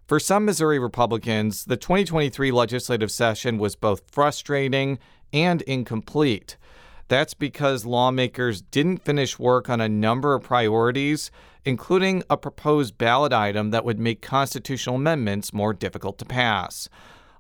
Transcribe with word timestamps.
For 0.07 0.21
some 0.21 0.45
Missouri 0.45 0.79
Republicans, 0.79 1.65
the 1.65 1.79
2023 1.79 2.53
legislative 2.53 3.11
session 3.11 3.57
was 3.57 3.77
both 3.77 4.03
frustrating 4.13 4.99
and 5.33 5.63
incomplete. 5.63 6.59
That's 7.09 7.33
because 7.33 7.87
lawmakers 7.87 8.61
didn't 8.61 9.07
finish 9.07 9.39
work 9.39 9.71
on 9.71 9.81
a 9.81 9.89
number 9.89 10.35
of 10.35 10.43
priorities, 10.43 11.31
including 11.65 12.23
a 12.31 12.37
proposed 12.37 12.97
ballot 12.99 13.33
item 13.33 13.71
that 13.71 13.85
would 13.85 13.99
make 13.99 14.23
constitutional 14.23 14.97
amendments 14.97 15.53
more 15.53 15.73
difficult 15.73 16.19
to 16.19 16.25
pass. 16.25 16.89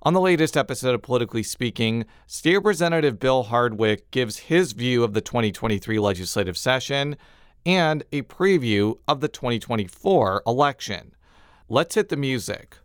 On 0.03 0.15
the 0.15 0.21
latest 0.21 0.57
episode 0.57 0.95
of 0.95 1.03
Politically 1.03 1.43
Speaking, 1.43 2.07
State 2.27 2.57
Representative 2.57 3.19
Bill 3.19 3.43
Hardwick 3.45 4.11
gives 4.11 4.39
his 4.39 4.73
view 4.73 5.05
of 5.05 5.13
the 5.13 5.21
2023 5.21 5.99
legislative 5.99 6.57
session 6.57 7.17
and 7.67 8.03
a 8.11 8.23
preview 8.23 8.99
of 9.07 9.21
the 9.21 9.29
2024 9.29 10.43
election. 10.47 11.15
Let's 11.69 11.95
hit 11.95 12.09
the 12.09 12.17
music. 12.17 12.79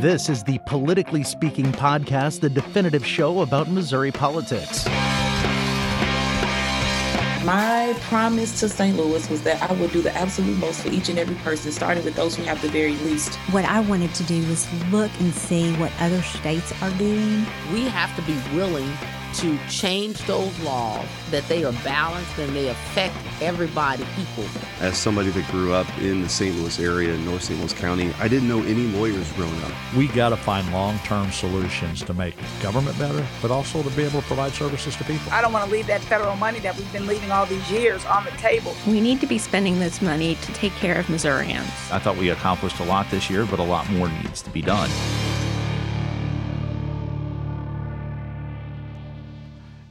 This 0.00 0.28
is 0.28 0.42
the 0.44 0.58
Politically 0.66 1.22
Speaking 1.22 1.66
podcast, 1.72 2.40
the 2.40 2.48
definitive 2.48 3.04
show 3.04 3.42
about 3.42 3.68
Missouri 3.68 4.10
politics. 4.10 4.86
My 7.44 7.94
promise 8.02 8.58
to 8.60 8.68
St. 8.68 8.96
Louis 8.96 9.30
was 9.30 9.42
that 9.42 9.62
I 9.62 9.72
would 9.74 9.92
do 9.92 10.02
the 10.02 10.14
absolute 10.16 10.58
most 10.58 10.82
for 10.82 10.88
each 10.88 11.08
and 11.08 11.18
every 11.18 11.36
person, 11.36 11.70
starting 11.70 12.04
with 12.04 12.16
those 12.16 12.34
who 12.34 12.42
have 12.42 12.60
the 12.60 12.68
very 12.68 12.96
least. 12.96 13.36
What 13.52 13.64
I 13.64 13.80
wanted 13.80 14.12
to 14.14 14.24
do 14.24 14.44
was 14.48 14.66
look 14.90 15.10
and 15.20 15.32
see 15.32 15.72
what 15.76 15.92
other 16.00 16.20
states 16.22 16.72
are 16.82 16.90
doing. 16.92 17.46
We 17.72 17.84
have 17.88 18.14
to 18.16 18.22
be 18.22 18.36
willing 18.56 18.92
to 19.38 19.56
change 19.68 20.18
those 20.26 20.58
laws 20.60 21.06
that 21.30 21.46
they 21.46 21.64
are 21.64 21.72
balanced 21.84 22.36
and 22.38 22.56
they 22.56 22.68
affect 22.68 23.14
everybody 23.40 24.04
equally. 24.18 24.48
As 24.80 24.98
somebody 24.98 25.30
that 25.30 25.46
grew 25.52 25.72
up 25.72 25.86
in 25.98 26.22
the 26.22 26.28
St. 26.28 26.56
Louis 26.56 26.80
area, 26.80 27.14
in 27.14 27.24
North 27.24 27.44
St. 27.44 27.56
Louis 27.60 27.72
County, 27.72 28.12
I 28.18 28.26
didn't 28.26 28.48
know 28.48 28.62
any 28.64 28.88
lawyers 28.88 29.30
growing 29.34 29.62
up. 29.62 29.70
We 29.96 30.08
got 30.08 30.30
to 30.30 30.36
find 30.36 30.72
long-term 30.72 31.30
solutions 31.30 32.02
to 32.02 32.14
make 32.14 32.34
government 32.60 32.98
better, 32.98 33.24
but 33.40 33.52
also 33.52 33.80
to 33.80 33.90
be 33.90 34.02
able 34.02 34.22
to 34.22 34.26
provide 34.26 34.52
services 34.54 34.96
to 34.96 35.04
people. 35.04 35.30
I 35.30 35.40
don't 35.40 35.52
want 35.52 35.66
to 35.66 35.70
leave 35.70 35.86
that 35.86 36.00
federal 36.00 36.34
money 36.34 36.58
that 36.60 36.76
we've 36.76 36.92
been 36.92 37.06
leaving 37.06 37.30
all 37.30 37.46
these 37.46 37.70
years 37.70 38.04
on 38.06 38.24
the 38.24 38.32
table. 38.32 38.74
We 38.88 39.00
need 39.00 39.20
to 39.20 39.26
be 39.28 39.38
spending 39.38 39.78
this 39.78 40.02
money 40.02 40.34
to 40.34 40.52
take 40.52 40.72
care 40.72 40.98
of 40.98 41.08
Missourians. 41.08 41.70
I 41.92 42.00
thought 42.00 42.16
we 42.16 42.30
accomplished 42.30 42.80
a 42.80 42.84
lot 42.84 43.08
this 43.12 43.30
year, 43.30 43.46
but 43.46 43.60
a 43.60 43.64
lot 43.64 43.88
more 43.90 44.08
needs 44.08 44.42
to 44.42 44.50
be 44.50 44.62
done. 44.62 44.90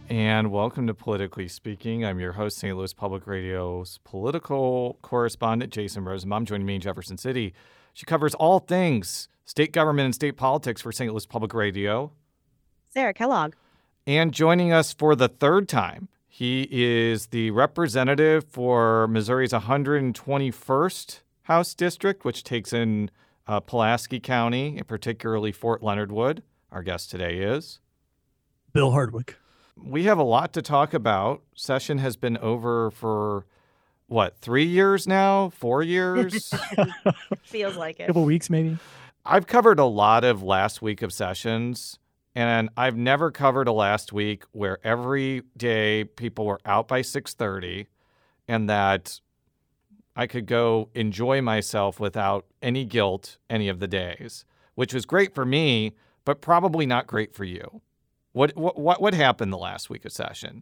And 0.10 0.52
welcome 0.52 0.88
to 0.88 0.94
Politically 0.94 1.48
Speaking. 1.48 2.06
I'm 2.06 2.20
your 2.20 2.34
host, 2.34 2.58
St. 2.58 2.76
Louis 2.78 2.94
Public 2.94 3.28
Radio's 3.28 4.00
political 4.04 4.98
correspondent, 5.02 5.74
Jason 5.74 6.06
Rosenbaum. 6.06 6.46
Joining 6.46 6.66
me 6.66 6.76
in 6.76 6.82
Jefferson 6.82 7.18
City, 7.18 7.54
she 7.94 8.06
covers 8.06 8.34
all 8.36 8.60
things 8.60 9.28
state 9.46 9.74
government 9.74 10.06
and 10.06 10.16
state 10.16 10.38
politics 10.38 10.82
for 10.82 10.92
St. 10.92 11.12
Louis 11.12 11.26
Public 11.26 11.54
Radio. 11.54 12.12
Sarah 12.90 13.14
Kellogg. 13.14 13.54
And 14.06 14.34
joining 14.34 14.72
us 14.72 14.94
for 14.94 15.16
the 15.16 15.28
third 15.28 15.68
time, 15.68 16.08
he 16.28 16.68
is 16.72 17.28
the 17.28 17.52
representative 17.52 18.46
for 18.46 19.08
Missouri's 19.08 19.52
121st 19.52 21.20
House 21.44 21.74
District, 21.74 22.24
which 22.24 22.44
takes 22.44 22.72
in 22.72 23.12
uh, 23.46 23.60
Pulaski 23.60 24.20
County, 24.20 24.78
and 24.78 24.88
particularly 24.88 25.52
Fort 25.52 25.84
Leonard 25.84 26.12
Wood. 26.12 26.44
Our 26.72 26.84
guest 26.84 27.12
today 27.12 27.40
is 27.40 27.80
Bill 28.74 28.92
Hardwick 28.92 29.38
we 29.84 30.04
have 30.04 30.18
a 30.18 30.24
lot 30.24 30.54
to 30.54 30.62
talk 30.62 30.94
about. 30.94 31.42
Session 31.56 31.98
has 32.00 32.16
been 32.16 32.38
over 32.38 32.92
for 32.92 33.46
what, 34.08 34.38
three 34.40 34.66
years 34.66 35.08
now? 35.08 35.50
Four 35.50 35.84
years? 35.84 36.54
Feels 37.44 37.76
like 37.76 38.00
it. 38.00 38.04
A 38.04 38.08
couple 38.08 38.26
weeks, 38.26 38.50
maybe. 38.50 38.78
I've 39.26 39.48
covered 39.48 39.80
a 39.80 39.86
lot 39.86 40.24
of 40.24 40.42
last 40.42 40.82
week 40.82 41.02
of 41.02 41.12
sessions, 41.12 42.00
and 42.34 42.70
I've 42.78 42.96
never 42.96 43.32
covered 43.32 43.68
a 43.68 43.74
last 43.74 44.14
week 44.14 44.46
where 44.54 44.80
every 44.84 45.44
day 45.58 46.06
people 46.06 46.46
were 46.46 46.62
out 46.66 46.88
by 46.88 47.02
6:30 47.02 47.88
and 48.48 48.70
that 48.70 49.20
I 50.16 50.28
could 50.28 50.46
go 50.46 50.90
enjoy 50.94 51.42
myself 51.42 52.00
without 52.00 52.46
any 52.62 52.86
guilt 52.86 53.38
any 53.50 53.68
of 53.68 53.80
the 53.80 53.88
days, 53.88 54.46
which 54.76 54.94
was 54.94 55.06
great 55.06 55.36
for 55.36 55.46
me, 55.46 55.96
but 56.24 56.42
probably 56.42 56.86
not 56.86 57.06
great 57.06 57.36
for 57.36 57.44
you. 57.44 57.82
What 58.38 58.56
what 58.56 59.02
what 59.02 59.16
happened 59.16 59.52
the 59.52 59.58
last 59.58 59.90
week 59.90 60.06
of 60.06 60.12
session? 60.12 60.62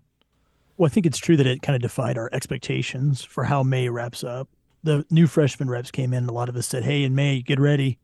Well, 0.77 0.87
I 0.87 0.89
think 0.89 1.05
it's 1.05 1.17
true 1.17 1.35
that 1.35 1.45
it 1.45 1.61
kind 1.61 1.75
of 1.75 1.81
defied 1.81 2.17
our 2.17 2.29
expectations 2.31 3.21
for 3.21 3.43
how 3.43 3.63
May 3.63 3.89
wraps 3.89 4.23
up. 4.23 4.47
The 4.83 5.05
new 5.09 5.27
freshman 5.27 5.69
reps 5.69 5.91
came 5.91 6.13
in, 6.13 6.25
a 6.25 6.31
lot 6.31 6.47
of 6.47 6.55
us 6.55 6.67
said, 6.67 6.85
"Hey, 6.85 7.03
in 7.03 7.15
May, 7.15 7.41
get 7.41 7.59
ready. 7.59 7.97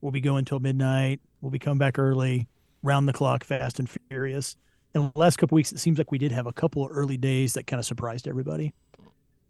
We'll 0.00 0.12
be 0.12 0.20
going 0.20 0.44
till 0.44 0.60
midnight. 0.60 1.20
We'll 1.40 1.50
be 1.50 1.58
coming 1.58 1.78
back 1.78 1.98
early, 1.98 2.46
round 2.84 3.08
the 3.08 3.12
clock, 3.12 3.42
fast 3.42 3.80
and 3.80 3.90
furious." 3.90 4.54
And 4.94 5.10
the 5.12 5.18
last 5.18 5.38
couple 5.38 5.56
weeks, 5.56 5.72
it 5.72 5.80
seems 5.80 5.98
like 5.98 6.12
we 6.12 6.18
did 6.18 6.30
have 6.30 6.46
a 6.46 6.52
couple 6.52 6.84
of 6.84 6.92
early 6.92 7.16
days 7.16 7.54
that 7.54 7.66
kind 7.66 7.80
of 7.80 7.84
surprised 7.84 8.28
everybody. 8.28 8.74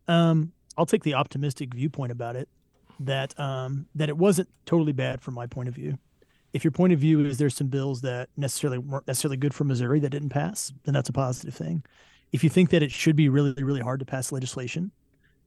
Um, 0.09 0.53
I'll 0.78 0.86
take 0.86 1.03
the 1.03 1.12
optimistic 1.12 1.75
viewpoint 1.75 2.12
about 2.12 2.34
it 2.34 2.48
that 3.00 3.38
um, 3.38 3.88
that 3.94 4.09
it 4.09 4.16
wasn't 4.16 4.48
totally 4.65 4.92
bad 4.92 5.20
from 5.20 5.34
my 5.34 5.47
point 5.47 5.69
of 5.69 5.75
view 5.75 5.98
if 6.56 6.65
your 6.65 6.71
point 6.71 6.94
of 6.94 6.99
view 6.99 7.25
is 7.25 7.37
there's 7.37 7.55
some 7.55 7.67
bills 7.67 8.00
that 8.00 8.31
necessarily 8.37 8.78
weren't 8.78 9.06
necessarily 9.06 9.37
good 9.37 9.53
for 9.53 9.65
Missouri 9.65 10.00
that 10.00 10.09
didn't 10.09 10.31
pass, 10.31 10.72
then 10.84 10.94
that's 10.94 11.11
a 11.11 11.12
positive 11.12 11.55
thing. 11.55 11.84
If 12.33 12.43
you 12.43 12.49
think 12.49 12.71
that 12.71 12.83
it 12.83 12.91
should 12.91 13.15
be 13.15 13.28
really, 13.28 13.53
really 13.62 13.81
hard 13.81 14.00
to 14.00 14.06
pass 14.06 14.33
legislation 14.33 14.91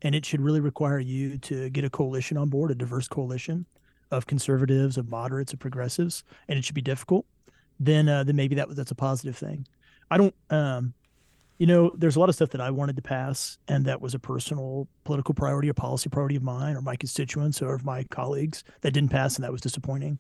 and 0.04 0.14
it 0.14 0.24
should 0.24 0.40
really 0.40 0.60
require 0.60 1.00
you 1.00 1.40
to 1.40 1.70
get 1.72 1.84
a 1.84 1.90
coalition 1.90 2.38
on 2.38 2.48
board, 2.48 2.70
a 2.70 2.76
diverse 2.76 3.08
coalition 3.08 3.66
of 4.12 4.28
conservatives, 4.28 4.98
of 4.98 5.10
moderates, 5.10 5.52
of 5.52 5.60
progressives, 5.60 6.24
and 6.48 6.60
it 6.60 6.64
should 6.64 6.76
be 6.76 6.82
difficult, 6.82 7.26
then 7.80 8.08
uh, 8.08 8.24
then 8.24 8.36
maybe 8.36 8.56
that 8.56 8.76
that's 8.76 8.92
a 8.92 8.96
positive 8.96 9.36
thing. 9.36 9.68
I 10.12 10.18
don't 10.18 10.36
um, 10.52 10.94
you 11.58 11.68
know, 11.68 11.92
there's 11.98 12.16
a 12.16 12.20
lot 12.20 12.30
of 12.30 12.36
stuff 12.36 12.50
that 12.52 12.62
I 12.62 12.72
wanted 12.72 12.96
to 12.96 13.02
pass, 13.02 13.58
and 13.68 13.84
that 13.86 14.00
was 14.00 14.14
a 14.14 14.20
personal 14.20 14.88
political 15.04 15.34
priority 15.34 15.70
or 15.70 15.74
policy 15.74 16.10
priority 16.10 16.38
of 16.38 16.44
mine 16.44 16.76
or 16.76 16.82
my 16.82 16.96
constituents 16.96 17.62
or 17.62 17.74
of 17.74 17.84
my 17.84 18.04
colleagues 18.06 18.64
that 18.82 18.92
didn't 18.92 19.12
pass, 19.12 19.36
and 19.36 19.44
that 19.44 19.52
was 19.52 19.60
disappointing. 19.60 20.20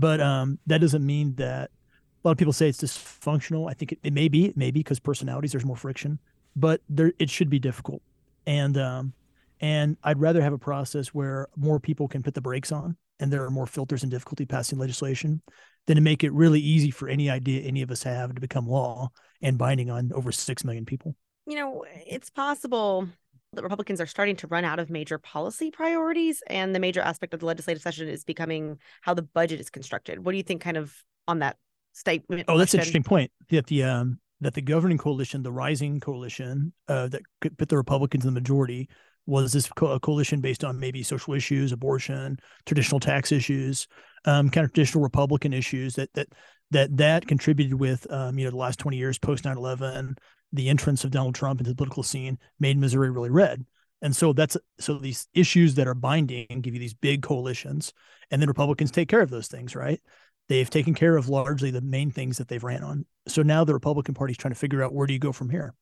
But 0.00 0.20
um, 0.20 0.58
that 0.66 0.80
doesn't 0.80 1.04
mean 1.04 1.34
that 1.34 1.70
a 1.70 2.28
lot 2.28 2.32
of 2.32 2.38
people 2.38 2.54
say 2.54 2.68
it's 2.68 2.82
dysfunctional. 2.82 3.70
I 3.70 3.74
think 3.74 3.92
it, 3.92 3.98
it 4.02 4.12
may 4.14 4.28
be, 4.28 4.46
it 4.46 4.56
may 4.56 4.70
be 4.70 4.80
because 4.80 4.98
personalities, 4.98 5.52
there's 5.52 5.64
more 5.64 5.76
friction, 5.76 6.18
but 6.56 6.80
there 6.88 7.12
it 7.18 7.28
should 7.28 7.50
be 7.50 7.58
difficult. 7.58 8.00
And 8.46 8.78
um, 8.78 9.12
and 9.60 9.98
I'd 10.02 10.18
rather 10.18 10.40
have 10.40 10.54
a 10.54 10.58
process 10.58 11.08
where 11.08 11.48
more 11.54 11.78
people 11.78 12.08
can 12.08 12.22
put 12.22 12.32
the 12.32 12.40
brakes 12.40 12.72
on 12.72 12.96
and 13.20 13.30
there 13.30 13.44
are 13.44 13.50
more 13.50 13.66
filters 13.66 14.02
and 14.02 14.10
difficulty 14.10 14.46
passing 14.46 14.78
legislation 14.78 15.42
than 15.86 15.96
to 15.96 16.00
make 16.00 16.24
it 16.24 16.32
really 16.32 16.60
easy 16.60 16.90
for 16.90 17.08
any 17.08 17.28
idea 17.28 17.60
any 17.60 17.82
of 17.82 17.90
us 17.90 18.02
have 18.02 18.34
to 18.34 18.40
become 18.40 18.66
law 18.66 19.10
and 19.42 19.58
binding 19.58 19.90
on 19.90 20.12
over 20.14 20.32
six 20.32 20.64
million 20.64 20.86
people. 20.86 21.14
You 21.46 21.56
know, 21.56 21.84
it's 22.06 22.30
possible 22.30 23.06
that 23.52 23.62
Republicans 23.62 24.00
are 24.00 24.06
starting 24.06 24.36
to 24.36 24.46
run 24.46 24.64
out 24.64 24.78
of 24.78 24.90
major 24.90 25.18
policy 25.18 25.70
priorities, 25.70 26.42
and 26.46 26.74
the 26.74 26.80
major 26.80 27.00
aspect 27.00 27.34
of 27.34 27.40
the 27.40 27.46
legislative 27.46 27.82
session 27.82 28.08
is 28.08 28.24
becoming 28.24 28.78
how 29.02 29.14
the 29.14 29.22
budget 29.22 29.60
is 29.60 29.70
constructed. 29.70 30.24
What 30.24 30.32
do 30.32 30.38
you 30.38 30.44
think, 30.44 30.62
kind 30.62 30.76
of, 30.76 30.94
on 31.26 31.40
that 31.40 31.56
statement? 31.92 32.44
Oh, 32.48 32.58
that's 32.58 32.74
an 32.74 32.80
interesting 32.80 33.02
point. 33.02 33.30
That 33.50 33.66
the 33.66 33.82
um, 33.84 34.20
that 34.40 34.54
the 34.54 34.62
governing 34.62 34.98
coalition, 34.98 35.42
the 35.42 35.52
rising 35.52 36.00
coalition 36.00 36.72
uh, 36.88 37.08
that 37.08 37.22
could 37.40 37.58
put 37.58 37.68
the 37.68 37.76
Republicans 37.76 38.24
in 38.24 38.32
the 38.32 38.40
majority, 38.40 38.88
was 39.26 39.52
this 39.52 39.68
co- 39.68 39.98
coalition 39.98 40.40
based 40.40 40.64
on 40.64 40.78
maybe 40.78 41.02
social 41.02 41.34
issues, 41.34 41.72
abortion, 41.72 42.38
traditional 42.66 43.00
tax 43.00 43.32
issues, 43.32 43.88
um, 44.26 44.48
kind 44.48 44.64
of 44.64 44.72
traditional 44.72 45.02
Republican 45.02 45.52
issues 45.52 45.94
that 45.94 46.12
that 46.14 46.28
that 46.70 46.96
that 46.96 47.26
contributed 47.26 47.74
with 47.74 48.10
um, 48.12 48.38
you 48.38 48.44
know 48.44 48.50
the 48.50 48.56
last 48.56 48.78
20 48.78 48.96
years 48.96 49.18
post 49.18 49.42
9/11 49.42 50.16
the 50.52 50.68
entrance 50.68 51.04
of 51.04 51.10
Donald 51.10 51.34
Trump 51.34 51.60
into 51.60 51.70
the 51.70 51.76
political 51.76 52.02
scene 52.02 52.38
made 52.58 52.78
Missouri 52.78 53.10
really 53.10 53.30
red. 53.30 53.64
And 54.02 54.16
so 54.16 54.32
that's 54.32 54.56
so 54.78 54.98
these 54.98 55.28
issues 55.34 55.74
that 55.74 55.86
are 55.86 55.94
binding 55.94 56.46
give 56.62 56.74
you 56.74 56.80
these 56.80 56.94
big 56.94 57.22
coalitions, 57.22 57.92
and 58.30 58.40
then 58.40 58.48
Republicans 58.48 58.90
take 58.90 59.08
care 59.08 59.20
of 59.20 59.30
those 59.30 59.48
things, 59.48 59.76
right? 59.76 60.00
They've 60.48 60.70
taken 60.70 60.94
care 60.94 61.16
of 61.16 61.28
largely 61.28 61.70
the 61.70 61.82
main 61.82 62.10
things 62.10 62.38
that 62.38 62.48
they've 62.48 62.64
ran 62.64 62.82
on. 62.82 63.04
So 63.28 63.42
now 63.42 63.62
the 63.62 63.74
Republican 63.74 64.14
Party 64.14 64.32
is 64.32 64.38
trying 64.38 64.54
to 64.54 64.58
figure 64.58 64.82
out 64.82 64.94
where 64.94 65.06
do 65.06 65.12
you 65.12 65.18
go 65.18 65.32
from 65.32 65.50
here, 65.50 65.74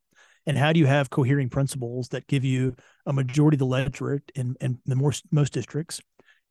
and 0.47 0.59
how 0.59 0.73
do 0.73 0.81
you 0.81 0.87
have 0.87 1.11
cohering 1.11 1.49
principles 1.49 2.09
that 2.09 2.27
give 2.27 2.45
you 2.45 2.75
a 3.07 3.13
majority 3.13 3.55
of 3.55 3.61
the 3.61 3.67
electorate 3.67 4.33
in, 4.35 4.57
in 4.61 4.79
the 4.85 4.97
most 4.97 5.25
most 5.31 5.53
districts, 5.53 6.01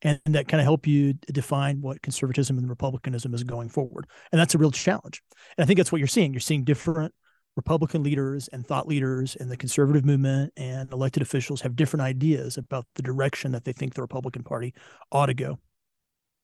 and 0.02 0.22
that 0.26 0.48
kind 0.48 0.62
of 0.62 0.66
help 0.66 0.88
you 0.88 1.14
define 1.34 1.82
what 1.82 2.02
conservatism 2.02 2.58
and 2.58 2.70
republicanism 2.70 3.34
is 3.34 3.44
going 3.44 3.68
forward. 3.68 4.08
And 4.32 4.40
that's 4.40 4.56
a 4.56 4.58
real 4.58 4.72
challenge. 4.72 5.22
And 5.58 5.64
I 5.64 5.68
think 5.68 5.78
that's 5.78 5.92
what 5.92 6.00
you're 6.00 6.08
seeing. 6.08 6.34
You're 6.34 6.40
seeing 6.40 6.64
different 6.64 7.14
Republican 7.58 8.04
leaders 8.04 8.48
and 8.50 8.66
thought 8.66 8.88
leaders 8.88 9.36
and 9.36 9.52
the 9.52 9.58
conservative 9.58 10.06
movement 10.06 10.54
and 10.56 10.90
elected 10.94 11.24
officials 11.24 11.60
have 11.62 11.76
different 11.76 12.04
ideas 12.04 12.58
about 12.58 12.86
the 12.96 13.02
direction 13.02 13.52
that 13.52 13.66
they 13.66 13.74
think 13.74 13.96
the 13.96 14.02
Republican 14.02 14.44
Party 14.44 14.74
ought 15.12 15.26
to 15.26 15.34
go. 15.34 15.58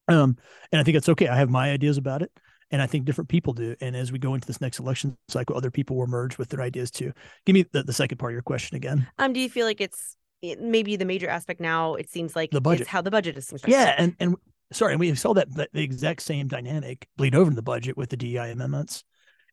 Um, 0.08 0.36
and 0.72 0.82
I 0.82 0.84
think 0.84 0.98
it's 0.98 1.08
okay. 1.08 1.28
I 1.28 1.38
have 1.38 1.50
my 1.50 1.72
ideas 1.72 1.98
about 1.98 2.24
it, 2.24 2.32
and 2.72 2.82
I 2.82 2.88
think 2.88 3.06
different 3.06 3.30
people 3.30 3.54
do. 3.54 3.76
And 3.80 3.96
as 3.96 4.12
we 4.12 4.20
go 4.20 4.34
into 4.34 4.48
this 4.48 4.60
next 4.60 4.80
election 4.80 5.16
cycle, 5.30 5.56
other 5.56 5.72
people 5.72 5.96
will 5.96 6.08
merge 6.08 6.38
with 6.38 6.50
their 6.50 6.62
ideas 6.62 6.92
too. 6.92 7.14
Give 7.46 7.54
me 7.54 7.64
the, 7.72 7.84
the 7.84 7.94
second 7.94 8.18
part 8.18 8.32
of 8.32 8.34
your 8.34 8.42
question 8.42 8.76
again. 8.76 9.08
Um, 9.20 9.32
do 9.32 9.40
you 9.40 9.50
feel 9.50 9.66
like 9.66 9.80
it's 9.80 10.18
maybe 10.60 10.96
the 10.98 11.06
major 11.06 11.30
aspect 11.30 11.62
now? 11.62 11.94
It 11.94 12.10
seems 12.10 12.36
like 12.36 12.52
the 12.52 12.60
budget, 12.60 12.88
how 12.88 13.02
the 13.02 13.12
budget 13.12 13.38
is 13.38 13.48
constructed. 13.48 13.78
Yeah, 13.78 13.96
and 13.98 14.16
and 14.20 14.36
sorry, 14.74 14.94
and 14.94 15.00
we 15.00 15.14
saw 15.14 15.34
that 15.36 15.48
the 15.54 15.68
exact 15.76 16.24
same 16.24 16.48
dynamic 16.48 17.08
bleed 17.18 17.36
over 17.36 17.50
in 17.50 17.56
the 17.56 17.62
budget 17.62 17.96
with 17.96 18.10
the 18.10 18.18
DEI 18.18 18.52
amendments. 18.52 19.04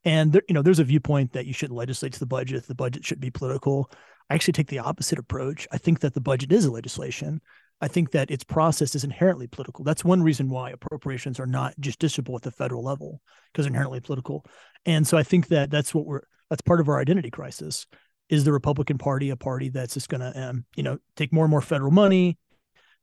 And 0.03 0.33
there, 0.33 0.41
you 0.47 0.53
know, 0.53 0.61
there's 0.61 0.79
a 0.79 0.83
viewpoint 0.83 1.33
that 1.33 1.45
you 1.45 1.53
shouldn't 1.53 1.77
legislate 1.77 2.13
to 2.13 2.19
the 2.19 2.25
budget. 2.25 2.67
The 2.67 2.75
budget 2.75 3.05
should 3.05 3.19
be 3.19 3.29
political. 3.29 3.91
I 4.29 4.33
actually 4.33 4.53
take 4.53 4.67
the 4.67 4.79
opposite 4.79 5.19
approach. 5.19 5.67
I 5.71 5.77
think 5.77 5.99
that 5.99 6.13
the 6.13 6.21
budget 6.21 6.51
is 6.51 6.65
a 6.65 6.71
legislation. 6.71 7.41
I 7.81 7.87
think 7.87 8.11
that 8.11 8.29
its 8.29 8.43
process 8.43 8.93
is 8.95 9.03
inherently 9.03 9.47
political. 9.47 9.83
That's 9.83 10.05
one 10.05 10.21
reason 10.21 10.49
why 10.49 10.69
appropriations 10.69 11.39
are 11.39 11.47
not 11.47 11.73
justiciable 11.81 12.35
at 12.35 12.43
the 12.43 12.51
federal 12.51 12.83
level 12.83 13.21
because 13.51 13.65
inherently 13.65 13.99
political. 13.99 14.45
And 14.85 15.05
so 15.05 15.17
I 15.17 15.23
think 15.23 15.47
that 15.47 15.71
that's 15.71 15.93
what 15.93 16.05
we're 16.05 16.21
that's 16.49 16.61
part 16.61 16.79
of 16.79 16.89
our 16.89 16.99
identity 16.99 17.31
crisis. 17.31 17.87
Is 18.29 18.43
the 18.45 18.53
Republican 18.53 18.97
Party 18.97 19.29
a 19.31 19.35
party 19.35 19.69
that's 19.69 19.95
just 19.95 20.09
going 20.09 20.21
to 20.21 20.49
um, 20.49 20.65
you 20.75 20.83
know 20.83 20.99
take 21.15 21.33
more 21.33 21.43
and 21.43 21.51
more 21.51 21.61
federal 21.61 21.91
money, 21.91 22.37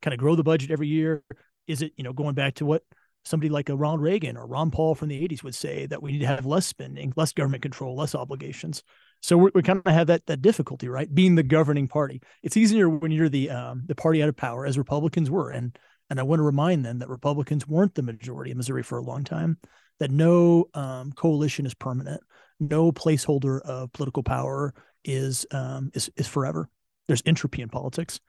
kind 0.01 0.15
of 0.15 0.21
grow 0.21 0.37
the 0.37 0.45
budget 0.45 0.71
every 0.71 0.89
year? 0.89 1.25
Is 1.67 1.83
it 1.83 1.93
you 1.97 2.05
know 2.05 2.13
going 2.13 2.35
back 2.35 2.55
to 2.57 2.65
what 2.65 2.83
somebody 3.29 3.49
like 3.49 3.69
a 3.69 3.77
Ronald 3.77 4.01
Reagan 4.01 4.37
or 4.37 4.47
Ron 4.47 4.71
Paul 4.71 4.95
from 4.95 5.09
the 5.09 5.29
80s 5.29 5.43
would 5.43 5.55
say 5.55 5.87
that 5.87 6.03
we 6.03 6.13
need 6.13 6.21
to 6.21 6.27
have 6.27 6.47
less 6.47 6.67
spending, 6.67 7.13
less 7.17 7.33
government 7.33 7.63
control, 7.63 7.97
less 7.97 8.15
obligations. 8.15 8.83
So 9.21 9.37
we, 9.37 9.51
we 9.55 9.63
kind 9.63 9.83
of 9.85 9.93
have 9.93 10.07
that 10.09 10.27
that 10.27 10.43
difficulty, 10.43 10.89
right? 10.89 11.13
Being 11.13 11.35
the 11.35 11.43
governing 11.43 11.89
party, 11.89 12.23
it's 12.43 12.57
easier 12.57 12.89
when 12.89 13.11
you're 13.11 13.29
the 13.29 13.51
um, 13.51 13.83
the 13.87 13.95
party 13.95 14.23
out 14.23 14.29
of 14.29 14.37
power, 14.37 14.65
as 14.65 14.79
Republicans 14.79 15.31
were, 15.31 15.51
and 15.51 15.77
and 16.11 16.19
I 16.19 16.23
want 16.23 16.41
to 16.41 16.45
remind 16.45 16.85
them 16.85 17.01
that 17.01 17.09
Republicans 17.09 17.67
weren't 17.67 17.95
the 17.95 18.03
majority 18.03 18.51
in 18.51 18.57
Missouri 18.57 18.83
for 18.83 18.99
a 18.99 19.03
long 19.03 19.25
time. 19.25 19.59
That 19.99 20.11
no 20.11 20.69
um, 20.75 21.13
coalition 21.13 21.67
is 21.67 21.75
permanent, 21.75 22.23
no 22.61 22.93
placeholder 22.93 23.61
of 23.63 23.93
political 23.93 24.23
power 24.23 24.73
is 25.05 25.47
um, 25.51 25.91
is 25.95 26.11
is 26.17 26.29
forever. 26.29 26.69
There's 27.09 27.23
entropy 27.27 27.63
in 27.63 27.69
politics. 27.69 28.21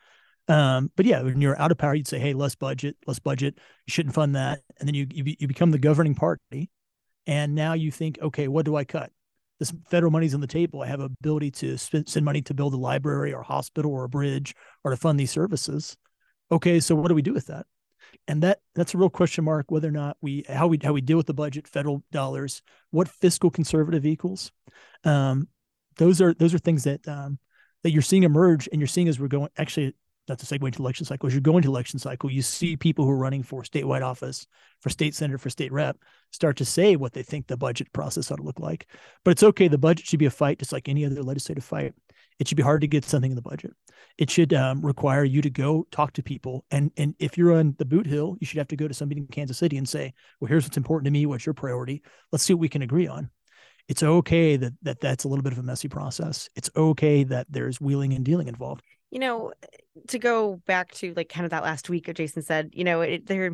Um, 0.50 0.92
but 0.96 1.06
yeah, 1.06 1.22
when 1.22 1.40
you're 1.42 1.60
out 1.62 1.72
of 1.72 1.78
power, 1.78 1.94
you'd 1.94 2.07
say, 2.07 2.19
"Hey, 2.19 2.34
less 2.34 2.56
budget, 2.56 2.98
less 3.06 3.19
budget. 3.19 3.57
You 3.86 3.92
shouldn't 3.92 4.16
fund 4.16 4.36
that." 4.36 4.62
And 4.80 4.88
then 4.88 4.96
you 4.96 5.07
you, 5.12 5.36
you 5.40 5.48
become 5.48 5.72
the 5.72 5.78
governing 5.78 6.16
party, 6.16 6.72
and 7.28 7.54
now 7.56 7.74
you 7.74 7.92
think, 7.92 8.18
"Okay, 8.22 8.48
what 8.48 8.66
do 8.66 8.75
I 8.75 8.84
cut? 8.84 9.12
This 9.60 9.72
federal 9.90 10.12
money's 10.12 10.34
on 10.34 10.42
the 10.42 10.48
table. 10.48 10.81
I 10.81 10.88
have 10.88 11.01
ability 11.01 11.51
to 11.51 11.78
spend, 11.78 12.10
send 12.10 12.25
money 12.25 12.42
to 12.44 12.54
build 12.54 12.74
a 12.74 12.78
library 12.78 13.31
or 13.34 13.42
a 13.42 13.46
hospital 13.46 13.92
or 13.92 14.06
a 14.06 14.10
bridge 14.10 14.56
or 14.84 14.92
to 14.92 14.98
fund 14.98 15.19
these 15.19 15.31
services. 15.31 15.96
Okay, 16.52 16.80
so 16.80 16.95
what 16.95 17.10
do 17.10 17.16
we 17.16 17.22
do 17.22 17.34
with 17.34 17.45
that?" 17.48 17.68
And 18.28 18.42
that 18.42 18.60
that's 18.74 18.95
a 18.95 18.98
real 18.98 19.10
question 19.10 19.44
mark 19.44 19.69
whether 19.69 19.88
or 19.88 19.92
not 19.92 20.18
we 20.22 20.45
how 20.50 20.68
we 20.68 20.80
how 20.84 20.94
we 20.94 21.02
deal 21.02 21.18
with 21.18 21.28
the 21.28 21.34
budget, 21.34 21.68
federal 21.68 22.04
dollars, 22.12 22.63
what 22.90 23.07
fiscal 23.07 23.52
conservative 23.52 24.06
equals. 24.06 24.52
Um, 25.04 25.48
those 25.98 26.22
are 26.22 26.34
those 26.34 26.56
are 26.56 26.60
things 26.60 26.86
that 26.86 27.07
um, 27.07 27.38
that 27.84 27.92
you're 27.92 28.02
seeing 28.02 28.24
emerge, 28.24 28.68
and 28.72 28.81
you're 28.81 28.88
seeing 28.88 29.07
as 29.07 29.19
we're 29.19 29.28
going. 29.28 29.50
Actually, 29.57 29.94
not 30.30 30.40
to 30.40 30.46
segue 30.46 30.66
into 30.66 30.81
election 30.81 31.06
cycle, 31.06 31.28
as 31.28 31.34
you 31.34 31.42
go 31.42 31.58
into 31.58 31.70
election 31.70 32.00
cycle, 32.00 32.31
you 32.31 32.42
see 32.42 32.78
people 32.78 33.06
who 33.06 33.12
are 33.12 33.18
running 33.18 33.44
for 33.44 33.64
statewide 33.64 34.04
office, 34.04 34.48
for 34.80 34.90
state 34.90 35.16
senator, 35.16 35.38
for 35.38 35.50
state 35.50 35.72
rep, 35.72 35.98
start 36.31 36.58
to 36.58 36.66
say 36.66 36.96
what 36.96 37.14
they 37.14 37.24
think 37.24 37.48
the 37.48 37.58
budget 37.58 37.92
process 37.92 38.31
ought 38.31 38.38
to 38.38 38.44
look 38.44 38.60
like. 38.60 38.88
But 39.26 39.31
it's 39.31 39.44
okay. 39.44 39.68
The 39.68 39.78
budget 39.78 40.06
should 40.06 40.20
be 40.20 40.26
a 40.26 40.31
fight, 40.31 40.60
just 40.60 40.72
like 40.72 40.88
any 40.88 41.06
other 41.06 41.24
legislative 41.24 41.64
fight. 41.64 41.94
It 42.40 42.48
should 42.48 42.56
be 42.56 42.64
hard 42.64 42.81
to 42.81 42.88
get 42.88 43.04
something 43.04 43.31
in 43.31 43.36
the 43.36 43.42
budget. 43.42 43.74
It 44.18 44.30
should 44.30 44.54
um, 44.54 44.81
require 44.86 45.26
you 45.26 45.42
to 45.42 45.50
go 45.50 45.86
talk 45.92 46.14
to 46.14 46.24
people. 46.24 46.64
And 46.72 46.92
and 46.96 47.14
if 47.20 47.38
you're 47.38 47.54
on 47.54 47.76
the 47.78 47.86
boot 47.86 48.08
hill, 48.08 48.38
you 48.40 48.48
should 48.48 48.60
have 48.60 48.70
to 48.70 48.78
go 48.78 48.88
to 48.88 48.94
somebody 48.94 49.20
in 49.20 49.28
Kansas 49.28 49.58
City 49.58 49.78
and 49.78 49.88
say, 49.88 50.14
well, 50.40 50.48
here's 50.48 50.64
what's 50.64 50.78
important 50.78 51.06
to 51.06 51.12
me. 51.12 51.26
What's 51.26 51.46
your 51.46 51.54
priority? 51.54 52.02
Let's 52.31 52.46
see 52.46 52.54
what 52.54 52.62
we 52.62 52.70
can 52.70 52.81
agree 52.81 53.08
on. 53.08 53.30
It's 53.90 54.04
okay 54.04 54.56
that, 54.56 54.74
that 54.84 55.02
that's 55.02 55.24
a 55.24 55.28
little 55.28 55.44
bit 55.44 55.52
of 55.52 55.60
a 55.60 55.64
messy 55.64 55.88
process. 55.90 56.48
It's 56.56 56.70
okay 56.76 57.24
that 57.26 57.48
there's 57.50 57.81
wheeling 57.81 58.14
and 58.14 58.24
dealing 58.24 58.48
involved 58.48 58.84
you 59.12 59.20
know, 59.20 59.54
to 60.08 60.20
go 60.20 60.62
back 60.68 60.92
to 60.94 61.14
like 61.16 61.30
kind 61.30 61.46
of 61.46 61.52
that 61.52 61.64
last 61.64 61.90
week, 61.90 62.14
Jason 62.14 62.42
said, 62.42 62.72
you 62.74 62.84
know, 62.84 63.02
it, 63.02 63.26
there, 63.26 63.52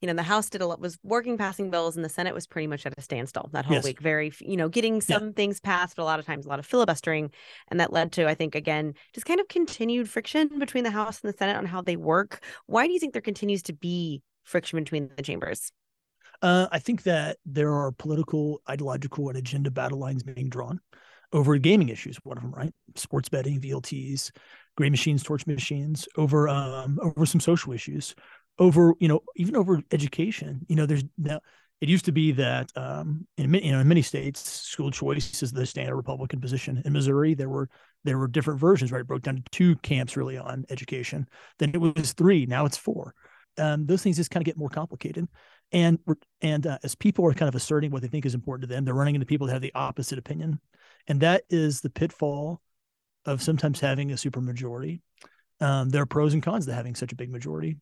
you 0.00 0.06
know, 0.06 0.14
the 0.14 0.22
House 0.22 0.50
did 0.50 0.60
a 0.60 0.66
lot, 0.66 0.80
was 0.80 0.98
working 1.02 1.36
passing 1.38 1.70
bills, 1.70 1.96
and 1.96 2.04
the 2.04 2.08
Senate 2.10 2.34
was 2.34 2.46
pretty 2.46 2.66
much 2.66 2.86
at 2.86 2.94
a 2.96 3.02
standstill 3.02 3.50
that 3.52 3.64
whole 3.64 3.76
yes. 3.76 3.84
week. 3.84 4.00
Very, 4.00 4.32
you 4.40 4.56
know, 4.56 4.68
getting 4.68 5.00
some 5.00 5.26
yeah. 5.26 5.32
things 5.32 5.60
passed, 5.60 5.96
but 5.96 6.02
a 6.02 6.04
lot 6.04 6.18
of 6.18 6.26
times 6.26 6.46
a 6.46 6.48
lot 6.48 6.58
of 6.58 6.66
filibustering, 6.66 7.30
and 7.68 7.80
that 7.80 7.92
led 7.92 8.12
to, 8.12 8.28
I 8.28 8.34
think, 8.34 8.54
again, 8.54 8.94
just 9.14 9.26
kind 9.26 9.40
of 9.40 9.48
continued 9.48 10.08
friction 10.08 10.58
between 10.58 10.84
the 10.84 10.90
House 10.90 11.20
and 11.22 11.32
the 11.32 11.36
Senate 11.36 11.56
on 11.56 11.66
how 11.66 11.82
they 11.82 11.96
work. 11.96 12.44
Why 12.66 12.86
do 12.86 12.92
you 12.92 12.98
think 12.98 13.12
there 13.12 13.22
continues 13.22 13.62
to 13.64 13.72
be 13.72 14.22
friction 14.44 14.78
between 14.78 15.10
the 15.16 15.22
chambers? 15.22 15.72
Uh, 16.42 16.66
I 16.72 16.78
think 16.78 17.02
that 17.02 17.36
there 17.44 17.72
are 17.72 17.92
political, 17.92 18.62
ideological, 18.68 19.28
and 19.28 19.36
agenda 19.36 19.70
battle 19.70 19.98
lines 19.98 20.22
being 20.22 20.48
drawn 20.48 20.80
over 21.32 21.56
gaming 21.58 21.88
issues, 21.88 22.16
one 22.22 22.36
of 22.36 22.42
them, 22.42 22.52
right? 22.52 22.72
Sports 22.96 23.28
betting, 23.28 23.60
VLTs, 23.60 24.30
gray 24.76 24.90
machines, 24.90 25.22
torch 25.22 25.46
machines, 25.46 26.08
over 26.16 26.48
um, 26.48 26.98
over 27.02 27.26
some 27.26 27.40
social 27.40 27.72
issues, 27.72 28.14
over 28.58 28.94
you 28.98 29.08
know 29.08 29.20
even 29.36 29.56
over 29.56 29.80
education. 29.92 30.64
You 30.68 30.76
know, 30.76 30.86
there's 30.86 31.04
now 31.18 31.40
it 31.80 31.88
used 31.88 32.04
to 32.06 32.12
be 32.12 32.32
that 32.32 32.70
um, 32.76 33.26
in 33.36 33.52
you 33.54 33.72
know 33.72 33.80
in 33.80 33.88
many 33.88 34.02
states, 34.02 34.40
school 34.40 34.90
choice 34.90 35.42
is 35.42 35.52
the 35.52 35.66
standard 35.66 35.96
Republican 35.96 36.40
position. 36.40 36.82
In 36.84 36.92
Missouri, 36.92 37.34
there 37.34 37.48
were 37.48 37.68
there 38.04 38.18
were 38.18 38.28
different 38.28 38.60
versions, 38.60 38.90
right? 38.92 39.00
It 39.00 39.06
broke 39.06 39.22
down 39.22 39.36
to 39.36 39.42
two 39.50 39.76
camps 39.76 40.16
really 40.16 40.38
on 40.38 40.64
education. 40.70 41.28
Then 41.58 41.70
it 41.74 41.80
was 41.80 42.12
three. 42.12 42.46
Now 42.46 42.66
it's 42.66 42.76
four. 42.76 43.14
Um, 43.58 43.86
those 43.86 44.02
things 44.02 44.16
just 44.16 44.30
kind 44.30 44.42
of 44.42 44.46
get 44.46 44.56
more 44.56 44.68
complicated 44.68 45.28
and 45.72 45.98
and 46.40 46.66
uh, 46.66 46.78
as 46.82 46.94
people 46.94 47.26
are 47.26 47.34
kind 47.34 47.48
of 47.48 47.54
asserting 47.54 47.90
what 47.90 48.02
they 48.02 48.08
think 48.08 48.26
is 48.26 48.34
important 48.34 48.68
to 48.68 48.74
them 48.74 48.84
they're 48.84 48.94
running 48.94 49.14
into 49.14 49.26
people 49.26 49.46
that 49.46 49.52
have 49.52 49.62
the 49.62 49.74
opposite 49.74 50.18
opinion 50.18 50.60
and 51.08 51.20
that 51.20 51.44
is 51.50 51.80
the 51.80 51.90
pitfall 51.90 52.60
of 53.24 53.42
sometimes 53.42 53.80
having 53.80 54.10
a 54.10 54.14
supermajority. 54.14 55.00
Um, 55.60 55.90
there 55.90 56.02
are 56.02 56.06
pros 56.06 56.32
and 56.32 56.42
cons 56.42 56.66
to 56.66 56.72
having 56.72 56.94
such 56.94 57.12
a 57.12 57.16
big 57.16 57.30
majority, 57.30 57.76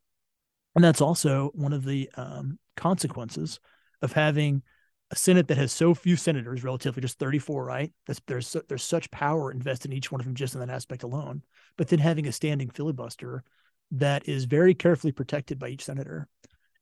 and 0.75 0.85
that's 0.85 1.00
also 1.00 1.50
one 1.55 1.73
of 1.73 1.85
the 1.85 2.11
um, 2.17 2.59
consequences 2.76 3.61
of 4.03 4.12
having 4.12 4.62
a 5.11 5.17
Senate 5.17 5.49
that 5.49 5.56
has 5.56 5.73
so 5.73 5.94
few 5.94 6.17
senators, 6.17 6.62
relatively 6.62 7.00
just 7.00 7.19
34, 7.19 7.65
right? 7.65 7.93
That's, 8.06 8.20
there's 8.26 8.56
there's 8.69 8.82
such 8.82 9.11
power 9.11 9.50
invested 9.50 9.91
in 9.91 9.97
each 9.97 10.12
one 10.12 10.21
of 10.21 10.26
them 10.26 10.35
just 10.35 10.55
in 10.55 10.61
that 10.61 10.71
aspect 10.71 11.03
alone. 11.03 11.43
But 11.76 11.88
then 11.88 11.99
having 11.99 12.26
a 12.26 12.32
standing 12.32 12.69
filibuster 12.69 13.43
that 13.93 14.29
is 14.29 14.44
very 14.44 14.75
carefully 14.75 15.12
protected 15.12 15.59
by 15.59 15.69
each 15.69 15.85
senator. 15.85 16.28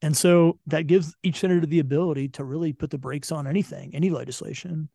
And 0.02 0.16
so 0.16 0.58
that 0.66 0.88
gives 0.88 1.14
each 1.22 1.40
senator 1.40 1.64
the 1.64 1.78
ability 1.78 2.28
to 2.30 2.44
really 2.44 2.72
put 2.72 2.90
the 2.90 2.98
brakes 2.98 3.32
on 3.32 3.46
anything, 3.46 3.94
any 3.94 4.10
legislation. 4.10 4.88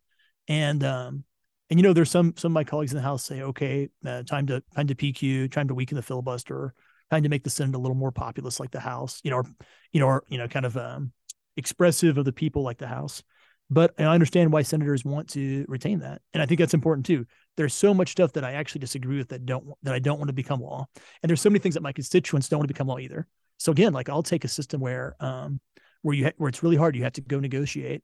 And 0.46 0.84
um, 0.84 1.24
and 1.72 1.78
you 1.78 1.84
know, 1.84 1.94
there's 1.94 2.10
some 2.10 2.34
some 2.36 2.52
of 2.52 2.54
my 2.54 2.64
colleagues 2.64 2.92
in 2.92 2.96
the 2.96 3.02
House 3.02 3.24
say, 3.24 3.40
okay, 3.40 3.88
uh, 4.04 4.22
time 4.24 4.46
to 4.48 4.62
time 4.76 4.86
to 4.88 4.94
PQ, 4.94 5.50
time 5.50 5.68
to 5.68 5.74
weaken 5.74 5.96
the 5.96 6.02
filibuster, 6.02 6.74
time 7.10 7.22
to 7.22 7.30
make 7.30 7.44
the 7.44 7.48
Senate 7.48 7.74
a 7.74 7.78
little 7.78 7.94
more 7.94 8.12
populist 8.12 8.60
like 8.60 8.70
the 8.70 8.78
House, 8.78 9.22
you 9.24 9.30
know, 9.30 9.38
or 9.38 9.44
you 9.90 9.98
know, 9.98 10.06
or 10.06 10.22
you 10.28 10.36
know, 10.36 10.46
kind 10.46 10.66
of 10.66 10.76
um, 10.76 11.12
expressive 11.56 12.18
of 12.18 12.26
the 12.26 12.32
people 12.32 12.62
like 12.62 12.76
the 12.76 12.86
House. 12.86 13.22
But 13.70 13.94
I 13.98 14.02
understand 14.04 14.52
why 14.52 14.60
senators 14.60 15.02
want 15.02 15.30
to 15.30 15.64
retain 15.66 16.00
that, 16.00 16.20
and 16.34 16.42
I 16.42 16.46
think 16.46 16.60
that's 16.60 16.74
important 16.74 17.06
too. 17.06 17.24
There's 17.56 17.72
so 17.72 17.94
much 17.94 18.10
stuff 18.10 18.34
that 18.34 18.44
I 18.44 18.52
actually 18.52 18.80
disagree 18.80 19.16
with 19.16 19.30
that 19.30 19.46
don't 19.46 19.66
that 19.82 19.94
I 19.94 19.98
don't 19.98 20.18
want 20.18 20.28
to 20.28 20.34
become 20.34 20.60
law, 20.60 20.84
and 21.22 21.30
there's 21.30 21.40
so 21.40 21.48
many 21.48 21.60
things 21.60 21.76
that 21.76 21.82
my 21.82 21.92
constituents 21.92 22.50
don't 22.50 22.58
want 22.58 22.68
to 22.68 22.74
become 22.74 22.88
law 22.88 22.98
either. 22.98 23.26
So 23.56 23.72
again, 23.72 23.94
like 23.94 24.10
I'll 24.10 24.22
take 24.22 24.44
a 24.44 24.48
system 24.48 24.78
where 24.82 25.16
um, 25.20 25.58
where 26.02 26.14
you 26.14 26.24
ha- 26.26 26.34
where 26.36 26.50
it's 26.50 26.62
really 26.62 26.76
hard, 26.76 26.96
you 26.96 27.04
have 27.04 27.14
to 27.14 27.22
go 27.22 27.40
negotiate 27.40 28.02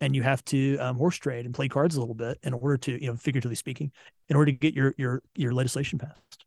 and 0.00 0.16
you 0.16 0.22
have 0.22 0.44
to 0.46 0.76
um, 0.78 0.96
horse 0.96 1.16
trade 1.16 1.44
and 1.44 1.54
play 1.54 1.68
cards 1.68 1.96
a 1.96 2.00
little 2.00 2.14
bit 2.14 2.38
in 2.42 2.54
order 2.54 2.76
to, 2.76 3.02
you 3.02 3.10
know, 3.10 3.16
figuratively 3.16 3.54
speaking, 3.54 3.92
in 4.28 4.36
order 4.36 4.52
to 4.52 4.58
get 4.58 4.74
your 4.74 4.94
your 4.96 5.22
your 5.36 5.52
legislation 5.52 5.98
passed. 5.98 6.44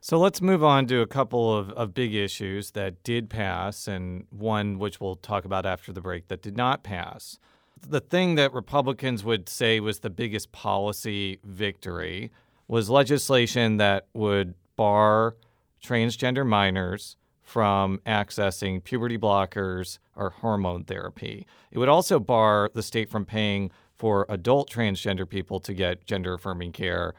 So 0.00 0.18
let's 0.18 0.42
move 0.42 0.62
on 0.62 0.86
to 0.88 1.00
a 1.00 1.06
couple 1.06 1.56
of, 1.56 1.70
of 1.70 1.94
big 1.94 2.14
issues 2.14 2.72
that 2.72 3.02
did 3.02 3.30
pass, 3.30 3.88
and 3.88 4.26
one 4.30 4.78
which 4.78 5.00
we'll 5.00 5.16
talk 5.16 5.46
about 5.46 5.64
after 5.64 5.92
the 5.92 6.02
break 6.02 6.28
that 6.28 6.42
did 6.42 6.56
not 6.58 6.82
pass. 6.82 7.38
The 7.80 8.00
thing 8.00 8.34
that 8.34 8.52
Republicans 8.52 9.24
would 9.24 9.48
say 9.48 9.80
was 9.80 10.00
the 10.00 10.10
biggest 10.10 10.52
policy 10.52 11.38
victory 11.42 12.30
was 12.68 12.90
legislation 12.90 13.78
that 13.78 14.06
would 14.12 14.54
bar 14.76 15.36
transgender 15.82 16.46
minors 16.46 17.16
from 17.44 18.00
accessing 18.06 18.82
puberty 18.82 19.18
blockers 19.18 19.98
or 20.16 20.30
hormone 20.30 20.82
therapy. 20.82 21.46
It 21.70 21.78
would 21.78 21.90
also 21.90 22.18
bar 22.18 22.70
the 22.74 22.82
state 22.82 23.10
from 23.10 23.24
paying 23.24 23.70
for 23.96 24.26
adult 24.28 24.70
transgender 24.70 25.28
people 25.28 25.60
to 25.60 25.74
get 25.74 26.06
gender 26.06 26.34
affirming 26.34 26.72
care 26.72 27.14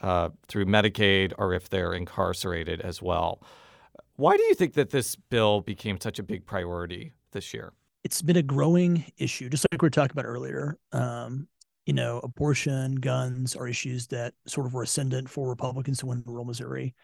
uh, 0.00 0.28
through 0.46 0.66
Medicaid 0.66 1.32
or 1.38 1.54
if 1.54 1.68
they're 1.70 1.94
incarcerated 1.94 2.80
as 2.80 3.02
well. 3.02 3.42
Why 4.16 4.36
do 4.36 4.42
you 4.44 4.54
think 4.54 4.74
that 4.74 4.90
this 4.90 5.16
bill 5.16 5.62
became 5.62 5.98
such 6.00 6.18
a 6.18 6.22
big 6.22 6.44
priority 6.44 7.12
this 7.32 7.54
year? 7.54 7.72
It's 8.04 8.22
been 8.22 8.36
a 8.36 8.42
growing 8.42 9.04
issue, 9.16 9.48
just 9.48 9.66
like 9.72 9.80
we 9.80 9.86
were 9.86 9.90
talking 9.90 10.12
about 10.12 10.26
earlier. 10.26 10.78
Um, 10.92 11.48
you 11.86 11.94
know, 11.94 12.20
abortion, 12.22 12.96
guns 12.96 13.56
are 13.56 13.66
issues 13.66 14.06
that 14.08 14.34
sort 14.46 14.66
of 14.66 14.74
were 14.74 14.82
ascendant 14.82 15.28
for 15.28 15.48
Republicans 15.48 15.98
to 15.98 16.06
win 16.06 16.22
rural 16.26 16.44
Missouri. 16.44 16.94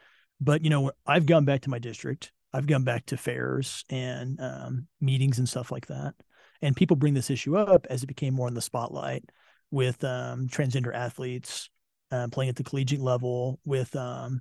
But 0.40 0.62
you 0.62 0.70
know, 0.70 0.92
I've 1.06 1.26
gone 1.26 1.44
back 1.44 1.62
to 1.62 1.70
my 1.70 1.78
district. 1.78 2.32
I've 2.56 2.66
gone 2.66 2.84
back 2.84 3.06
to 3.06 3.16
fairs 3.16 3.84
and 3.90 4.40
um, 4.40 4.86
meetings 5.00 5.38
and 5.38 5.48
stuff 5.48 5.70
like 5.70 5.86
that, 5.86 6.14
and 6.62 6.74
people 6.74 6.96
bring 6.96 7.14
this 7.14 7.30
issue 7.30 7.56
up 7.56 7.86
as 7.90 8.02
it 8.02 8.06
became 8.06 8.34
more 8.34 8.48
in 8.48 8.54
the 8.54 8.62
spotlight 8.62 9.24
with 9.70 10.02
um, 10.04 10.48
transgender 10.48 10.94
athletes 10.94 11.68
uh, 12.10 12.28
playing 12.30 12.48
at 12.48 12.56
the 12.56 12.64
collegiate 12.64 13.00
level, 13.00 13.58
with 13.64 13.94
um, 13.96 14.40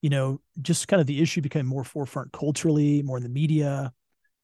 you 0.00 0.10
know, 0.10 0.40
just 0.62 0.88
kind 0.88 1.00
of 1.00 1.06
the 1.06 1.20
issue 1.20 1.40
became 1.40 1.66
more 1.66 1.84
forefront 1.84 2.32
culturally, 2.32 3.02
more 3.02 3.16
in 3.16 3.22
the 3.22 3.28
media, 3.28 3.92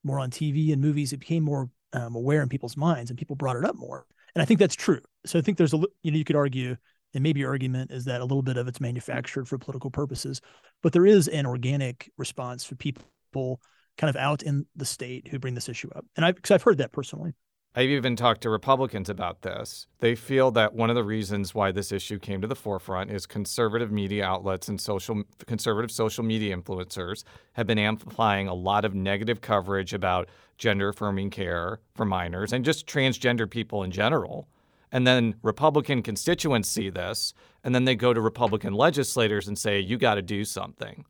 more 0.05 0.19
on 0.19 0.31
TV 0.31 0.73
and 0.73 0.83
movies. 0.83 1.13
It 1.13 1.21
became 1.21 1.43
more 1.43 1.71
um, 1.93 2.15
aware 2.15 2.43
in 2.43 2.49
people's 2.49 2.77
minds, 2.77 3.11
and 3.11 3.19
people 3.19 3.37
brought 3.37 3.57
it 3.57 3.65
up 3.65 3.77
more. 3.77 4.07
And 4.35 4.43
I 4.43 4.45
think 4.45 4.61
that's 4.61 4.75
true. 4.75 5.01
So 5.25 5.39
I 5.39 5.43
think 5.43 5.57
there's 5.57 5.75
a 5.75 5.79
you 6.03 6.11
know 6.11 6.19
you 6.19 6.25
could 6.25 6.37
argue, 6.37 6.77
and 7.17 7.23
maybe 7.23 7.41
your 7.41 7.51
argument 7.51 7.91
is 7.91 8.05
that 8.05 8.21
a 8.21 8.25
little 8.25 8.43
bit 8.43 8.59
of 8.59 8.69
it's 8.69 8.79
mm. 8.79 8.83
manufactured 8.83 9.49
for 9.49 9.59
political 9.59 9.91
purposes, 9.91 10.41
but 10.83 10.93
there 10.93 11.07
is 11.07 11.27
an 11.27 11.47
organic 11.47 12.13
response 12.17 12.65
for 12.65 12.77
people 12.77 13.61
kind 13.99 14.11
of 14.11 14.17
out 14.17 14.43
in 14.43 14.67
the 14.77 14.85
state 14.85 15.27
who 15.29 15.39
bring 15.39 15.55
this 15.55 15.69
issue 15.69 15.89
up, 15.97 16.05
and 16.15 16.25
I've 16.25 16.37
because 16.37 16.53
I've 16.53 16.63
heard 16.63 16.79
that 16.79 16.93
personally. 16.93 17.33
I've 17.79 17.91
even 17.91 18.17
talked 18.17 18.41
to 18.41 18.51
Republicans 18.51 19.11
about 19.11 19.43
this. 19.43 19.87
They 19.99 20.15
feel 20.15 20.51
that 20.53 20.73
one 20.73 20.89
of 20.89 20.97
the 20.97 21.05
reasons 21.05 21.55
why 21.55 21.73
this 21.73 21.93
issue 21.93 22.19
came 22.19 22.41
to 22.41 22.47
the 22.47 22.57
forefront 22.57 23.11
is 23.11 23.27
conservative 23.27 23.93
media 23.93 24.25
outlets 24.25 24.69
and 24.69 24.81
social 24.81 25.23
conservative 25.47 25.91
social 25.91 26.25
media 26.25 26.57
influencers 26.57 27.25
have 27.53 27.67
been 27.67 27.79
amplifying 27.79 28.49
a 28.49 28.55
lot 28.55 28.87
of 28.87 28.95
negative 28.95 29.43
coverage 29.43 29.93
about 29.93 30.29
gender 30.57 30.89
affirming 30.89 31.29
care 31.29 31.81
for 31.95 32.07
minors 32.07 32.53
and 32.53 32.65
just 32.65 32.87
transgender 32.87 33.49
people 33.49 33.83
in 33.83 33.91
general. 33.91 34.49
And 34.97 35.07
then 35.07 35.35
Republican 35.43 36.00
constituents 36.03 36.71
see 36.71 36.88
this, 36.88 37.35
and 37.62 37.75
then 37.75 37.85
they 37.85 37.95
go 37.95 38.15
to 38.15 38.21
Republican 38.23 38.73
legislators 38.73 39.47
and 39.47 39.59
say, 39.59 39.79
"You 39.79 39.99
got 39.99 40.15
to 40.15 40.23
do 40.23 40.43
something." 40.43 41.05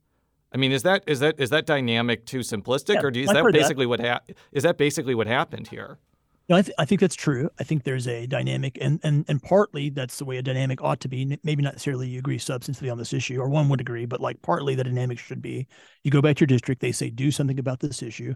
I 0.52 0.56
mean, 0.56 0.72
is 0.72 0.82
that 0.82 1.04
is 1.06 1.20
that 1.20 1.38
is 1.38 1.50
that 1.50 1.66
dynamic 1.66 2.26
too 2.26 2.40
simplistic, 2.40 2.94
Yeah, 2.94 3.02
or 3.02 3.12
do, 3.12 3.20
is 3.20 3.28
I've 3.28 3.36
that 3.36 3.44
heard 3.44 3.54
that. 3.54 3.58
basically 3.60 3.86
what 3.86 4.00
ha- 4.00 4.22
is 4.50 4.64
that 4.64 4.76
basically 4.76 5.14
what 5.14 5.28
happened 5.28 5.68
here? 5.68 6.00
No, 6.48 6.56
I, 6.56 6.62
th- 6.62 6.74
I 6.80 6.84
think 6.84 7.00
that's 7.00 7.14
true. 7.14 7.48
I 7.60 7.62
think 7.62 7.84
there's 7.84 8.08
a 8.08 8.26
dynamic, 8.26 8.76
and 8.80 8.98
and 9.04 9.24
and 9.28 9.40
partly 9.40 9.90
that's 9.90 10.18
the 10.18 10.24
way 10.24 10.38
a 10.38 10.42
dynamic 10.42 10.82
ought 10.82 10.98
to 11.02 11.08
be. 11.08 11.38
Maybe 11.44 11.62
not 11.62 11.74
necessarily 11.74 12.08
you 12.08 12.18
agree 12.18 12.38
substantively 12.38 12.90
on 12.90 12.98
this 12.98 13.12
issue, 13.12 13.40
or 13.40 13.48
one 13.48 13.68
would 13.68 13.80
agree, 13.80 14.04
but 14.06 14.20
like 14.20 14.42
partly 14.42 14.74
the 14.74 14.82
dynamic 14.82 15.20
should 15.20 15.40
be: 15.40 15.68
you 16.02 16.10
go 16.10 16.20
back 16.20 16.34
to 16.38 16.40
your 16.40 16.48
district, 16.48 16.80
they 16.80 16.90
say 16.90 17.08
do 17.08 17.30
something 17.30 17.60
about 17.60 17.78
this 17.78 18.02
issue, 18.02 18.34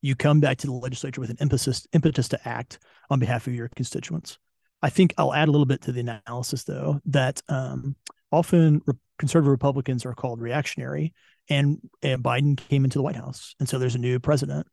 you 0.00 0.14
come 0.14 0.38
back 0.38 0.58
to 0.58 0.68
the 0.68 0.72
legislature 0.72 1.20
with 1.20 1.30
an 1.30 1.38
impetus 1.40 1.88
impetus 1.92 2.28
to 2.28 2.48
act 2.48 2.78
on 3.10 3.18
behalf 3.18 3.48
of 3.48 3.54
your 3.54 3.68
constituents. 3.74 4.38
I 4.82 4.90
think 4.90 5.14
I'll 5.16 5.34
add 5.34 5.48
a 5.48 5.50
little 5.50 5.66
bit 5.66 5.82
to 5.82 5.92
the 5.92 6.00
analysis, 6.00 6.64
though, 6.64 7.00
that 7.06 7.40
um, 7.48 7.96
often 8.30 8.82
re- 8.86 8.94
conservative 9.18 9.50
Republicans 9.50 10.04
are 10.04 10.14
called 10.14 10.40
reactionary, 10.40 11.12
and, 11.48 11.78
and 12.02 12.22
Biden 12.22 12.56
came 12.56 12.84
into 12.84 12.98
the 12.98 13.02
White 13.02 13.16
House, 13.16 13.54
and 13.60 13.68
so 13.68 13.78
there's 13.78 13.94
a 13.94 13.98
new 13.98 14.18
president. 14.18 14.66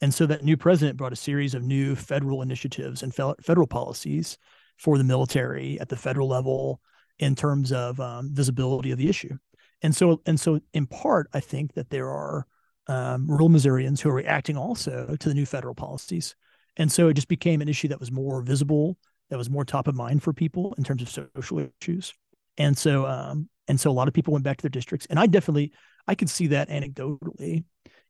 And 0.00 0.12
so 0.12 0.26
that 0.26 0.44
new 0.44 0.56
president 0.56 0.98
brought 0.98 1.12
a 1.12 1.16
series 1.16 1.54
of 1.54 1.62
new 1.62 1.94
federal 1.94 2.42
initiatives 2.42 3.02
and 3.02 3.14
fel- 3.14 3.36
federal 3.42 3.66
policies 3.66 4.36
for 4.76 4.98
the 4.98 5.04
military 5.04 5.80
at 5.80 5.88
the 5.88 5.96
federal 5.96 6.28
level 6.28 6.80
in 7.18 7.34
terms 7.34 7.72
of 7.72 8.00
um, 8.00 8.30
visibility 8.32 8.90
of 8.90 8.98
the 8.98 9.08
issue. 9.08 9.36
And 9.82 9.94
so, 9.94 10.20
and 10.26 10.38
so, 10.38 10.60
in 10.72 10.86
part, 10.86 11.28
I 11.32 11.40
think 11.40 11.74
that 11.74 11.90
there 11.90 12.10
are 12.10 12.46
um, 12.88 13.26
rural 13.28 13.48
Missourians 13.48 14.00
who 14.00 14.10
are 14.10 14.14
reacting 14.14 14.56
also 14.56 15.16
to 15.18 15.28
the 15.28 15.34
new 15.34 15.46
federal 15.46 15.74
policies. 15.74 16.34
And 16.76 16.90
so 16.90 17.08
it 17.08 17.14
just 17.14 17.28
became 17.28 17.62
an 17.62 17.68
issue 17.68 17.88
that 17.88 18.00
was 18.00 18.10
more 18.10 18.42
visible, 18.42 18.98
that 19.34 19.38
was 19.38 19.50
more 19.50 19.64
top 19.64 19.88
of 19.88 19.96
mind 19.96 20.22
for 20.22 20.32
people 20.32 20.74
in 20.78 20.84
terms 20.84 21.02
of 21.02 21.08
social 21.08 21.68
issues. 21.82 22.14
And 22.56 22.78
so, 22.78 23.04
um, 23.04 23.48
and 23.66 23.80
so 23.80 23.90
a 23.90 23.92
lot 23.92 24.06
of 24.06 24.14
people 24.14 24.32
went 24.32 24.44
back 24.44 24.58
to 24.58 24.62
their 24.62 24.70
districts. 24.70 25.08
And 25.10 25.18
I 25.18 25.26
definitely, 25.26 25.72
I 26.06 26.14
could 26.14 26.30
see 26.30 26.46
that 26.48 26.68
anecdotally 26.68 27.64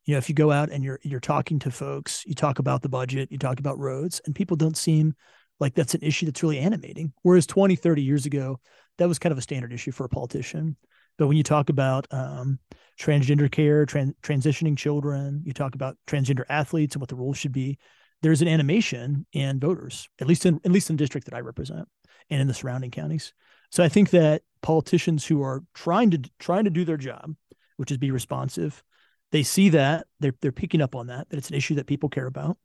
you 0.05 0.13
know 0.13 0.19
if 0.19 0.29
you 0.29 0.35
go 0.35 0.53
out 0.53 0.71
and 0.71 0.85
you're 0.85 1.01
you're 1.03 1.19
talking 1.19 1.59
to 1.59 1.71
folks 1.71 2.25
you 2.27 2.35
talk 2.35 2.59
about 2.59 2.83
the 2.83 2.91
budget 2.91 3.33
you 3.33 3.39
talk 3.39 3.59
about 3.59 3.79
roads 3.79 4.21
and 4.27 4.35
people 4.35 4.55
don't 4.55 4.77
seem 4.77 5.15
like 5.61 5.75
that's 5.75 5.95
an 5.95 6.03
issue 6.03 6.27
that's 6.27 6.43
really 6.43 6.59
animating 6.59 7.11
whereas 7.23 7.47
20 7.47 7.75
30 7.75 8.03
years 8.03 8.27
ago 8.27 8.61
that 8.99 9.09
was 9.09 9.19
kind 9.19 9.33
of 9.33 9.39
a 9.39 9.41
standard 9.41 9.73
issue 9.73 9.93
for 9.93 10.05
a 10.05 10.09
politician 10.11 10.77
but 11.17 11.27
when 11.27 11.39
you 11.39 11.43
talk 11.43 11.71
about 11.71 12.07
um, 12.11 12.59
transgender 13.01 13.51
care 13.51 13.87
tran- 13.87 14.13
transitioning 14.23 14.77
children 14.77 15.41
you 15.43 15.55
talk 15.55 15.75
about 15.75 15.97
transgender 16.07 16.45
athletes 16.51 16.95
and 16.95 17.01
what 17.01 17.09
the 17.09 17.17
rules 17.17 17.39
should 17.39 17.53
be 17.53 17.79
there's 18.25 18.43
an 18.43 18.49
animation 18.49 19.27
in 19.33 19.61
voters 19.61 20.09
at 20.21 20.27
least 20.27 20.47
in 20.47 20.61
at 20.65 20.73
least 20.73 20.91
in 20.91 20.97
the 20.97 21.03
district 21.03 21.27
that 21.27 21.35
i 21.35 21.41
represent 21.41 21.87
and 22.31 22.41
in 22.41 22.49
the 22.49 22.55
surrounding 22.55 22.91
counties. 22.91 23.33
So 23.71 23.85
i 23.85 23.89
think 23.89 24.11
that 24.11 24.43
politicians 24.63 25.25
who 25.25 25.43
are 25.43 25.63
trying 25.75 26.11
to 26.11 26.31
trying 26.39 26.65
to 26.65 26.71
do 26.71 26.85
their 26.85 26.97
job 26.97 27.35
which 27.77 27.91
is 27.93 27.99
be 27.99 28.11
responsive 28.11 28.83
they 29.31 29.43
see 29.43 29.69
that 29.71 30.07
they're 30.21 30.35
they're 30.41 30.53
picking 30.53 30.81
up 30.81 30.95
on 30.95 31.09
that 31.09 31.29
that 31.29 31.37
it's 31.37 31.51
an 31.51 31.57
issue 31.57 31.75
that 31.75 31.87
people 31.87 32.09
care 32.09 32.27
about 32.27 32.57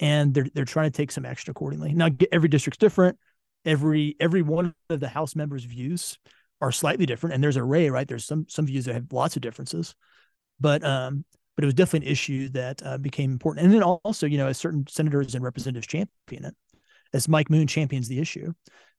and 0.00 0.34
they're 0.34 0.48
they're 0.54 0.64
trying 0.64 0.90
to 0.90 0.96
take 0.96 1.10
some 1.10 1.26
action 1.26 1.50
accordingly. 1.50 1.92
Now 1.92 2.08
every 2.32 2.48
district's 2.48 2.78
different. 2.78 3.18
Every 3.64 4.16
every 4.20 4.42
one 4.42 4.74
of 4.88 5.00
the 5.00 5.08
house 5.08 5.34
members 5.34 5.64
views 5.64 6.18
are 6.60 6.72
slightly 6.72 7.06
different 7.06 7.34
and 7.34 7.42
there's 7.42 7.56
an 7.56 7.62
array 7.62 7.90
right? 7.90 8.06
There's 8.06 8.24
some 8.24 8.46
some 8.48 8.66
views 8.66 8.84
that 8.86 8.94
have 8.94 9.12
lots 9.12 9.36
of 9.36 9.42
differences. 9.42 9.94
But 10.60 10.84
um 10.84 11.24
but 11.58 11.64
it 11.64 11.66
was 11.66 11.74
definitely 11.74 12.06
an 12.06 12.12
issue 12.12 12.48
that 12.50 12.80
uh, 12.86 12.96
became 12.98 13.32
important 13.32 13.66
and 13.66 13.74
then 13.74 13.82
also 13.82 14.26
you 14.26 14.38
know 14.38 14.46
as 14.46 14.56
certain 14.56 14.86
senators 14.88 15.34
and 15.34 15.42
representatives 15.42 15.88
champion 15.88 16.44
it 16.44 16.54
as 17.12 17.28
mike 17.28 17.50
moon 17.50 17.66
champions 17.66 18.06
the 18.06 18.20
issue 18.20 18.52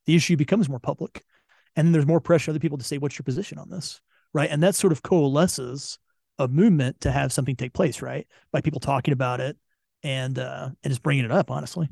the 0.06 0.16
issue 0.16 0.36
becomes 0.36 0.68
more 0.68 0.80
public 0.80 1.24
and 1.76 1.88
then 1.88 1.94
there's 1.94 2.06
more 2.06 2.20
pressure 2.20 2.52
on 2.52 2.54
other 2.54 2.60
people 2.60 2.78
to 2.78 2.84
say 2.84 2.98
what's 2.98 3.18
your 3.18 3.24
position 3.24 3.58
on 3.58 3.70
this 3.70 4.02
right 4.34 4.50
and 4.52 4.62
that 4.62 4.76
sort 4.76 4.92
of 4.92 5.02
coalesces 5.02 5.98
a 6.40 6.48
movement 6.48 7.02
to 7.02 7.12
have 7.12 7.32
something 7.32 7.56
take 7.56 7.74
place, 7.74 8.02
right? 8.02 8.26
By 8.52 8.62
people 8.62 8.80
talking 8.80 9.12
about 9.12 9.42
it 9.42 9.58
and 10.02 10.40
uh, 10.40 10.70
and 10.84 10.92
just 10.92 11.04
bringing 11.04 11.26
it 11.26 11.32
up. 11.32 11.52
Honestly, 11.52 11.90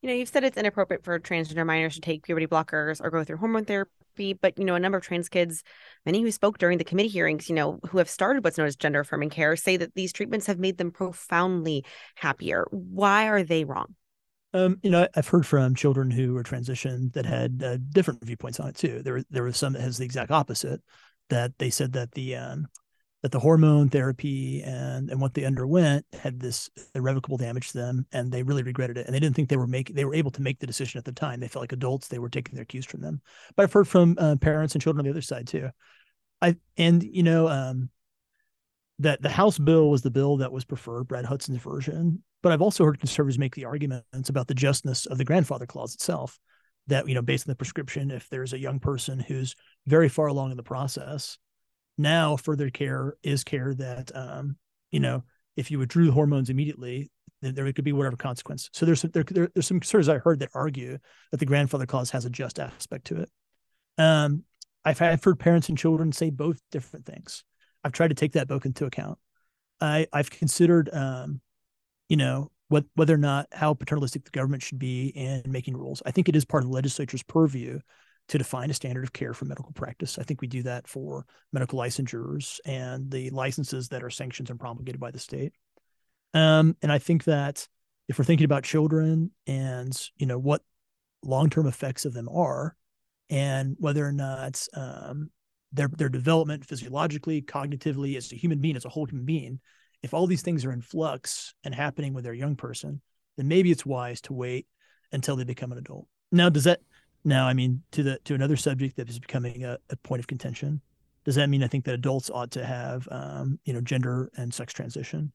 You 0.00 0.08
know, 0.08 0.14
you've 0.14 0.28
said 0.28 0.44
it's 0.44 0.56
inappropriate 0.56 1.04
for 1.04 1.18
transgender 1.18 1.66
minors 1.66 1.96
to 1.96 2.00
take 2.00 2.22
puberty 2.22 2.46
blockers 2.46 3.00
or 3.02 3.10
go 3.10 3.24
through 3.24 3.38
hormone 3.38 3.64
therapy, 3.64 3.90
but 4.16 4.58
you 4.58 4.64
know, 4.64 4.74
a 4.74 4.80
number 4.80 4.98
of 4.98 5.04
trans 5.04 5.28
kids, 5.28 5.62
many 6.04 6.22
who 6.22 6.30
spoke 6.30 6.58
during 6.58 6.78
the 6.78 6.84
committee 6.84 7.08
hearings, 7.08 7.48
you 7.48 7.54
know, 7.54 7.80
who 7.88 7.98
have 7.98 8.08
started 8.08 8.44
what's 8.44 8.58
known 8.58 8.66
as 8.66 8.76
gender 8.76 9.00
affirming 9.00 9.30
care, 9.30 9.56
say 9.56 9.76
that 9.76 9.94
these 9.94 10.12
treatments 10.12 10.46
have 10.46 10.58
made 10.58 10.78
them 10.78 10.90
profoundly 10.90 11.84
happier. 12.14 12.66
Why 12.70 13.28
are 13.28 13.42
they 13.42 13.64
wrong? 13.64 13.94
um, 14.52 14.78
you 14.82 14.90
know, 14.90 15.06
I've 15.14 15.28
heard 15.28 15.46
from 15.46 15.74
children 15.74 16.10
who 16.10 16.34
were 16.34 16.42
transitioned 16.42 17.12
that 17.12 17.24
had 17.24 17.62
uh, 17.64 17.76
different 17.92 18.24
viewpoints 18.24 18.58
on 18.58 18.68
it 18.68 18.76
too. 18.76 19.02
There, 19.02 19.22
there 19.30 19.44
was 19.44 19.56
some 19.56 19.74
that 19.74 19.82
has 19.82 19.98
the 19.98 20.04
exact 20.04 20.30
opposite. 20.30 20.80
That 21.28 21.56
they 21.58 21.70
said 21.70 21.92
that 21.92 22.10
the 22.12 22.34
um, 22.34 22.66
that 23.22 23.32
the 23.32 23.38
hormone 23.38 23.88
therapy 23.88 24.62
and 24.62 25.10
and 25.10 25.20
what 25.20 25.34
they 25.34 25.44
underwent 25.44 26.06
had 26.12 26.40
this 26.40 26.70
irrevocable 26.94 27.36
damage 27.36 27.72
to 27.72 27.78
them 27.78 28.06
and 28.12 28.32
they 28.32 28.42
really 28.42 28.62
regretted 28.62 28.96
it 28.96 29.06
and 29.06 29.14
they 29.14 29.20
didn't 29.20 29.36
think 29.36 29.48
they 29.48 29.56
were 29.56 29.66
making 29.66 29.94
they 29.94 30.04
were 30.04 30.14
able 30.14 30.30
to 30.30 30.42
make 30.42 30.58
the 30.58 30.66
decision 30.66 30.98
at 30.98 31.04
the 31.04 31.12
time. 31.12 31.40
They 31.40 31.48
felt 31.48 31.62
like 31.62 31.72
adults 31.72 32.08
they 32.08 32.18
were 32.18 32.30
taking 32.30 32.56
their 32.56 32.64
cues 32.64 32.86
from 32.86 33.00
them. 33.00 33.20
But 33.56 33.64
i've 33.64 33.72
heard 33.72 33.88
from 33.88 34.16
uh, 34.18 34.36
parents 34.36 34.74
and 34.74 34.82
children 34.82 35.00
on 35.00 35.04
the 35.04 35.10
other 35.10 35.22
side 35.22 35.46
too. 35.46 35.70
I 36.40 36.56
and 36.76 37.02
you 37.02 37.22
know 37.22 37.48
um 37.48 37.90
that 38.98 39.22
the 39.22 39.30
house 39.30 39.58
bill 39.58 39.90
was 39.90 40.02
the 40.02 40.10
bill 40.10 40.38
that 40.38 40.52
was 40.52 40.64
preferred 40.64 41.04
brad 41.04 41.24
hudson's 41.24 41.62
version 41.62 42.22
but 42.42 42.52
i've 42.52 42.62
also 42.62 42.84
heard 42.84 42.98
conservatives 42.98 43.38
make 43.38 43.54
the 43.54 43.64
arguments 43.64 44.28
about 44.28 44.46
the 44.46 44.54
justness 44.54 45.06
of 45.06 45.18
the 45.18 45.24
grandfather 45.24 45.66
clause 45.66 45.94
itself 45.94 46.38
that 46.86 47.08
you 47.08 47.14
know 47.14 47.22
based 47.22 47.46
on 47.46 47.50
the 47.50 47.56
prescription 47.56 48.10
if 48.10 48.28
there's 48.28 48.52
a 48.52 48.58
young 48.58 48.78
person 48.78 49.18
who's 49.18 49.54
very 49.86 50.08
far 50.08 50.26
along 50.26 50.50
in 50.50 50.56
the 50.56 50.62
process 50.62 51.38
now 52.00 52.36
further 52.36 52.70
care 52.70 53.14
is 53.22 53.44
care 53.44 53.74
that 53.74 54.10
um, 54.14 54.56
you 54.90 55.00
know 55.00 55.22
if 55.56 55.70
you 55.70 55.78
withdrew 55.78 56.10
hormones 56.10 56.50
immediately 56.50 57.10
then 57.42 57.54
there 57.54 57.70
could 57.72 57.84
be 57.84 57.92
whatever 57.92 58.16
consequence. 58.16 58.68
So 58.72 58.84
there's 58.84 59.00
some, 59.00 59.10
there, 59.12 59.24
there, 59.24 59.48
there's 59.54 59.66
some 59.66 59.80
concerns 59.80 60.08
i 60.08 60.18
heard 60.18 60.40
that 60.40 60.50
argue 60.54 60.98
that 61.30 61.38
the 61.38 61.46
grandfather 61.46 61.86
clause 61.86 62.10
has 62.10 62.26
a 62.26 62.30
just 62.30 62.58
aspect 62.58 63.06
to 63.06 63.22
it. 63.22 63.30
Um, 63.96 64.44
I've, 64.84 65.00
I've 65.00 65.24
heard 65.24 65.38
parents 65.38 65.68
and 65.68 65.78
children 65.78 66.12
say 66.12 66.30
both 66.30 66.60
different 66.70 67.06
things. 67.06 67.44
I've 67.82 67.92
tried 67.92 68.08
to 68.08 68.14
take 68.14 68.32
that 68.32 68.48
both 68.48 68.66
into 68.66 68.84
account. 68.84 69.18
I, 69.80 70.06
i've 70.12 70.30
considered 70.30 70.90
um, 70.92 71.40
you 72.10 72.16
know 72.16 72.50
what, 72.68 72.84
whether 72.94 73.14
or 73.14 73.18
not 73.18 73.46
how 73.52 73.74
paternalistic 73.74 74.24
the 74.24 74.30
government 74.30 74.62
should 74.62 74.78
be 74.78 75.08
in 75.08 75.42
making 75.46 75.76
rules. 75.76 76.02
I 76.06 76.12
think 76.12 76.28
it 76.28 76.36
is 76.36 76.44
part 76.44 76.62
of 76.62 76.68
the 76.68 76.74
legislature's 76.74 77.22
purview 77.24 77.80
to 78.30 78.38
define 78.38 78.70
a 78.70 78.74
standard 78.74 79.02
of 79.02 79.12
care 79.12 79.34
for 79.34 79.44
medical 79.44 79.72
practice. 79.72 80.16
I 80.16 80.22
think 80.22 80.40
we 80.40 80.46
do 80.46 80.62
that 80.62 80.86
for 80.86 81.26
medical 81.52 81.80
licensures 81.80 82.60
and 82.64 83.10
the 83.10 83.28
licenses 83.30 83.88
that 83.88 84.04
are 84.04 84.10
sanctioned 84.10 84.50
and 84.50 84.60
promulgated 84.60 85.00
by 85.00 85.10
the 85.10 85.18
state. 85.18 85.52
Um, 86.32 86.76
and 86.80 86.92
I 86.92 86.98
think 86.98 87.24
that 87.24 87.66
if 88.08 88.18
we're 88.18 88.24
thinking 88.24 88.44
about 88.44 88.62
children 88.62 89.32
and 89.48 90.00
you 90.16 90.26
know 90.26 90.38
what 90.38 90.62
long-term 91.24 91.66
effects 91.66 92.04
of 92.04 92.14
them 92.14 92.28
are, 92.28 92.76
and 93.30 93.76
whether 93.80 94.06
or 94.06 94.12
not 94.12 94.64
um, 94.74 95.30
their 95.72 95.88
their 95.88 96.08
development 96.08 96.64
physiologically, 96.64 97.42
cognitively, 97.42 98.16
as 98.16 98.32
a 98.32 98.36
human 98.36 98.60
being, 98.60 98.76
as 98.76 98.84
a 98.84 98.88
whole 98.88 99.06
human 99.06 99.24
being, 99.24 99.58
if 100.04 100.14
all 100.14 100.28
these 100.28 100.42
things 100.42 100.64
are 100.64 100.72
in 100.72 100.82
flux 100.82 101.52
and 101.64 101.74
happening 101.74 102.14
with 102.14 102.22
their 102.22 102.32
young 102.32 102.54
person, 102.54 103.00
then 103.36 103.48
maybe 103.48 103.72
it's 103.72 103.84
wise 103.84 104.20
to 104.20 104.32
wait 104.32 104.68
until 105.10 105.34
they 105.34 105.44
become 105.44 105.72
an 105.72 105.78
adult. 105.78 106.06
Now, 106.30 106.48
does 106.48 106.64
that 106.64 106.80
Now, 107.24 107.46
I 107.46 107.52
mean, 107.52 107.82
to 107.92 108.02
the 108.02 108.18
to 108.24 108.34
another 108.34 108.56
subject 108.56 108.96
that 108.96 109.08
is 109.08 109.18
becoming 109.18 109.64
a, 109.64 109.78
a 109.90 109.96
point 109.96 110.20
of 110.20 110.26
contention, 110.26 110.80
does 111.24 111.34
that 111.34 111.48
mean 111.48 111.62
I 111.62 111.68
think 111.68 111.84
that 111.84 111.94
adults 111.94 112.30
ought 112.30 112.50
to 112.52 112.64
have, 112.64 113.06
um, 113.10 113.58
you 113.64 113.72
know, 113.72 113.80
gender 113.80 114.30
and 114.36 114.52
sex 114.52 114.72
transition? 114.72 115.32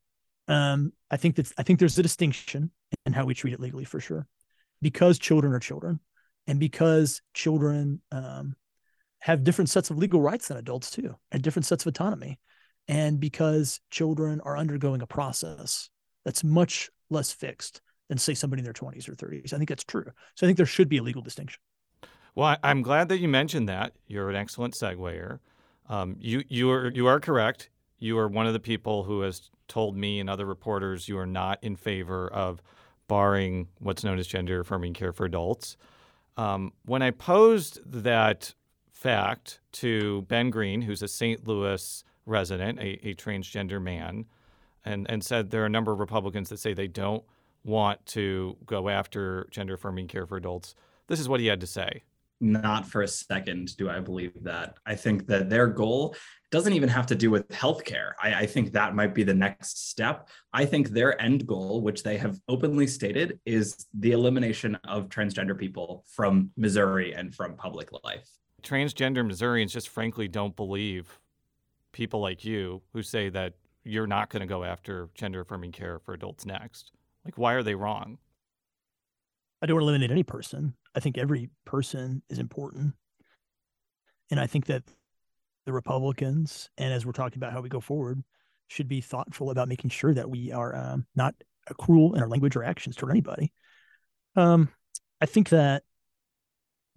Um, 0.48 0.94
I 1.12 1.18
think 1.18 1.36
that 1.36 1.51
I 1.58 1.63
think 1.63 1.80
there's 1.80 1.98
a 1.98 2.04
distinction 2.04 2.72
in 3.06 3.13
how 3.13 3.25
we 3.25 3.34
treat 3.34 3.54
it 3.54 3.60
legally 3.60 3.86
for 3.86 4.00
sure, 4.00 4.27
because 4.82 5.20
children 5.20 5.54
are 5.54 5.60
children, 5.60 6.00
and 6.48 6.60
because 6.60 7.22
children 7.34 8.01
um, 8.12 8.56
have 9.20 9.44
different 9.44 9.70
sets 9.70 9.89
of 9.89 9.98
legal 9.98 10.22
rights 10.22 10.48
than 10.48 10.58
adults 10.58 10.89
too, 10.89 11.15
and 11.32 11.44
different 11.44 11.65
sets 11.65 11.86
of 11.86 11.89
autonomy, 11.89 12.39
and 12.88 13.20
because 13.20 13.80
children 13.92 14.42
are 14.42 14.58
undergoing 14.58 15.01
a 15.01 15.08
process 15.08 15.89
that's 16.24 16.44
much 16.44 16.89
less 17.12 17.32
fixed 17.32 17.82
than 18.10 18.18
say 18.18 18.34
somebody 18.34 18.60
in 18.60 18.63
their 18.63 18.74
20s 18.74 19.08
or 19.10 19.15
30s. 19.15 19.54
I 19.54 19.58
think 19.58 19.70
that's 19.70 19.84
true. 19.84 20.06
So 20.36 20.46
I 20.46 20.48
think 20.48 20.58
there 20.58 20.65
should 20.65 20.89
be 20.89 20.98
a 20.98 21.04
legal 21.04 21.22
distinction. 21.22 21.60
Well, 22.36 22.58
I'm 22.63 22.82
glad 22.82 23.08
that 23.10 23.20
you 23.20 23.30
mentioned 23.30 23.70
that. 23.70 23.94
You're 24.08 24.30
an 24.30 24.36
excellent 24.36 24.75
seguer. 24.75 25.39
Um, 25.88 26.18
you 26.20 26.44
you 26.50 26.70
are 26.70 26.92
you 26.92 27.08
are 27.08 27.20
correct. 27.20 27.70
You 27.98 28.18
are 28.18 28.27
one 28.27 28.46
of 28.46 28.54
the 28.54 28.60
people 28.60 29.06
who 29.06 29.22
has 29.22 29.50
told 29.70 29.96
me 29.96 30.20
and 30.20 30.30
other 30.30 30.46
reporters 30.46 31.08
you 31.08 31.18
are 31.18 31.25
not 31.25 31.63
in 31.63 31.77
favor 31.77 32.27
of 32.27 32.62
barring 33.08 33.70
what's 33.80 34.04
known 34.04 34.20
as 34.20 34.27
gender 34.27 34.60
affirming 34.60 34.94
care 34.94 35.13
for 35.13 35.25
adults. 35.25 35.77
Um, 36.36 36.74
when 36.86 37.01
I 37.01 37.12
posed 37.12 37.80
that 37.89 38.54
fact 38.92 39.62
to 39.74 40.24
Ben 40.24 40.50
Green, 40.50 40.82
who's 40.82 41.01
a 41.01 41.08
St. 41.08 41.48
Louis 41.48 42.04
resident, 42.25 42.80
a, 42.80 43.10
a 43.10 43.13
transgender 43.13 43.82
man, 43.82 44.25
and, 44.84 45.10
and 45.10 45.24
said 45.24 45.51
there 45.51 45.63
are 45.63 45.68
a 45.68 45.70
number 45.70 45.94
of 45.94 46.00
Republicans 46.00 46.50
that 46.50 46.60
say 46.60 46.74
they 46.74 46.88
don't 46.88 47.24
want 47.63 48.06
to 48.08 48.58
go 48.65 48.89
after 48.89 49.48
gender 49.51 49.75
affirming 49.75 50.08
care 50.08 50.25
for 50.25 50.36
adults, 50.36 50.75
this 51.08 51.20
is 51.20 51.30
what 51.30 51.39
he 51.39 51.48
had 51.48 51.62
to 51.62 51.68
say 51.68 52.04
not 52.42 52.88
for 52.88 53.01
a 53.01 53.08
second 53.08 53.75
do 53.77 53.89
I 53.89 54.00
believe 54.00 54.34
that. 54.44 54.77
I 54.86 54.96
think 54.96 55.27
that 55.27 55.50
their 55.50 55.68
goal 55.68 56.15
doesn't 56.51 56.74
even 56.74 56.89
have 56.89 57.06
to 57.08 57.15
do 57.15 57.30
with 57.30 57.48
healthcare. 57.50 58.12
I, 58.22 58.34
I 58.34 58.46
think 58.46 58.72
that 58.74 58.96
might 58.96 59.13
be 59.13 59.24
the 59.24 59.34
next 59.34 59.89
step. 59.89 60.30
I 60.54 60.65
think 60.65 60.89
their 60.89 61.20
end 61.22 61.46
goal, 61.48 61.82
which 61.82 62.04
they 62.04 62.18
have 62.18 62.39
openly 62.48 62.88
stated, 62.88 63.39
is 63.46 63.88
the 63.94 64.12
elimination 64.12 64.75
of 64.88 65.10
transgender 65.10 65.58
people 65.58 66.06
from 66.08 66.51
Missouri 66.56 67.13
and 67.13 67.34
from 67.34 67.56
public 67.56 67.89
life. 68.04 68.30
Transgender 68.62 69.25
Missourians 69.25 69.74
just 69.74 69.89
frankly 69.89 70.27
don't 70.27 70.56
believe 70.56 71.20
people 71.92 72.20
like 72.20 72.44
you 72.44 72.82
who 72.94 73.01
say 73.01 73.30
that 73.30 73.54
you're 73.84 74.08
not 74.08 74.30
going 74.30 74.42
to 74.42 74.48
go 74.48 74.63
after 74.63 75.10
gender 75.13 75.42
affirming 75.42 75.72
care 75.72 76.00
for 76.00 76.13
adults 76.13 76.46
next. 76.46 76.92
Like, 77.24 77.38
why 77.38 77.54
are 77.54 77.63
they 77.63 77.75
wrong? 77.75 78.18
I 79.65 79.67
don't 79.67 79.81
eliminate 79.81 80.12
any 80.12 80.22
person. 80.22 80.75
I 80.93 81.00
think 81.00 81.17
every 81.17 81.50
person 81.65 82.22
is 82.29 82.38
important. 82.38 82.93
And 84.29 84.39
I 84.39 84.45
think 84.45 84.67
that 84.67 84.84
the 85.65 85.74
Republicans, 85.74 86.69
and 86.77 86.93
as 86.93 87.03
we're 87.03 87.13
talking 87.13 87.39
about 87.39 87.51
how 87.51 87.62
we 87.62 87.69
go 87.69 87.79
forward, 87.79 88.24
should 88.67 88.88
be 88.88 89.01
thoughtful 89.01 89.50
about 89.50 89.67
making 89.67 89.89
sure 89.89 90.13
that 90.13 90.29
we 90.29 90.51
are 90.51 90.75
um, 90.75 91.07
not 91.15 91.34
cruel 91.79 92.13
in 92.13 92.22
our 92.22 92.27
language 92.27 92.55
or 92.55 92.63
actions 92.63 92.95
toward 92.95 93.12
anybody. 93.12 93.51
Um, 94.36 94.69
I 95.19 95.25
think 95.25 95.50
that 95.50 95.81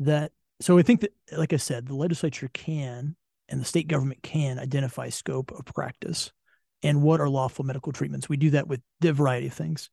that 0.01 0.33
so 0.61 0.77
I 0.77 0.83
think 0.83 1.01
that, 1.01 1.15
like 1.39 1.55
I 1.55 1.57
said, 1.57 1.87
the 1.87 1.97
legislature 1.97 2.51
can 2.53 3.17
and 3.49 3.63
the 3.63 3.65
state 3.65 3.89
government 3.89 4.23
can 4.23 4.59
identify 4.59 5.09
scope 5.09 5.53
of 5.53 5.65
practice 5.65 6.33
and 6.83 7.01
what 7.01 7.23
are 7.23 7.31
lawful 7.31 7.65
medical 7.65 7.93
treatments. 7.93 8.29
We 8.29 8.37
do 8.37 8.51
that 8.51 8.69
with 8.69 8.83
a 9.03 9.13
variety 9.15 9.47
of 9.47 9.55
things 9.55 9.89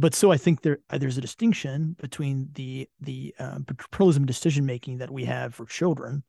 but 0.00 0.14
so 0.14 0.32
I 0.32 0.38
think 0.38 0.62
there 0.62 0.78
uh, 0.88 0.96
there's 0.96 1.18
a 1.18 1.20
distinction 1.20 1.94
between 2.00 2.48
the 2.54 2.88
the 3.00 3.34
uh, 3.38 3.58
pluralism 3.90 4.24
decision 4.24 4.64
making 4.64 4.98
that 4.98 5.10
we 5.10 5.26
have 5.26 5.54
for 5.54 5.66
children, 5.66 6.22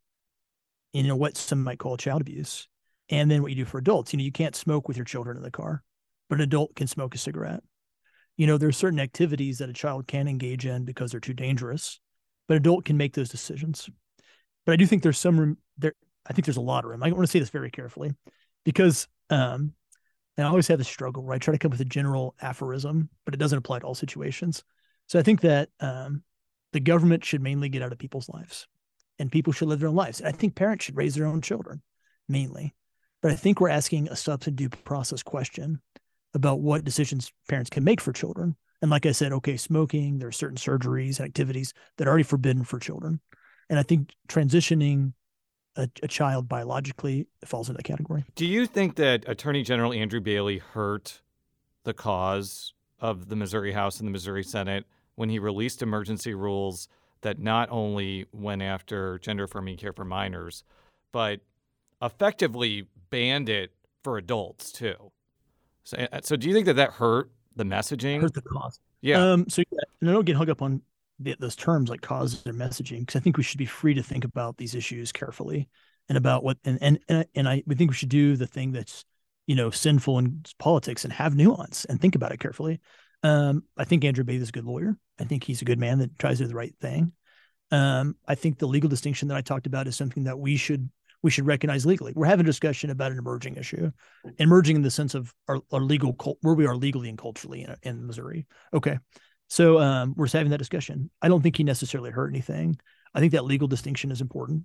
you 0.92 1.04
know 1.04 1.16
what 1.16 1.38
some 1.38 1.64
might 1.64 1.80
call 1.80 1.96
child 1.96 2.20
abuse, 2.20 2.68
and 3.10 3.32
then 3.32 3.42
what 3.42 3.52
you 3.52 3.56
do 3.56 3.66
for 3.66 3.78
adults. 3.78 4.12
You 4.12 4.18
know, 4.18 4.26
you 4.26 4.32
can't 4.32 4.58
smoke 4.58 4.90
with 4.90 4.98
your 4.98 5.06
children 5.06 5.38
in 5.38 5.44
the 5.44 5.52
car, 5.52 5.84
but 6.30 6.36
an 6.40 6.44
adult 6.44 6.76
can 6.76 6.88
smoke 6.88 7.16
a 7.16 7.18
cigarette. 7.18 7.64
You 8.36 8.46
know, 8.46 8.58
there 8.58 8.68
are 8.68 8.74
certain 8.74 9.00
activities 9.00 9.60
that 9.60 9.70
a 9.70 9.74
child 9.74 10.06
can 10.06 10.28
engage 10.28 10.66
in 10.66 10.84
because 10.84 11.12
they're 11.12 11.22
too 11.22 11.34
dangerous, 11.34 12.00
but 12.50 12.56
an 12.56 12.62
adult 12.62 12.84
can 12.84 12.98
make 12.98 13.14
those 13.14 13.30
decisions. 13.30 13.90
But 14.66 14.74
I 14.74 14.76
do 14.76 14.86
think 14.86 15.02
there's 15.02 15.18
some 15.18 15.40
room 15.40 15.58
there. 15.78 15.94
I 16.28 16.34
think 16.34 16.46
there's 16.46 16.58
a 16.58 16.62
lot 16.62 16.84
of 16.84 16.90
room. 16.92 17.04
I 17.04 17.12
want 17.12 17.24
to 17.24 17.32
say 17.32 17.40
this 17.40 17.50
very 17.50 17.72
carefully, 17.72 18.12
because 18.66 19.08
um, 19.30 19.74
and 20.42 20.48
I 20.48 20.50
always 20.50 20.68
have 20.70 20.80
this 20.80 20.88
struggle 20.88 21.24
where 21.24 21.36
I 21.36 21.38
try 21.38 21.52
to 21.52 21.60
come 21.60 21.70
up 21.70 21.74
with 21.74 21.82
a 21.82 21.86
general 21.86 22.34
aphorism, 22.42 23.10
but 23.26 23.36
it 23.36 23.38
doesn't 23.38 23.60
apply 23.60 23.78
to 23.78 23.86
all 23.86 23.94
situations. 23.94 24.64
So 25.06 25.20
I 25.20 25.22
think 25.22 25.42
that 25.42 25.70
um, 25.80 26.24
the 26.74 26.80
government 26.80 27.24
should 27.24 27.44
mainly 27.44 27.70
get 27.70 27.84
out 27.84 27.92
of 27.92 28.00
people's 28.00 28.28
lives 28.28 28.68
and 29.20 29.32
people 29.32 29.54
should 29.54 29.68
live 29.68 29.80
their 29.80 29.90
own 29.90 29.96
lives. 29.96 30.20
And 30.20 30.28
I 30.28 30.32
think 30.32 30.56
parents 30.56 30.84
should 30.84 30.98
raise 30.98 31.14
their 31.14 31.28
own 31.28 31.42
children 31.42 31.84
mainly. 32.28 32.74
But 33.22 33.32
I 33.32 33.36
think 33.36 33.62
we're 33.62 33.70
asking 33.70 34.08
a 34.08 34.16
substantive 34.16 34.56
due 34.56 34.78
process 34.84 35.22
question 35.22 35.80
about 36.34 36.60
what 36.60 36.86
decisions 36.86 37.32
parents 37.48 37.70
can 37.70 37.84
make 37.84 38.02
for 38.02 38.12
children. 38.12 38.56
And 38.82 38.90
like 38.90 39.06
I 39.06 39.12
said, 39.12 39.34
okay, 39.34 39.58
smoking, 39.58 40.18
there 40.18 40.30
are 40.30 40.32
certain 40.32 40.58
surgeries 40.58 41.20
and 41.20 41.28
activities 41.28 41.72
that 42.00 42.08
are 42.08 42.10
already 42.10 42.24
forbidden 42.24 42.64
for 42.64 42.80
children. 42.80 43.20
And 43.70 43.78
I 43.78 43.84
think 43.84 44.16
transitioning 44.28 45.14
a, 45.76 45.90
a, 46.04 46.08
child 46.08 46.50
biologically 46.50 47.28
falls 47.46 47.70
into 47.70 47.78
that 47.78 47.84
category. 47.84 48.26
Do 48.36 48.46
you 48.46 48.66
think 48.66 48.96
that 48.96 49.24
Attorney 49.28 49.64
General 49.64 49.94
Andrew 49.94 50.20
Bailey 50.20 50.58
hurt 50.58 51.22
the 51.84 51.94
cause 51.94 52.74
of 53.00 53.30
the 53.30 53.36
Missouri 53.36 53.72
House 53.72 54.00
and 54.00 54.08
the 54.08 54.12
Missouri 54.12 54.44
Senate 54.44 54.86
when 55.16 55.30
he 55.30 55.40
released 55.40 55.82
emergency 55.82 56.34
rules 56.34 56.88
that 57.22 57.40
not 57.40 57.70
only 57.72 58.26
went 58.32 58.62
after 58.62 59.20
gender 59.20 59.46
affirming 59.46 59.78
care 59.78 59.94
for 59.94 60.06
minors, 60.06 60.64
but 61.12 61.40
effectively 62.02 62.88
banned 63.10 63.50
it 63.50 63.72
for 64.04 64.18
adults 64.18 64.72
too? 64.72 65.12
So, 65.84 65.98
uh, 66.12 66.20
so 66.24 66.36
do 66.36 66.48
you 66.48 66.54
think 66.54 66.66
that 66.68 66.76
that 66.76 66.92
hurt 66.92 67.32
the 67.56 67.64
messaging? 67.64 68.22
Hurt 68.22 68.34
the 68.34 68.42
cause. 68.42 68.80
Yeah. 69.02 69.32
Um, 69.32 69.50
so, 69.50 69.64
yeah, 69.72 69.80
and 70.00 70.10
I 70.10 70.14
don't 70.14 70.26
get 70.26 70.36
hung 70.36 70.50
up 70.50 70.62
on 70.62 70.82
those 71.40 71.56
terms 71.56 71.90
like 71.90 72.02
causes 72.02 72.46
or 72.46 72.54
messaging 72.54 73.00
because 73.00 73.16
I 73.16 73.20
think 73.20 73.38
we 73.38 73.44
should 73.44 73.58
be 73.58 73.66
free 73.66 73.94
to 73.94 74.04
think 74.04 74.24
about 74.24 74.58
these 74.58 74.76
issues 74.76 75.12
carefully 75.12 75.70
and 76.10 76.18
about 76.18 76.44
what 76.44 76.58
and 76.66 76.78
and 76.82 77.00
and, 77.08 77.26
and 77.36 77.50
I 77.50 77.64
we 77.66 77.76
think 77.76 77.92
we 77.92 77.96
should 77.96 78.10
do 78.10 78.36
the 78.36 78.48
thing 78.48 78.72
that's 78.72 79.06
you 79.48 79.56
know 79.56 79.70
sinful 79.70 80.20
in 80.20 80.44
politics 80.60 81.04
and 81.04 81.14
have 81.14 81.36
nuance 81.36 81.86
and 81.86 82.00
think 82.00 82.16
about 82.16 82.32
it 82.32 82.40
carefully. 82.40 82.80
Um, 83.24 83.64
I 83.78 83.86
think 83.86 84.04
Andrew 84.04 84.24
Bailey 84.24 84.42
is 84.42 84.50
a 84.50 84.54
good 84.54 84.66
lawyer. 84.66 84.98
I 85.20 85.26
think 85.26 85.44
he's 85.44 85.62
a 85.62 85.66
good 85.66 85.80
man 85.80 86.00
that 86.00 86.18
tries 86.18 86.38
to 86.40 86.46
do 86.46 86.50
the 86.50 86.56
right 86.56 86.76
thing. 86.82 87.14
Um, 87.70 88.16
I 88.28 88.36
think 88.36 88.58
the 88.58 88.68
legal 88.68 88.90
distinction 88.90 89.28
that 89.28 89.38
I 89.38 89.42
talked 89.42 89.68
about 89.68 89.88
is 89.88 89.96
something 89.96 90.24
that 90.26 90.40
we 90.40 90.58
should 90.58 90.90
we 91.24 91.32
should 91.32 91.46
recognize 91.46 91.86
legally. 91.86 92.14
We're 92.16 92.26
having 92.26 92.46
a 92.46 92.50
discussion 92.50 92.90
about 92.90 93.12
an 93.12 93.20
emerging 93.20 93.56
issue, 93.56 93.92
emerging 94.40 94.78
in 94.78 94.82
the 94.82 94.92
sense 94.92 95.14
of 95.14 95.34
our, 95.48 95.60
our 95.72 95.82
legal 95.82 96.14
cult 96.14 96.38
where 96.42 96.56
we 96.56 96.66
are 96.66 96.76
legally 96.76 97.10
and 97.10 97.18
culturally 97.18 97.62
in, 97.62 97.76
in 97.84 98.08
Missouri. 98.08 98.48
Okay, 98.74 98.98
so 99.52 99.82
um, 99.82 100.14
we're 100.16 100.30
having 100.30 100.52
that 100.52 100.60
discussion. 100.60 101.10
I 101.22 101.28
don't 101.28 101.42
think 101.42 101.58
he 101.58 101.66
necessarily 101.66 102.10
hurt 102.10 102.30
anything. 102.30 102.80
I 103.14 103.20
think 103.20 103.34
that 103.34 103.44
legal 103.44 103.68
distinction 103.68 104.10
is 104.10 104.22
important. 104.22 104.64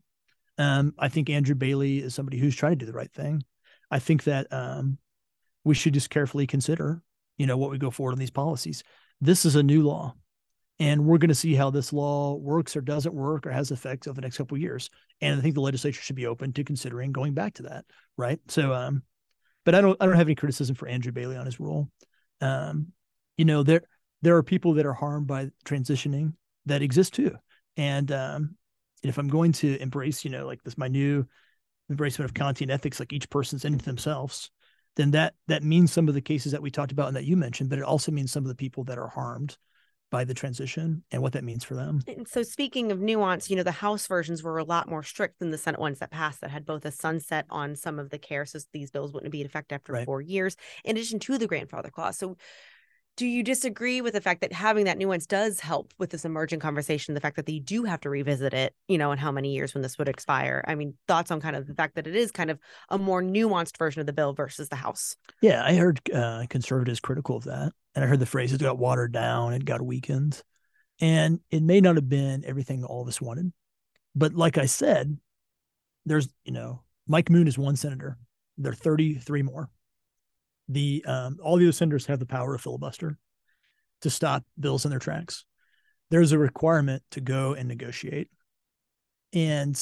Um, 0.58 0.94
I 0.96 1.08
think 1.08 1.28
Andrew 1.28 1.56
Bailey 1.56 1.98
is 1.98 2.14
somebody 2.14 2.38
who's 2.38 2.54
trying 2.54 2.74
to 2.74 2.76
do 2.76 2.86
the 2.86 2.92
right 2.92 3.12
thing. 3.12 3.42
I 3.90 3.98
think 3.98 4.22
that 4.24 4.46
um, 4.52 4.98
we 5.64 5.74
should 5.74 5.92
just 5.92 6.08
carefully 6.08 6.46
consider, 6.46 7.02
you 7.36 7.48
know, 7.48 7.56
what 7.56 7.72
we 7.72 7.78
go 7.78 7.90
forward 7.90 8.12
on 8.12 8.20
these 8.20 8.30
policies. 8.30 8.84
This 9.20 9.44
is 9.44 9.56
a 9.56 9.62
new 9.64 9.82
law, 9.82 10.14
and 10.78 11.04
we're 11.04 11.18
going 11.18 11.30
to 11.30 11.34
see 11.34 11.56
how 11.56 11.70
this 11.70 11.92
law 11.92 12.36
works 12.36 12.76
or 12.76 12.80
doesn't 12.80 13.12
work 13.12 13.44
or 13.44 13.50
has 13.50 13.72
effects 13.72 14.06
over 14.06 14.14
the 14.14 14.20
next 14.20 14.36
couple 14.36 14.54
of 14.54 14.62
years. 14.62 14.88
And 15.20 15.36
I 15.36 15.42
think 15.42 15.56
the 15.56 15.62
legislature 15.62 16.00
should 16.00 16.14
be 16.14 16.28
open 16.28 16.52
to 16.52 16.62
considering 16.62 17.10
going 17.10 17.34
back 17.34 17.54
to 17.54 17.64
that, 17.64 17.86
right? 18.16 18.38
So, 18.46 18.72
um, 18.72 19.02
but 19.64 19.74
I 19.74 19.80
don't, 19.80 19.96
I 20.00 20.06
don't 20.06 20.14
have 20.14 20.28
any 20.28 20.36
criticism 20.36 20.76
for 20.76 20.86
Andrew 20.86 21.10
Bailey 21.10 21.36
on 21.36 21.44
his 21.44 21.58
rule. 21.58 21.90
Um, 22.40 22.92
you 23.36 23.44
know, 23.44 23.64
there 23.64 23.82
there 24.22 24.36
are 24.36 24.42
people 24.42 24.74
that 24.74 24.86
are 24.86 24.92
harmed 24.92 25.26
by 25.26 25.50
transitioning 25.64 26.34
that 26.66 26.82
exist 26.82 27.14
too. 27.14 27.36
And 27.76 28.10
um, 28.12 28.56
if 29.02 29.18
I'm 29.18 29.28
going 29.28 29.52
to 29.52 29.80
embrace, 29.80 30.24
you 30.24 30.30
know, 30.30 30.46
like 30.46 30.62
this, 30.62 30.78
my 30.78 30.88
new 30.88 31.26
embracement 31.90 32.24
of 32.24 32.34
Kantian 32.34 32.70
ethics, 32.70 32.98
like 32.98 33.12
each 33.12 33.30
person's 33.30 33.64
into 33.64 33.84
themselves, 33.84 34.50
then 34.96 35.10
that 35.12 35.34
that 35.46 35.62
means 35.62 35.92
some 35.92 36.08
of 36.08 36.14
the 36.14 36.20
cases 36.20 36.52
that 36.52 36.62
we 36.62 36.70
talked 36.70 36.92
about 36.92 37.08
and 37.08 37.16
that 37.16 37.24
you 37.24 37.36
mentioned, 37.36 37.70
but 37.70 37.78
it 37.78 37.84
also 37.84 38.10
means 38.10 38.32
some 38.32 38.44
of 38.44 38.48
the 38.48 38.54
people 38.54 38.84
that 38.84 38.98
are 38.98 39.08
harmed 39.08 39.56
by 40.10 40.24
the 40.24 40.34
transition 40.34 41.02
and 41.10 41.20
what 41.20 41.32
that 41.32 41.44
means 41.44 41.64
for 41.64 41.74
them. 41.74 42.00
And 42.06 42.26
so 42.28 42.42
speaking 42.42 42.92
of 42.92 43.00
nuance, 43.00 43.50
you 43.50 43.56
know, 43.56 43.64
the 43.64 43.72
House 43.72 44.06
versions 44.06 44.42
were 44.42 44.58
a 44.58 44.64
lot 44.64 44.88
more 44.88 45.02
strict 45.02 45.40
than 45.40 45.50
the 45.50 45.58
Senate 45.58 45.80
ones 45.80 45.98
that 45.98 46.10
passed 46.10 46.40
that 46.40 46.50
had 46.50 46.64
both 46.64 46.84
a 46.84 46.92
sunset 46.92 47.44
on 47.50 47.74
some 47.74 47.98
of 47.98 48.10
the 48.10 48.18
care. 48.18 48.46
So 48.46 48.60
these 48.72 48.90
bills 48.90 49.12
wouldn't 49.12 49.32
be 49.32 49.40
in 49.40 49.46
effect 49.46 49.72
after 49.72 49.92
right. 49.92 50.06
four 50.06 50.22
years, 50.22 50.56
in 50.84 50.96
addition 50.96 51.18
to 51.20 51.38
the 51.38 51.48
grandfather 51.48 51.90
clause. 51.90 52.16
So 52.16 52.36
do 53.16 53.26
you 53.26 53.42
disagree 53.42 54.00
with 54.00 54.12
the 54.12 54.20
fact 54.20 54.42
that 54.42 54.52
having 54.52 54.84
that 54.84 54.98
nuance 54.98 55.26
does 55.26 55.60
help 55.60 55.92
with 55.98 56.10
this 56.10 56.24
emerging 56.24 56.60
conversation 56.60 57.14
the 57.14 57.20
fact 57.20 57.36
that 57.36 57.46
they 57.46 57.58
do 57.58 57.84
have 57.84 58.00
to 58.00 58.10
revisit 58.10 58.54
it 58.54 58.74
you 58.88 58.98
know 58.98 59.12
in 59.12 59.18
how 59.18 59.32
many 59.32 59.54
years 59.54 59.74
when 59.74 59.82
this 59.82 59.98
would 59.98 60.08
expire 60.08 60.64
i 60.68 60.74
mean 60.74 60.94
thoughts 61.08 61.30
on 61.30 61.40
kind 61.40 61.56
of 61.56 61.66
the 61.66 61.74
fact 61.74 61.94
that 61.94 62.06
it 62.06 62.14
is 62.14 62.30
kind 62.30 62.50
of 62.50 62.58
a 62.90 62.98
more 62.98 63.22
nuanced 63.22 63.78
version 63.78 64.00
of 64.00 64.06
the 64.06 64.12
bill 64.12 64.32
versus 64.32 64.68
the 64.68 64.76
house 64.76 65.16
yeah 65.42 65.64
i 65.64 65.74
heard 65.74 66.00
uh, 66.14 66.44
conservatives 66.48 67.00
critical 67.00 67.36
of 67.36 67.44
that 67.44 67.72
and 67.94 68.04
i 68.04 68.06
heard 68.06 68.20
the 68.20 68.26
phrase 68.26 68.52
it 68.52 68.60
got 68.60 68.78
watered 68.78 69.12
down 69.12 69.52
it 69.52 69.64
got 69.64 69.82
weakened 69.82 70.42
And 71.00 71.40
it 71.50 71.62
may 71.62 71.80
not 71.80 71.96
have 71.96 72.08
been 72.08 72.44
everything 72.44 72.84
all 72.84 73.02
of 73.02 73.08
us 73.08 73.20
wanted. 73.20 73.52
But 74.14 74.34
like 74.34 74.56
I 74.56 74.66
said, 74.66 75.18
there's, 76.06 76.28
you 76.44 76.52
know, 76.52 76.82
Mike 77.06 77.28
Moon 77.28 77.46
is 77.46 77.58
one 77.58 77.76
senator. 77.76 78.16
There 78.56 78.72
are 78.72 78.74
33 78.74 79.42
more. 79.42 79.68
The 80.68 81.04
um, 81.06 81.38
all 81.42 81.56
the 81.56 81.66
other 81.66 81.72
senators 81.72 82.06
have 82.06 82.18
the 82.18 82.26
power 82.26 82.54
of 82.54 82.60
filibuster 82.60 83.18
to 84.02 84.10
stop 84.10 84.44
bills 84.58 84.84
in 84.84 84.90
their 84.90 84.98
tracks. 85.00 85.44
There's 86.10 86.32
a 86.32 86.38
requirement 86.38 87.02
to 87.12 87.20
go 87.20 87.54
and 87.54 87.68
negotiate. 87.68 88.28
And 89.32 89.76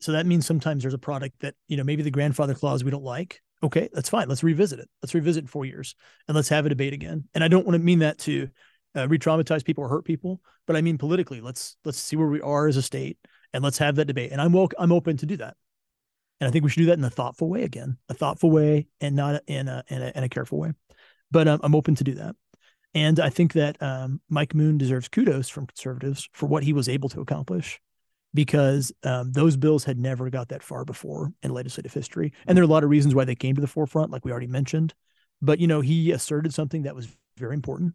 so 0.00 0.12
that 0.12 0.26
means 0.26 0.46
sometimes 0.46 0.82
there's 0.82 0.94
a 0.94 0.98
product 0.98 1.40
that, 1.40 1.54
you 1.68 1.76
know, 1.76 1.84
maybe 1.84 2.02
the 2.02 2.10
grandfather 2.10 2.54
clause 2.54 2.84
we 2.84 2.90
don't 2.90 3.04
like. 3.04 3.40
Okay, 3.62 3.88
that's 3.92 4.08
fine. 4.08 4.28
Let's 4.28 4.42
revisit 4.42 4.78
it. 4.78 4.88
Let's 5.02 5.14
revisit 5.14 5.44
in 5.44 5.48
four 5.48 5.66
years 5.66 5.94
and 6.26 6.34
let's 6.34 6.48
have 6.48 6.64
a 6.64 6.70
debate 6.70 6.94
again. 6.94 7.28
And 7.34 7.44
I 7.44 7.48
don't 7.48 7.66
want 7.66 7.74
to 7.74 7.84
mean 7.84 7.98
that 7.98 8.18
to 8.20 8.48
uh, 8.96 9.06
re-traumatize 9.08 9.64
people 9.64 9.84
or 9.84 9.88
hurt 9.88 10.04
people, 10.04 10.40
but 10.66 10.76
I 10.76 10.80
mean 10.80 10.98
politically. 10.98 11.40
Let's 11.40 11.76
let's 11.84 11.98
see 11.98 12.16
where 12.16 12.28
we 12.28 12.40
are 12.40 12.66
as 12.66 12.76
a 12.76 12.82
state 12.82 13.18
and 13.52 13.62
let's 13.62 13.78
have 13.78 13.96
that 13.96 14.06
debate. 14.06 14.32
And 14.32 14.40
I'm 14.40 14.54
I'm 14.78 14.92
open 14.92 15.16
to 15.18 15.26
do 15.26 15.36
that. 15.38 15.56
And 16.40 16.48
I 16.48 16.50
think 16.50 16.64
we 16.64 16.70
should 16.70 16.80
do 16.80 16.86
that 16.86 16.98
in 16.98 17.04
a 17.04 17.10
thoughtful 17.10 17.48
way 17.48 17.62
again, 17.62 17.98
a 18.08 18.14
thoughtful 18.14 18.50
way 18.50 18.88
and 19.00 19.14
not 19.14 19.42
in 19.46 19.68
a 19.68 19.84
in 19.88 20.02
a, 20.02 20.12
in 20.14 20.24
a 20.24 20.28
careful 20.28 20.58
way. 20.58 20.72
But 21.30 21.46
um, 21.46 21.60
I'm 21.62 21.74
open 21.74 21.94
to 21.96 22.04
do 22.04 22.14
that. 22.14 22.34
And 22.94 23.20
I 23.20 23.30
think 23.30 23.52
that 23.52 23.80
um, 23.80 24.20
Mike 24.28 24.54
Moon 24.54 24.78
deserves 24.78 25.08
kudos 25.08 25.48
from 25.48 25.66
conservatives 25.66 26.28
for 26.32 26.46
what 26.46 26.64
he 26.64 26.72
was 26.72 26.88
able 26.88 27.08
to 27.10 27.20
accomplish 27.20 27.80
because 28.34 28.92
um, 29.04 29.32
those 29.32 29.56
bills 29.56 29.84
had 29.84 29.98
never 29.98 30.30
got 30.30 30.48
that 30.48 30.62
far 30.62 30.84
before 30.84 31.32
in 31.42 31.52
legislative 31.52 31.92
history. 31.92 32.32
And 32.46 32.56
there 32.56 32.62
are 32.62 32.66
a 32.66 32.70
lot 32.70 32.84
of 32.84 32.90
reasons 32.90 33.14
why 33.14 33.24
they 33.24 33.34
came 33.34 33.54
to 33.54 33.60
the 33.60 33.66
forefront, 33.66 34.10
like 34.10 34.24
we 34.24 34.30
already 34.30 34.46
mentioned. 34.46 34.94
But 35.42 35.58
you 35.58 35.66
know, 35.66 35.80
he 35.80 36.10
asserted 36.12 36.52
something 36.52 36.82
that 36.82 36.94
was 36.94 37.08
very 37.36 37.54
important 37.54 37.94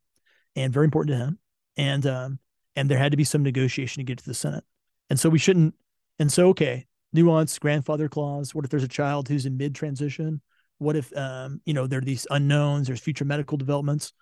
and 0.55 0.73
very 0.73 0.85
important 0.85 1.17
to 1.17 1.23
him, 1.23 1.39
and 1.77 2.05
um, 2.05 2.39
and 2.75 2.89
there 2.89 2.97
had 2.97 3.11
to 3.11 3.17
be 3.17 3.23
some 3.23 3.43
negotiation 3.43 3.99
to 4.01 4.05
get 4.05 4.17
to 4.17 4.25
the 4.25 4.33
Senate. 4.33 4.63
And 5.09 5.19
so 5.19 5.29
we 5.29 5.37
shouldn't. 5.37 5.75
And 6.17 6.31
so 6.31 6.49
okay, 6.49 6.85
nuance, 7.15 7.57
grandfather 7.57 8.07
clause. 8.07 8.53
What 8.53 8.65
if 8.65 8.71
there's 8.71 8.83
a 8.83 8.87
child 8.87 9.27
who's 9.27 9.45
in 9.45 9.57
mid 9.57 9.73
transition? 9.73 10.41
What 10.77 10.95
if 10.95 11.15
um, 11.17 11.61
you 11.65 11.73
know 11.73 11.87
there 11.87 11.99
are 11.99 12.03
these 12.03 12.27
unknowns? 12.29 12.87
There's 12.87 12.99
future 12.99 13.25
medical 13.25 13.57
developments. 13.57 14.13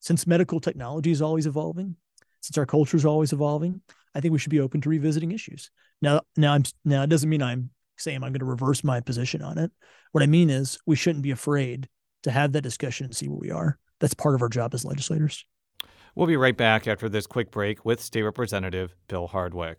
Since 0.00 0.26
medical 0.26 0.60
technology 0.60 1.10
is 1.10 1.22
always 1.22 1.46
evolving, 1.46 1.96
since 2.40 2.56
our 2.58 2.66
culture 2.66 2.96
is 2.96 3.04
always 3.04 3.32
evolving, 3.32 3.82
I 4.14 4.20
think 4.20 4.32
we 4.32 4.38
should 4.38 4.50
be 4.50 4.60
open 4.60 4.80
to 4.80 4.88
revisiting 4.88 5.32
issues. 5.32 5.70
Now, 6.02 6.22
now 6.36 6.52
I'm 6.54 6.64
now 6.84 7.02
it 7.02 7.10
doesn't 7.10 7.28
mean 7.28 7.42
I'm 7.42 7.70
saying 7.96 8.16
I'm 8.16 8.32
going 8.32 8.40
to 8.40 8.44
reverse 8.46 8.82
my 8.82 9.00
position 9.00 9.42
on 9.42 9.58
it. 9.58 9.70
What 10.12 10.22
I 10.22 10.26
mean 10.26 10.50
is 10.50 10.78
we 10.86 10.96
shouldn't 10.96 11.22
be 11.22 11.30
afraid 11.30 11.88
to 12.22 12.30
have 12.30 12.52
that 12.52 12.62
discussion 12.62 13.06
and 13.06 13.16
see 13.16 13.28
where 13.28 13.38
we 13.38 13.50
are. 13.50 13.78
That's 14.00 14.14
part 14.14 14.34
of 14.34 14.42
our 14.42 14.48
job 14.48 14.74
as 14.74 14.84
legislators. 14.84 15.44
We'll 16.14 16.26
be 16.26 16.36
right 16.36 16.56
back 16.56 16.88
after 16.88 17.08
this 17.08 17.26
quick 17.26 17.50
break 17.50 17.84
with 17.84 18.00
State 18.00 18.22
Representative 18.22 18.94
Bill 19.06 19.28
Hardwick. 19.28 19.78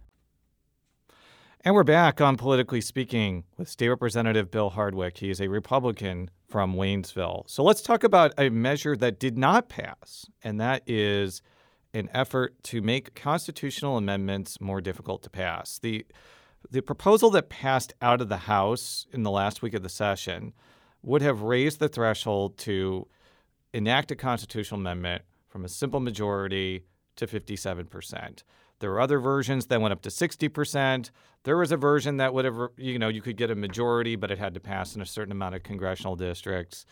And 1.63 1.75
we're 1.75 1.83
back 1.83 2.19
on 2.19 2.37
Politically 2.37 2.81
Speaking 2.81 3.43
with 3.55 3.69
State 3.69 3.89
Representative 3.89 4.49
Bill 4.49 4.71
Hardwick. 4.71 5.19
He 5.19 5.29
is 5.29 5.39
a 5.39 5.47
Republican 5.47 6.31
from 6.49 6.73
Waynesville. 6.73 7.47
So 7.47 7.61
let's 7.61 7.83
talk 7.83 8.03
about 8.03 8.33
a 8.35 8.49
measure 8.49 8.97
that 8.97 9.19
did 9.19 9.37
not 9.37 9.69
pass, 9.69 10.25
and 10.43 10.59
that 10.59 10.81
is 10.87 11.43
an 11.93 12.09
effort 12.15 12.55
to 12.63 12.81
make 12.81 13.13
constitutional 13.13 13.95
amendments 13.95 14.59
more 14.59 14.81
difficult 14.81 15.21
to 15.21 15.29
pass. 15.29 15.77
The 15.77 16.03
the 16.71 16.81
proposal 16.81 17.29
that 17.31 17.49
passed 17.49 17.93
out 18.01 18.21
of 18.21 18.29
the 18.29 18.37
House 18.37 19.05
in 19.13 19.21
the 19.21 19.31
last 19.31 19.61
week 19.61 19.75
of 19.75 19.83
the 19.83 19.89
session 19.89 20.53
would 21.03 21.21
have 21.21 21.43
raised 21.43 21.79
the 21.79 21.89
threshold 21.89 22.57
to 22.59 23.07
enact 23.71 24.09
a 24.09 24.15
constitutional 24.15 24.79
amendment 24.79 25.21
from 25.47 25.63
a 25.63 25.69
simple 25.69 25.99
majority 25.99 26.85
to 27.15 27.27
57%. 27.27 28.43
There 28.79 28.89
were 28.89 28.99
other 28.99 29.19
versions 29.19 29.67
that 29.67 29.79
went 29.79 29.91
up 29.91 30.01
to 30.01 30.09
60%. 30.09 31.11
There 31.43 31.57
was 31.57 31.71
a 31.71 31.77
version 31.77 32.17
that 32.17 32.33
would 32.33 32.45
have, 32.45 32.57
you 32.77 32.97
know, 32.97 33.09
you 33.09 33.21
could 33.21 33.37
get 33.37 33.51
a 33.51 33.55
majority, 33.55 34.15
but 34.15 34.31
it 34.31 34.39
had 34.39 34.53
to 34.55 34.59
pass 34.59 34.95
in 34.95 35.01
a 35.01 35.05
certain 35.05 35.31
amount 35.31 35.55
of 35.55 35.63
congressional 35.63 36.15
districts. 36.15 36.85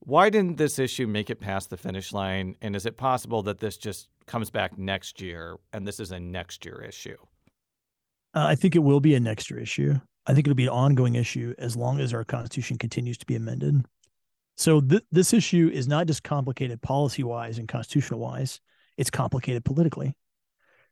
Why 0.00 0.30
didn't 0.30 0.56
this 0.56 0.78
issue 0.78 1.06
make 1.06 1.30
it 1.30 1.40
past 1.40 1.70
the 1.70 1.76
finish 1.76 2.12
line? 2.12 2.56
And 2.60 2.74
is 2.74 2.86
it 2.86 2.96
possible 2.96 3.42
that 3.44 3.58
this 3.58 3.76
just 3.76 4.08
comes 4.26 4.50
back 4.50 4.78
next 4.78 5.20
year 5.20 5.56
and 5.72 5.86
this 5.86 6.00
is 6.00 6.12
a 6.12 6.20
next 6.20 6.64
year 6.64 6.82
issue? 6.86 7.16
Uh, 8.34 8.46
I 8.46 8.54
think 8.54 8.76
it 8.76 8.80
will 8.80 9.00
be 9.00 9.14
a 9.14 9.20
next 9.20 9.50
year 9.50 9.60
issue. 9.60 9.94
I 10.26 10.34
think 10.34 10.46
it'll 10.46 10.54
be 10.54 10.64
an 10.64 10.70
ongoing 10.70 11.14
issue 11.14 11.54
as 11.58 11.76
long 11.76 12.00
as 12.00 12.12
our 12.12 12.24
Constitution 12.24 12.78
continues 12.78 13.16
to 13.18 13.26
be 13.26 13.34
amended. 13.34 13.84
So 14.56 14.80
th- 14.80 15.04
this 15.10 15.32
issue 15.32 15.70
is 15.72 15.88
not 15.88 16.06
just 16.06 16.22
complicated 16.22 16.82
policy 16.82 17.22
wise 17.22 17.58
and 17.58 17.66
constitutional 17.66 18.20
wise; 18.20 18.60
it's 18.98 19.10
complicated 19.10 19.64
politically, 19.64 20.14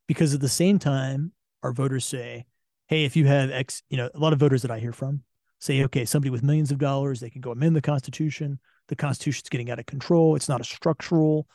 because 0.07 0.33
at 0.33 0.41
the 0.41 0.49
same 0.49 0.79
time, 0.79 1.33
our 1.63 1.73
voters 1.73 2.07
say, 2.07 2.47
"Hey, 2.87 3.05
if 3.05 3.17
you 3.17 3.27
have 3.27 3.51
X," 3.51 3.83
you 3.91 3.99
know, 3.99 4.09
a 4.15 4.19
lot 4.19 4.33
of 4.33 4.39
voters 4.39 4.63
that 4.63 4.71
I 4.71 4.79
hear 4.79 4.93
from 4.93 5.25
say, 5.59 5.83
"Okay, 5.85 6.05
somebody 6.05 6.31
with 6.31 6.43
millions 6.43 6.71
of 6.71 6.79
dollars, 6.79 7.21
they 7.21 7.31
can 7.31 7.41
go 7.41 7.51
amend 7.51 7.75
the 7.77 7.83
Constitution. 7.83 8.61
The 8.89 8.97
Constitution's 8.97 9.49
getting 9.49 9.71
out 9.71 9.81
of 9.81 9.87
control. 9.87 10.37
It's 10.37 10.49
not 10.49 10.61
a 10.61 10.65
structural, 10.65 11.49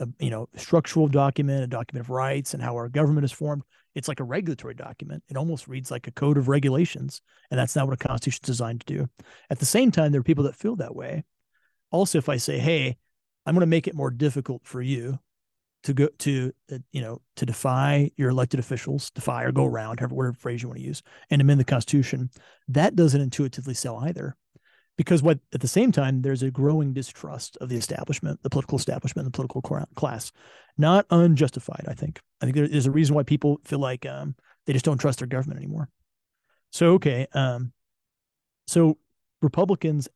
a, 0.00 0.08
you 0.18 0.30
know, 0.30 0.48
structural 0.56 1.06
document, 1.06 1.62
a 1.62 1.68
document 1.68 2.04
of 2.04 2.10
rights 2.10 2.52
and 2.52 2.62
how 2.62 2.74
our 2.74 2.88
government 2.88 3.24
is 3.24 3.32
formed. 3.32 3.62
It's 3.94 4.08
like 4.08 4.20
a 4.20 4.24
regulatory 4.24 4.74
document. 4.74 5.22
It 5.28 5.36
almost 5.36 5.68
reads 5.68 5.90
like 5.90 6.08
a 6.08 6.12
code 6.12 6.38
of 6.38 6.48
regulations, 6.48 7.20
and 7.50 7.60
that's 7.60 7.76
not 7.76 7.86
what 7.86 8.02
a 8.02 8.08
constitution's 8.08 8.46
designed 8.46 8.80
to 8.80 8.94
do. 8.94 9.08
At 9.50 9.60
the 9.60 9.66
same 9.66 9.92
time, 9.92 10.10
there 10.10 10.20
are 10.20 10.24
people 10.24 10.44
that 10.44 10.56
feel 10.56 10.76
that 10.76 10.96
way. 10.96 11.24
Also, 11.92 12.18
if 12.18 12.28
I 12.28 12.38
say, 12.38 12.58
"Hey, 12.58 12.96
I'm 13.46 13.54
going 13.54 13.60
to 13.60 13.66
make 13.66 13.86
it 13.86 13.94
more 13.94 14.10
difficult 14.10 14.62
for 14.64 14.82
you 14.82 15.20
to 15.84 15.94
go 15.94 16.08
to, 16.18 16.52
uh, 16.72 16.78
you 16.92 17.00
know, 17.00 17.20
to 17.36 17.46
defy 17.46 18.10
your 18.16 18.30
elected 18.30 18.60
officials, 18.60 19.10
defy 19.10 19.42
or 19.42 19.52
go 19.52 19.66
around, 19.66 20.00
however 20.00 20.14
whatever 20.14 20.34
phrase 20.34 20.62
you 20.62 20.68
want 20.68 20.78
to 20.78 20.86
use, 20.86 21.02
and 21.30 21.40
amend 21.40 21.60
the 21.60 21.64
Constitution," 21.64 22.30
that 22.68 22.96
doesn't 22.96 23.20
intuitively 23.20 23.74
sell 23.74 23.96
either. 23.98 24.36
Because 24.96 25.22
what 25.22 25.38
at 25.52 25.60
the 25.60 25.68
same 25.68 25.90
time 25.90 26.22
there's 26.22 26.42
a 26.42 26.50
growing 26.50 26.92
distrust 26.92 27.56
of 27.60 27.68
the 27.68 27.76
establishment 27.76 28.42
the 28.42 28.50
political 28.50 28.78
establishment 28.78 29.26
the 29.26 29.30
political 29.30 29.62
class. 29.94 30.32
Not 30.78 31.06
unjustified 31.10 31.84
i 31.88 31.94
think. 31.94 32.20
I 32.40 32.46
think 32.46 32.56
there's 32.56 32.86
a 32.86 32.90
reason 32.90 33.14
why 33.14 33.22
people 33.22 33.60
feel 33.64 33.78
like 33.78 34.06
um, 34.06 34.34
they 34.66 34.72
just 34.72 34.84
don't 34.84 34.98
trust 34.98 35.18
their 35.18 35.28
government 35.28 35.58
anymore. 35.58 35.88
So 36.70 36.92
okay 36.94 37.26
um, 37.32 37.72
so 38.66 38.98
republicans 39.40 40.08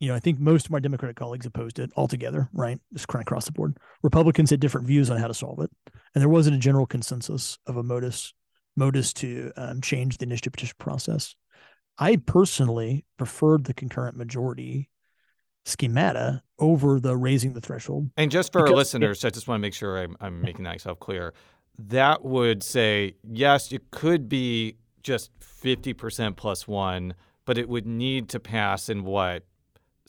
you 0.00 0.08
know 0.08 0.14
i 0.14 0.20
think 0.20 0.40
most 0.40 0.66
of 0.66 0.72
my 0.72 0.80
democratic 0.80 1.16
colleagues 1.16 1.46
opposed 1.46 1.78
it 1.78 1.90
altogether 1.96 2.50
right? 2.52 2.78
Just 2.92 3.08
kind 3.08 3.22
of 3.22 3.26
across 3.26 3.46
the 3.46 3.52
board. 3.52 3.76
Republicans 4.02 4.50
had 4.50 4.60
different 4.60 4.86
views 4.86 5.10
on 5.10 5.18
how 5.18 5.26
to 5.26 5.34
solve 5.34 5.60
it. 5.60 5.70
And 6.14 6.22
there 6.22 6.28
wasn't 6.28 6.56
a 6.56 6.60
general 6.60 6.86
consensus 6.86 7.58
of 7.66 7.76
a 7.76 7.82
modus 7.82 8.32
modus 8.76 9.12
to 9.12 9.52
um, 9.56 9.80
change 9.80 10.18
the 10.18 10.24
initiative 10.24 10.52
petition 10.52 10.76
process. 10.78 11.34
I 11.98 12.16
personally 12.16 13.04
preferred 13.18 13.64
the 13.64 13.74
concurrent 13.74 14.16
majority 14.16 14.88
schemata 15.64 16.42
over 16.58 17.00
the 17.00 17.16
raising 17.16 17.52
the 17.52 17.60
threshold. 17.60 18.10
And 18.16 18.30
just 18.30 18.52
for 18.52 18.62
our 18.62 18.74
listeners, 18.74 19.24
it, 19.24 19.26
I 19.26 19.30
just 19.30 19.48
want 19.48 19.58
to 19.58 19.62
make 19.62 19.74
sure 19.74 19.98
I'm, 19.98 20.16
I'm 20.20 20.40
making 20.40 20.64
myself 20.64 21.00
clear. 21.00 21.34
That 21.78 22.24
would 22.24 22.62
say, 22.62 23.16
yes, 23.24 23.72
it 23.72 23.90
could 23.90 24.28
be 24.28 24.76
just 25.02 25.30
50% 25.40 26.36
plus 26.36 26.68
one, 26.68 27.14
but 27.44 27.58
it 27.58 27.68
would 27.68 27.86
need 27.86 28.28
to 28.30 28.40
pass 28.40 28.88
in 28.88 29.04
what, 29.04 29.44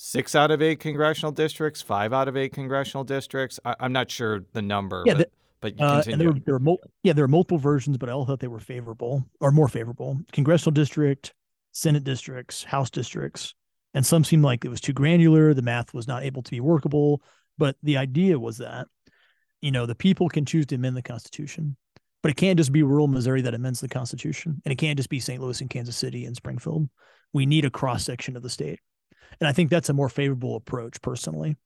six 0.02 0.36
out 0.36 0.52
of 0.52 0.62
eight 0.62 0.80
congressional 0.80 1.32
districts, 1.32 1.82
five 1.82 2.12
out 2.12 2.28
of 2.28 2.36
eight 2.36 2.54
congressional 2.54 3.04
districts? 3.04 3.60
I, 3.64 3.76
am 3.80 3.94
not 3.94 4.10
sure 4.10 4.46
the 4.54 4.62
number. 4.62 5.04
Yeah, 5.06 5.14
but, 5.14 5.30
the, 5.30 5.32
but 5.62 5.80
you 5.80 5.86
uh, 5.86 6.18
there 6.18 6.28
were, 6.30 6.40
there 6.40 6.56
were 6.56 6.60
mul- 6.60 6.82
yeah, 7.04 7.14
there 7.14 7.26
are 7.26 7.30
multiple 7.30 7.58
versions, 7.58 7.98
but 7.98 8.10
I 8.10 8.12
all 8.12 8.26
thought 8.26 8.40
they 8.40 8.48
were 8.48 8.60
favorable 8.60 9.24
or 9.40 9.52
more 9.52 9.68
favorable. 9.68 10.20
Congressional 10.32 10.72
district, 10.72 11.34
Senate 11.72 12.04
districts, 12.04 12.64
House 12.64 12.90
districts, 12.90 13.54
and 13.94 14.06
some 14.06 14.24
seemed 14.24 14.44
like 14.44 14.66
it 14.66 14.70
was 14.70 14.82
too 14.82 14.94
granular. 14.94 15.54
The 15.54 15.62
math 15.62 15.94
was 15.94 16.08
not 16.08 16.24
able 16.24 16.42
to 16.44 16.52
be 16.52 16.60
workable. 16.60 17.22
But 17.58 17.76
the 17.84 17.98
idea 17.98 18.40
was 18.40 18.58
that, 18.58 18.88
you 19.62 19.72
know, 19.72 19.86
the 19.86 19.94
people 19.94 20.30
can 20.30 20.46
choose 20.46 20.66
to 20.68 20.76
amend 20.76 20.98
the 20.98 21.04
Constitution, 21.04 21.78
but 22.24 22.32
it 22.32 22.38
can't 22.38 22.58
just 22.58 22.72
be 22.72 22.82
rural 22.82 23.08
Missouri 23.08 23.42
that 23.44 23.54
amends 23.54 23.82
the 23.82 23.88
Constitution, 23.88 24.62
and 24.66 24.72
it 24.72 24.78
can't 24.78 24.98
just 24.98 25.10
be 25.10 25.20
St. 25.20 25.40
Louis 25.40 25.62
and 25.62 25.70
Kansas 25.70 25.96
City 25.96 26.26
and 26.26 26.36
Springfield. 26.36 26.90
We 27.34 27.46
need 27.46 27.66
a 27.66 27.70
cross 27.70 28.04
section 28.04 28.36
of 28.36 28.42
the 28.42 28.50
state, 28.50 28.80
and 29.40 29.48
I 29.48 29.54
think 29.54 29.70
that's 29.70 29.90
a 29.90 29.94
more 29.94 30.10
favorable 30.10 30.56
approach 30.56 31.02
personally. 31.02 31.58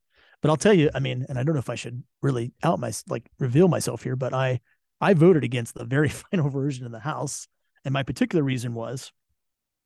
But 0.41 0.49
I'll 0.49 0.57
tell 0.57 0.73
you, 0.73 0.89
I 0.93 0.99
mean, 0.99 1.25
and 1.29 1.39
I 1.39 1.43
don't 1.43 1.55
know 1.55 1.59
if 1.59 1.69
I 1.69 1.75
should 1.75 2.03
really 2.21 2.53
out 2.63 2.79
my 2.79 2.91
like 3.09 3.29
reveal 3.39 3.67
myself 3.67 4.03
here, 4.03 4.15
but 4.15 4.33
I 4.33 4.59
I 5.01 5.13
voted 5.13 5.43
against 5.43 5.75
the 5.75 5.85
very 5.85 6.09
final 6.31 6.49
version 6.49 6.85
in 6.85 6.91
the 6.91 6.99
House, 6.99 7.47
and 7.83 7.93
my 7.93 8.03
particular 8.03 8.43
reason 8.43 8.73
was 8.73 9.11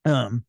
Um, 0.06 0.46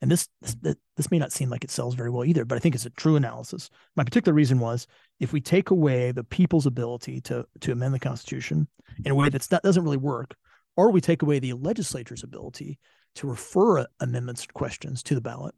and 0.00 0.10
this, 0.10 0.28
this 0.42 0.76
this 0.96 1.10
may 1.10 1.18
not 1.18 1.32
seem 1.32 1.50
like 1.50 1.64
it 1.64 1.70
sells 1.70 1.94
very 1.94 2.10
well 2.10 2.24
either, 2.24 2.44
but 2.44 2.56
I 2.56 2.60
think 2.60 2.74
it's 2.74 2.86
a 2.86 2.90
true 2.90 3.16
analysis. 3.16 3.68
My 3.96 4.04
particular 4.04 4.34
reason 4.34 4.60
was 4.60 4.86
if 5.18 5.32
we 5.32 5.40
take 5.40 5.70
away 5.70 6.12
the 6.12 6.24
people's 6.24 6.66
ability 6.66 7.20
to 7.22 7.46
to 7.60 7.72
amend 7.72 7.94
the 7.94 7.98
Constitution 7.98 8.68
in 9.04 9.10
a 9.10 9.14
way 9.14 9.28
that's 9.28 9.48
that 9.48 9.62
doesn't 9.62 9.82
really 9.82 9.96
work, 9.96 10.36
or 10.76 10.90
we 10.90 11.00
take 11.00 11.22
away 11.22 11.38
the 11.40 11.52
legislature's 11.54 12.22
ability 12.22 12.78
to 13.16 13.26
refer 13.26 13.86
amendments 14.00 14.46
questions 14.46 15.02
to 15.04 15.14
the 15.14 15.20
ballot, 15.20 15.54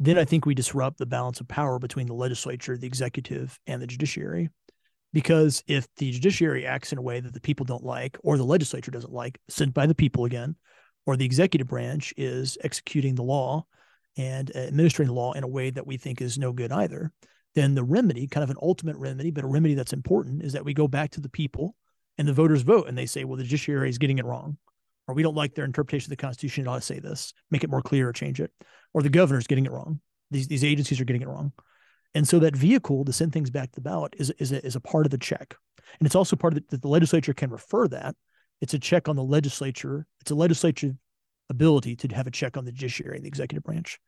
then 0.00 0.18
I 0.18 0.24
think 0.24 0.44
we 0.44 0.54
disrupt 0.54 0.98
the 0.98 1.06
balance 1.06 1.40
of 1.40 1.48
power 1.48 1.78
between 1.78 2.06
the 2.06 2.14
legislature, 2.14 2.76
the 2.76 2.86
executive, 2.86 3.58
and 3.66 3.80
the 3.80 3.86
judiciary. 3.86 4.50
Because 5.12 5.62
if 5.68 5.86
the 5.96 6.10
judiciary 6.10 6.66
acts 6.66 6.90
in 6.90 6.98
a 6.98 7.02
way 7.02 7.20
that 7.20 7.32
the 7.32 7.40
people 7.40 7.64
don't 7.64 7.84
like, 7.84 8.18
or 8.24 8.36
the 8.36 8.44
legislature 8.44 8.90
doesn't 8.90 9.12
like, 9.12 9.38
sent 9.48 9.72
by 9.72 9.86
the 9.86 9.94
people 9.94 10.24
again, 10.24 10.56
or 11.06 11.16
the 11.16 11.24
executive 11.24 11.68
branch 11.68 12.12
is 12.16 12.58
executing 12.64 13.14
the 13.14 13.22
law 13.22 13.64
and 14.16 14.54
administering 14.56 15.06
the 15.06 15.14
law 15.14 15.32
in 15.32 15.44
a 15.44 15.48
way 15.48 15.70
that 15.70 15.86
we 15.86 15.96
think 15.96 16.20
is 16.20 16.38
no 16.38 16.52
good 16.52 16.72
either, 16.72 17.12
then 17.54 17.74
the 17.74 17.84
remedy, 17.84 18.26
kind 18.26 18.42
of 18.42 18.50
an 18.50 18.56
ultimate 18.60 18.96
remedy, 18.96 19.30
but 19.30 19.44
a 19.44 19.46
remedy 19.46 19.74
that's 19.74 19.92
important, 19.92 20.42
is 20.42 20.52
that 20.54 20.64
we 20.64 20.74
go 20.74 20.88
back 20.88 21.10
to 21.10 21.20
the 21.20 21.28
people 21.28 21.76
and 22.18 22.26
the 22.26 22.32
voters 22.32 22.62
vote 22.62 22.88
and 22.88 22.98
they 22.98 23.06
say, 23.06 23.22
well, 23.22 23.36
the 23.36 23.44
judiciary 23.44 23.88
is 23.88 23.98
getting 23.98 24.18
it 24.18 24.24
wrong, 24.24 24.56
or 25.06 25.14
we 25.14 25.22
don't 25.22 25.36
like 25.36 25.54
their 25.54 25.64
interpretation 25.64 26.06
of 26.06 26.16
the 26.16 26.22
Constitution. 26.22 26.64
It 26.64 26.68
ought 26.68 26.76
to 26.76 26.80
say 26.80 26.98
this, 26.98 27.32
make 27.50 27.64
it 27.64 27.70
more 27.70 27.82
clear 27.82 28.08
or 28.08 28.12
change 28.12 28.40
it, 28.40 28.50
or 28.92 29.02
the 29.02 29.08
governor's 29.08 29.46
getting 29.46 29.66
it 29.66 29.72
wrong. 29.72 30.00
These, 30.30 30.48
these 30.48 30.64
agencies 30.64 31.00
are 31.00 31.04
getting 31.04 31.22
it 31.22 31.28
wrong. 31.28 31.52
And 32.14 32.26
so 32.26 32.38
that 32.38 32.56
vehicle 32.56 33.04
to 33.04 33.12
send 33.12 33.32
things 33.32 33.50
back 33.50 33.72
to 33.72 33.76
the 33.76 33.88
ballot 33.88 34.14
is, 34.18 34.30
is, 34.38 34.52
a, 34.52 34.64
is 34.64 34.76
a 34.76 34.80
part 34.80 35.06
of 35.06 35.10
the 35.10 35.18
check. 35.18 35.56
And 35.98 36.06
it's 36.06 36.14
also 36.14 36.36
part 36.36 36.54
of 36.54 36.60
the, 36.60 36.64
that 36.70 36.82
the 36.82 36.88
legislature 36.88 37.34
can 37.34 37.50
refer 37.50 37.88
that. 37.88 38.14
It's 38.60 38.74
a 38.74 38.78
check 38.78 39.08
on 39.08 39.16
the 39.16 39.24
legislature. 39.24 40.06
It's 40.20 40.30
a 40.30 40.36
legislature 40.36 40.94
ability 41.50 41.96
to 41.96 42.08
have 42.14 42.26
a 42.26 42.30
check 42.30 42.56
on 42.56 42.64
the 42.64 42.72
judiciary 42.72 43.16
and 43.16 43.24
the 43.24 43.28
executive 43.28 43.64
branch. 43.64 43.98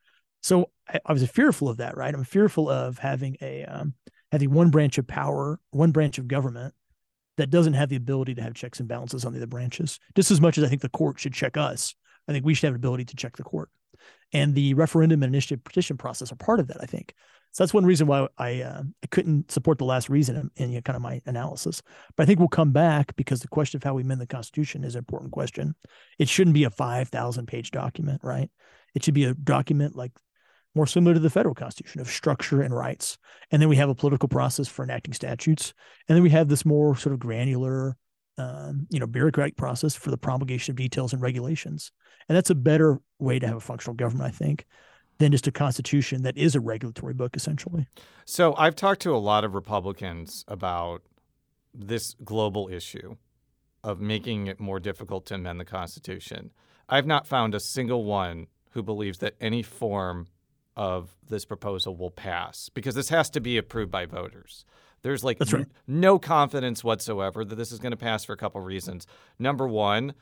So 0.43 0.71
I, 0.89 1.01
I 1.05 1.13
was 1.13 1.29
fearful 1.29 1.69
of 1.69 1.79
that, 1.79 1.97
right? 1.97 2.15
I'm 2.15 2.25
fearful 2.25 2.71
of 2.71 2.99
having 2.99 3.37
a 3.41 3.65
um, 3.65 3.95
having 4.33 4.53
one 4.53 4.71
branch 4.71 4.99
of 4.99 5.07
power, 5.07 5.61
one 5.71 5.93
branch 5.93 6.19
of 6.19 6.29
government 6.29 6.75
that 7.37 7.51
doesn't 7.51 7.75
have 7.75 7.89
the 7.89 7.97
ability 7.97 8.35
to 8.35 8.43
have 8.43 8.55
checks 8.55 8.81
and 8.81 8.89
balances 8.89 9.25
on 9.25 9.33
the 9.33 9.39
other 9.39 9.47
branches. 9.47 9.99
Just 10.15 10.31
as 10.31 10.41
much 10.41 10.59
as 10.59 10.65
I 10.65 10.69
think 10.69 10.83
the 10.83 10.89
court 10.89 11.19
should 11.21 11.35
check 11.35 11.57
us, 11.57 11.95
I 12.29 12.33
think 12.33 12.45
we 12.45 12.55
should 12.55 12.67
have 12.67 12.75
an 12.75 12.81
ability 12.81 13.05
to 13.07 13.17
check 13.17 13.37
the 13.37 13.43
court. 13.43 13.71
And 14.33 14.55
the 14.55 14.75
referendum 14.75 15.23
and 15.23 15.35
initiative 15.35 15.65
petition 15.65 15.97
process 15.97 16.33
are 16.33 16.37
part 16.37 16.61
of 16.61 16.69
that, 16.69 16.79
I 16.81 16.87
think. 16.87 17.15
So 17.53 17.63
that's 17.63 17.73
one 17.73 17.87
reason 17.87 18.07
why 18.07 18.29
I 18.37 18.61
uh, 18.61 18.83
I 19.03 19.07
couldn't 19.07 19.51
support 19.51 19.79
the 19.79 19.87
last 19.87 20.11
reason 20.11 20.37
in, 20.37 20.51
in 20.57 20.71
you 20.71 20.77
know, 20.77 20.83
kind 20.83 20.97
of 20.97 21.01
my 21.01 21.23
analysis. 21.25 21.81
But 22.15 22.25
I 22.25 22.27
think 22.27 22.39
we'll 22.39 22.49
come 22.49 22.73
back 22.73 23.17
because 23.17 23.41
the 23.41 23.49
question 23.49 23.79
of 23.79 23.85
how 23.85 23.95
we 23.95 24.03
amend 24.03 24.21
the 24.21 24.27
Constitution 24.27 24.85
is 24.85 24.95
an 24.95 24.99
important 24.99 25.33
question. 25.33 25.75
It 26.19 26.29
shouldn't 26.29 26.53
be 26.53 26.65
a 26.65 26.71
five 26.71 27.09
thousand 27.09 27.47
page 27.47 27.71
document, 27.71 28.21
right? 28.23 28.51
It 28.95 29.05
should 29.05 29.15
be 29.15 29.25
a 29.25 29.33
document 29.33 29.97
like 29.97 30.13
more 30.77 30.87
similar 30.87 31.15
to 31.15 31.21
the 31.21 31.31
federal 31.31 31.55
constitution 31.55 32.01
of 32.01 32.09
structure 32.09 32.63
and 32.63 32.75
rights. 32.75 33.19
And 33.51 33.61
then 33.61 33.69
we 33.69 33.77
have 33.77 33.89
a 33.89 33.95
political 33.95 34.29
process 34.29 34.69
for 34.69 34.85
enacting 34.85 35.15
statutes. 35.15 35.73
And 36.09 36.15
then 36.15 36.23
we 36.23 36.31
have 36.31 36.49
this 36.49 36.65
more 36.65 36.97
sort 36.97 37.15
of 37.15 37.19
granular, 37.19 37.97
um, 38.39 38.87
you 38.91 39.01
know, 39.01 39.07
bureaucratic 39.07 39.57
process 39.57 39.95
for 39.95 40.11
the 40.11 40.19
promulgation 40.19 40.73
of 40.73 40.77
details 40.77 41.13
and 41.13 41.23
regulations. 41.23 41.91
And 42.29 42.37
that's 42.37 42.51
a 42.51 42.55
better 42.55 43.01
way 43.19 43.39
to 43.39 43.47
have 43.47 43.57
a 43.57 43.61
functional 43.61 43.95
government, 43.95 44.29
I 44.29 44.37
think, 44.37 44.67
than 45.19 45.33
just 45.33 45.47
a 45.47 45.53
constitution 45.53 46.23
that 46.23 46.37
is 46.37 46.55
a 46.55 46.61
regulatory 46.61 47.15
book, 47.15 47.37
essentially. 47.37 47.87
So 48.27 48.55
I've 48.57 48.77
talked 48.77 49.01
to 49.03 49.15
a 49.15 49.19
lot 49.19 49.45
of 49.45 49.55
Republicans 49.55 50.45
about 50.47 51.03
this 51.75 52.15
global 52.23 52.69
issue 52.69 53.17
of 53.83 54.01
making 54.01 54.47
it 54.47 54.61
more 54.61 54.81
difficult 54.81 55.27
to 55.27 55.35
amend 55.35 55.61
the 55.61 55.65
Constitution. 55.65 56.51
I've 56.89 57.07
not 57.07 57.27
found 57.27 57.55
a 57.55 57.61
single 57.61 58.05
one 58.05 58.49
who 58.71 58.83
believes 58.83 59.19
that 59.19 59.37
any 59.41 59.63
form 59.63 60.27
of 60.77 61.17
this 61.29 61.45
proposal 61.45 61.97
will 61.97 62.11
pass 62.11 62.69
because 62.69 62.95
this 62.95 63.09
has 63.09 63.31
to 63.31 63.41
be 63.41 63.57
approved 63.57 63.91
by 63.91 64.07
voters. 64.07 64.65
There's 65.03 65.25
like 65.25 65.39
right. 65.41 65.55
n- 65.55 65.67
no 65.87 66.19
confidence 66.19 66.83
whatsoever 66.83 67.45
that 67.45 67.55
this 67.55 67.73
is 67.73 67.79
going 67.79 67.93
to 67.93 67.97
pass 67.97 68.25
for 68.25 68.33
a 68.33 68.37
couple 68.37 68.61
of 68.61 68.67
reasons. 68.67 69.07
Number 69.39 69.67
one, 69.67 70.15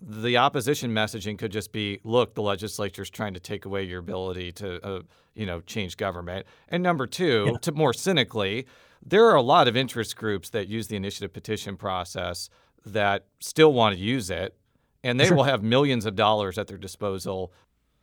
the 0.00 0.38
opposition 0.38 0.92
messaging 0.92 1.38
could 1.38 1.52
just 1.52 1.72
be, 1.72 2.00
"Look, 2.04 2.34
the 2.34 2.42
legislature 2.42 3.02
is 3.02 3.10
trying 3.10 3.34
to 3.34 3.40
take 3.40 3.66
away 3.66 3.84
your 3.84 4.00
ability 4.00 4.52
to, 4.52 4.84
uh, 4.84 5.02
you 5.34 5.44
know, 5.44 5.60
change 5.60 5.96
government." 5.96 6.46
And 6.68 6.82
number 6.82 7.06
two, 7.06 7.50
yeah. 7.52 7.58
to 7.58 7.72
more 7.72 7.92
cynically, 7.92 8.66
there 9.04 9.26
are 9.26 9.36
a 9.36 9.42
lot 9.42 9.68
of 9.68 9.76
interest 9.76 10.16
groups 10.16 10.50
that 10.50 10.68
use 10.68 10.88
the 10.88 10.96
initiative 10.96 11.32
petition 11.32 11.76
process 11.76 12.48
that 12.86 13.26
still 13.40 13.72
want 13.72 13.94
to 13.94 14.00
use 14.00 14.30
it, 14.30 14.56
and 15.04 15.20
they 15.20 15.26
sure. 15.26 15.36
will 15.36 15.44
have 15.44 15.62
millions 15.62 16.06
of 16.06 16.16
dollars 16.16 16.56
at 16.56 16.66
their 16.66 16.78
disposal 16.78 17.52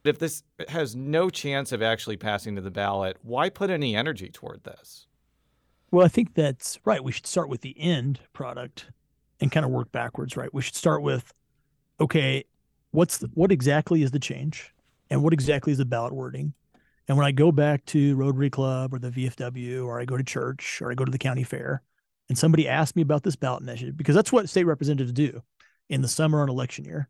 if 0.08 0.20
this 0.20 0.44
has 0.70 0.96
no 0.96 1.30
chance 1.30 1.72
of 1.72 1.82
actually 1.82 2.18
passing 2.18 2.56
to 2.56 2.62
the 2.62 2.72
ballot, 2.72 3.18
why 3.22 3.50
put 3.50 3.70
any 3.70 3.96
energy 3.96 4.30
toward 4.30 4.64
this? 4.64 5.08
Well, 5.92 6.06
I 6.06 6.10
think 6.10 6.34
that's 6.34 6.80
right. 6.86 7.04
We 7.04 7.12
should 7.12 7.28
start 7.28 7.50
with 7.50 7.62
the 7.62 7.80
end 7.80 8.20
product 8.34 8.88
and 9.40 9.52
kind 9.52 9.66
of 9.66 9.72
work 9.72 9.92
backwards, 9.92 10.36
right? 10.36 10.54
We 10.54 10.62
should 10.62 10.76
start 10.76 11.02
with 11.02 11.34
okay, 12.00 12.44
what's 12.92 13.18
the, 13.18 13.30
what 13.34 13.52
exactly 13.52 14.04
is 14.04 14.12
the 14.12 14.20
change 14.20 14.72
and 15.10 15.24
what 15.24 15.34
exactly 15.34 15.72
is 15.72 15.80
the 15.80 15.86
ballot 15.86 16.14
wording? 16.14 16.54
And 17.08 17.18
when 17.18 17.26
I 17.26 17.32
go 17.32 17.52
back 17.52 17.86
to 17.86 18.16
Rotary 18.16 18.50
Club 18.50 18.94
or 18.94 19.00
the 19.00 19.10
VFW 19.10 19.86
or 19.86 20.00
I 20.00 20.06
go 20.06 20.18
to 20.18 20.24
church 20.24 20.82
or 20.82 20.92
I 20.92 20.96
go 20.96 21.06
to 21.06 21.12
the 21.12 21.18
county 21.18 21.44
fair 21.44 21.82
and 22.30 22.38
somebody 22.38 22.68
asks 22.68 22.96
me 22.96 23.02
about 23.02 23.24
this 23.24 23.36
ballot 23.36 23.64
initiative 23.64 23.98
because 23.98 24.14
that's 24.14 24.32
what 24.32 24.50
state 24.50 24.66
representatives 24.66 25.14
do 25.14 25.42
in 25.90 26.02
the 26.02 26.08
summer 26.08 26.42
on 26.42 26.50
election 26.50 26.86
year. 26.86 27.08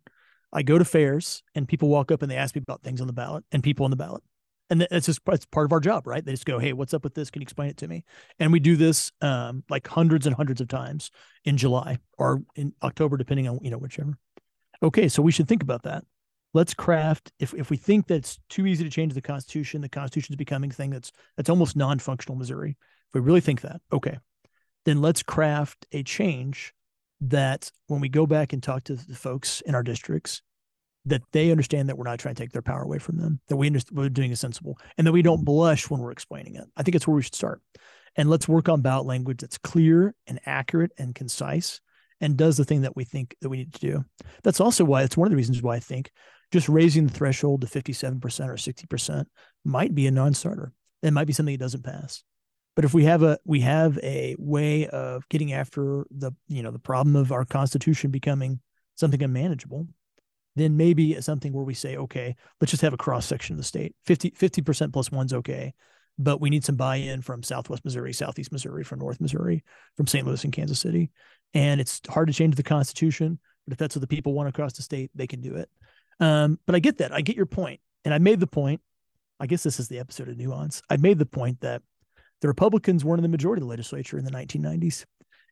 I 0.51 0.63
go 0.63 0.77
to 0.77 0.85
fairs 0.85 1.43
and 1.55 1.67
people 1.67 1.89
walk 1.89 2.11
up 2.11 2.21
and 2.21 2.31
they 2.31 2.37
ask 2.37 2.55
me 2.55 2.61
about 2.61 2.81
things 2.81 3.01
on 3.01 3.07
the 3.07 3.13
ballot 3.13 3.43
and 3.51 3.63
people 3.63 3.83
on 3.83 3.91
the 3.91 3.97
ballot. 3.97 4.23
And 4.69 4.81
that's 4.81 5.05
just 5.05 5.21
it's 5.27 5.45
part 5.45 5.65
of 5.65 5.71
our 5.71 5.79
job, 5.79 6.07
right? 6.07 6.23
They 6.23 6.33
just 6.33 6.45
go, 6.45 6.59
"Hey, 6.59 6.73
what's 6.73 6.93
up 6.93 7.03
with 7.03 7.13
this? 7.13 7.31
Can 7.31 7.41
you 7.41 7.45
explain 7.45 7.69
it 7.69 7.77
to 7.77 7.87
me?" 7.87 8.03
And 8.37 8.51
we 8.51 8.59
do 8.59 8.75
this 8.75 9.13
um, 9.21 9.63
like 9.69 9.87
hundreds 9.87 10.27
and 10.27 10.35
hundreds 10.35 10.59
of 10.59 10.67
times 10.67 11.09
in 11.45 11.55
July 11.55 11.99
or 12.17 12.43
in 12.55 12.73
October, 12.83 13.15
depending 13.15 13.47
on 13.47 13.59
you 13.61 13.71
know 13.71 13.77
whichever. 13.77 14.17
Okay, 14.83 15.07
so 15.07 15.21
we 15.21 15.31
should 15.31 15.47
think 15.47 15.63
about 15.63 15.83
that. 15.83 16.03
Let's 16.53 16.73
craft 16.73 17.31
if 17.39 17.53
if 17.53 17.69
we 17.69 17.77
think 17.77 18.07
that's 18.07 18.39
too 18.49 18.65
easy 18.65 18.83
to 18.83 18.89
change 18.89 19.13
the 19.13 19.21
Constitution, 19.21 19.79
the 19.79 19.87
Constitution 19.87 20.33
is 20.33 20.37
becoming 20.37 20.69
a 20.69 20.73
thing 20.73 20.89
that's 20.89 21.13
that's 21.37 21.49
almost 21.49 21.77
non-functional 21.77 22.37
Missouri. 22.37 22.71
If 23.07 23.13
we 23.13 23.21
really 23.21 23.41
think 23.41 23.61
that, 23.61 23.79
okay, 23.93 24.17
then 24.83 25.01
let's 25.01 25.23
craft 25.23 25.85
a 25.93 26.03
change 26.03 26.73
that 27.21 27.71
when 27.87 28.01
we 28.01 28.09
go 28.09 28.25
back 28.25 28.53
and 28.53 28.61
talk 28.61 28.83
to 28.85 28.95
the 28.95 29.15
folks 29.15 29.61
in 29.61 29.75
our 29.75 29.83
districts, 29.83 30.41
that 31.05 31.21
they 31.31 31.51
understand 31.51 31.87
that 31.87 31.97
we're 31.97 32.03
not 32.03 32.19
trying 32.19 32.35
to 32.35 32.43
take 32.43 32.51
their 32.51 32.61
power 32.61 32.81
away 32.81 32.99
from 32.99 33.17
them, 33.17 33.39
that 33.47 33.55
we 33.55 33.67
understand 33.67 33.97
we're 33.97 34.09
doing 34.09 34.31
a 34.31 34.35
sensible, 34.35 34.77
and 34.97 35.07
that 35.07 35.13
we 35.13 35.21
don't 35.21 35.45
blush 35.45 35.89
when 35.89 36.01
we're 36.01 36.11
explaining 36.11 36.55
it. 36.55 36.65
I 36.75 36.83
think 36.83 36.95
it's 36.95 37.07
where 37.07 37.15
we 37.15 37.21
should 37.21 37.35
start. 37.35 37.61
And 38.15 38.29
let's 38.29 38.47
work 38.47 38.67
on 38.67 38.81
ballot 38.81 39.05
language 39.05 39.41
that's 39.41 39.57
clear 39.57 40.13
and 40.25 40.39
accurate 40.45 40.91
and 40.97 41.15
concise 41.15 41.79
and 42.19 42.35
does 42.35 42.57
the 42.57 42.65
thing 42.65 42.81
that 42.81 42.95
we 42.95 43.03
think 43.03 43.35
that 43.41 43.49
we 43.49 43.57
need 43.57 43.73
to 43.73 43.79
do. 43.79 44.05
That's 44.43 44.59
also 44.59 44.83
why 44.83 45.03
it's 45.03 45.15
one 45.15 45.27
of 45.27 45.31
the 45.31 45.37
reasons 45.37 45.61
why 45.61 45.75
I 45.75 45.79
think 45.79 46.11
just 46.51 46.67
raising 46.67 47.05
the 47.05 47.13
threshold 47.13 47.61
to 47.61 47.67
57% 47.67 48.15
or 48.23 48.55
60% 48.55 49.25
might 49.63 49.93
be 49.93 50.07
a 50.07 50.11
non-starter. 50.11 50.73
It 51.03 51.11
might 51.11 51.27
be 51.27 51.33
something 51.33 51.53
that 51.53 51.63
doesn't 51.63 51.83
pass. 51.83 52.23
But 52.77 52.85
if 52.85 52.93
we 52.93 53.05
have 53.05 53.23
a 53.23 53.39
we 53.43 53.61
have 53.61 53.97
a 54.03 54.35
way 54.37 54.85
of 54.85 55.27
getting 55.29 55.51
after 55.51 56.05
the 56.11 56.31
you 56.47 56.61
know 56.61 56.69
the 56.69 56.77
problem 56.77 57.15
of 57.15 57.31
our 57.31 57.43
constitution 57.43 58.11
becoming 58.11 58.59
something 58.93 59.23
unmanageable, 59.23 59.87
then 60.55 60.77
maybe 60.77 61.19
something 61.21 61.53
where 61.53 61.63
we 61.63 61.73
say, 61.73 61.97
okay, 61.97 62.35
let's 62.61 62.69
just 62.69 62.83
have 62.83 62.93
a 62.93 62.97
cross 62.97 63.25
section 63.25 63.55
of 63.55 63.57
the 63.57 63.63
state. 63.63 63.95
50 64.05 64.61
percent 64.61 64.93
plus 64.93 65.11
one's 65.11 65.33
okay, 65.33 65.73
but 66.19 66.39
we 66.39 66.51
need 66.51 66.63
some 66.63 66.75
buy-in 66.75 67.23
from 67.23 67.41
Southwest 67.41 67.83
Missouri, 67.83 68.13
Southeast 68.13 68.51
Missouri, 68.51 68.83
from 68.83 68.99
North 68.99 69.19
Missouri, 69.19 69.63
from 69.95 70.05
St. 70.05 70.27
Louis 70.27 70.43
and 70.43 70.53
Kansas 70.53 70.79
City. 70.79 71.09
And 71.55 71.81
it's 71.81 71.99
hard 72.07 72.27
to 72.27 72.33
change 72.33 72.57
the 72.57 72.61
Constitution, 72.61 73.39
but 73.65 73.71
if 73.71 73.79
that's 73.79 73.95
what 73.95 74.01
the 74.01 74.15
people 74.15 74.33
want 74.33 74.49
across 74.49 74.73
the 74.73 74.83
state, 74.83 75.09
they 75.15 75.25
can 75.25 75.41
do 75.41 75.55
it. 75.55 75.67
Um, 76.19 76.59
but 76.67 76.75
I 76.75 76.79
get 76.79 76.99
that. 76.99 77.11
I 77.11 77.21
get 77.21 77.37
your 77.37 77.47
point, 77.47 77.79
and 78.05 78.13
I 78.13 78.19
made 78.19 78.39
the 78.39 78.45
point. 78.45 78.81
I 79.39 79.47
guess 79.47 79.63
this 79.63 79.79
is 79.79 79.87
the 79.87 79.97
episode 79.97 80.29
of 80.29 80.37
nuance. 80.37 80.83
I 80.91 80.97
made 80.97 81.17
the 81.17 81.25
point 81.25 81.61
that 81.61 81.81
the 82.41 82.47
Republicans 82.47 83.03
weren't 83.03 83.19
in 83.19 83.23
the 83.23 83.29
majority 83.29 83.61
of 83.61 83.67
the 83.67 83.69
legislature 83.69 84.17
in 84.17 84.25
the 84.25 84.31
1990s. 84.31 85.05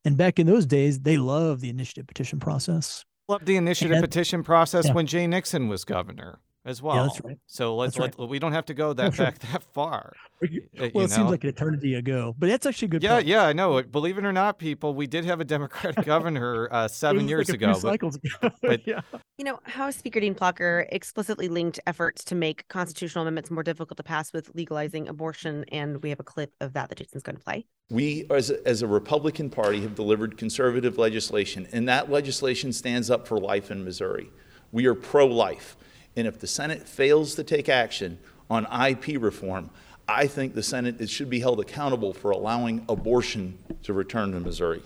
And 0.04 0.18
back 0.18 0.40
in 0.40 0.46
those 0.46 0.66
days, 0.66 1.00
they 1.00 1.18
loved 1.18 1.62
the 1.62 1.70
initiative 1.70 2.08
petition 2.08 2.40
process. 2.40 3.06
Loved 3.28 3.46
the 3.48 3.58
initiative 3.58 4.02
petition 4.02 4.44
process 4.44 4.86
yeah. 4.86 4.94
when 4.94 5.08
Jay 5.08 5.26
Nixon 5.26 5.68
was 5.68 5.84
governor 5.84 6.40
as 6.66 6.82
well. 6.82 6.96
Yeah, 6.96 7.04
that's 7.04 7.22
right. 7.22 7.38
So 7.46 7.76
let's 7.76 7.98
right. 7.98 8.18
let 8.18 8.30
we 8.30 8.40
don't 8.40 8.52
have 8.52 8.66
to 8.66 8.74
go 8.74 8.94
that 8.94 9.16
back 9.16 9.40
that 9.52 9.64
far. 9.74 10.14
well, 10.42 10.50
it 10.74 10.94
know? 10.94 11.08
seems 11.08 11.30
like 11.30 11.44
an 11.44 11.50
eternity 11.52 11.94
ago, 11.94 12.36
but 12.38 12.48
that's 12.48 12.66
actually 12.66 12.88
a 12.88 12.90
good. 12.90 13.04
Yeah, 13.04 13.16
point. 13.16 13.28
yeah, 13.28 13.46
I 13.46 13.54
know. 13.54 13.82
Believe 13.84 14.18
it 14.18 14.26
or 14.26 14.34
not, 14.34 14.58
people, 14.58 14.96
we 14.96 15.08
did 15.08 15.26
have 15.26 15.40
a 15.40 15.46
Democratic 15.46 16.06
governor 16.06 16.68
uh, 16.72 16.88
seven 16.88 17.28
years 17.28 17.50
like 17.50 17.56
ago. 17.56 17.74
But, 17.74 17.82
cycles 17.82 18.16
ago. 18.16 18.52
but 18.62 18.86
yeah. 18.88 19.02
You 19.38 19.46
know, 19.46 19.60
House 19.64 19.96
Speaker 19.98 20.20
Dean 20.20 20.34
Plocher 20.34 20.88
explicitly 20.92 21.48
linked 21.48 21.80
efforts 21.86 22.24
to 22.26 22.36
make 22.36 22.68
constitutional 22.68 23.24
amendments 23.24 23.52
more 23.52 23.64
difficult 23.64 23.98
to 23.98 24.04
pass 24.04 24.34
with 24.34 24.50
legalizing 24.56 25.08
abortion, 25.08 25.66
and 25.72 26.02
we 26.02 26.10
have 26.10 26.20
a 26.20 26.24
clip 26.24 26.54
of 26.62 26.74
that 26.74 26.90
that 26.90 26.98
Jason's 26.98 27.24
going 27.24 27.38
to 27.38 27.44
play. 27.44 27.66
We, 27.92 28.26
as 28.32 28.50
a, 28.50 28.68
as 28.68 28.82
a 28.82 28.88
Republican 28.88 29.50
Party, 29.50 29.82
have 29.82 29.94
delivered 29.94 30.38
conservative 30.38 30.98
legislation, 30.98 31.68
and 31.72 31.88
that 31.88 32.10
legislation 32.10 32.74
stands 32.74 33.12
up 33.12 33.28
for 33.28 33.40
life 33.40 33.70
in 33.70 33.84
Missouri. 33.84 34.32
We 34.72 34.88
are 34.88 34.96
pro 34.96 35.28
life. 35.28 35.78
And 36.16 36.28
if 36.28 36.40
the 36.40 36.48
Senate 36.48 36.88
fails 36.88 37.36
to 37.36 37.44
take 37.44 37.70
action 37.70 38.20
on 38.50 38.66
IP 38.66 39.22
reform, 39.22 39.70
I 40.08 40.28
think 40.28 40.54
the 40.54 40.64
Senate 40.64 41.10
should 41.10 41.30
be 41.30 41.40
held 41.40 41.60
accountable 41.60 42.14
for 42.14 42.32
allowing 42.32 42.86
abortion 42.88 43.58
to 43.84 43.94
return 43.94 44.32
to 44.32 44.40
Missouri. 44.40 44.82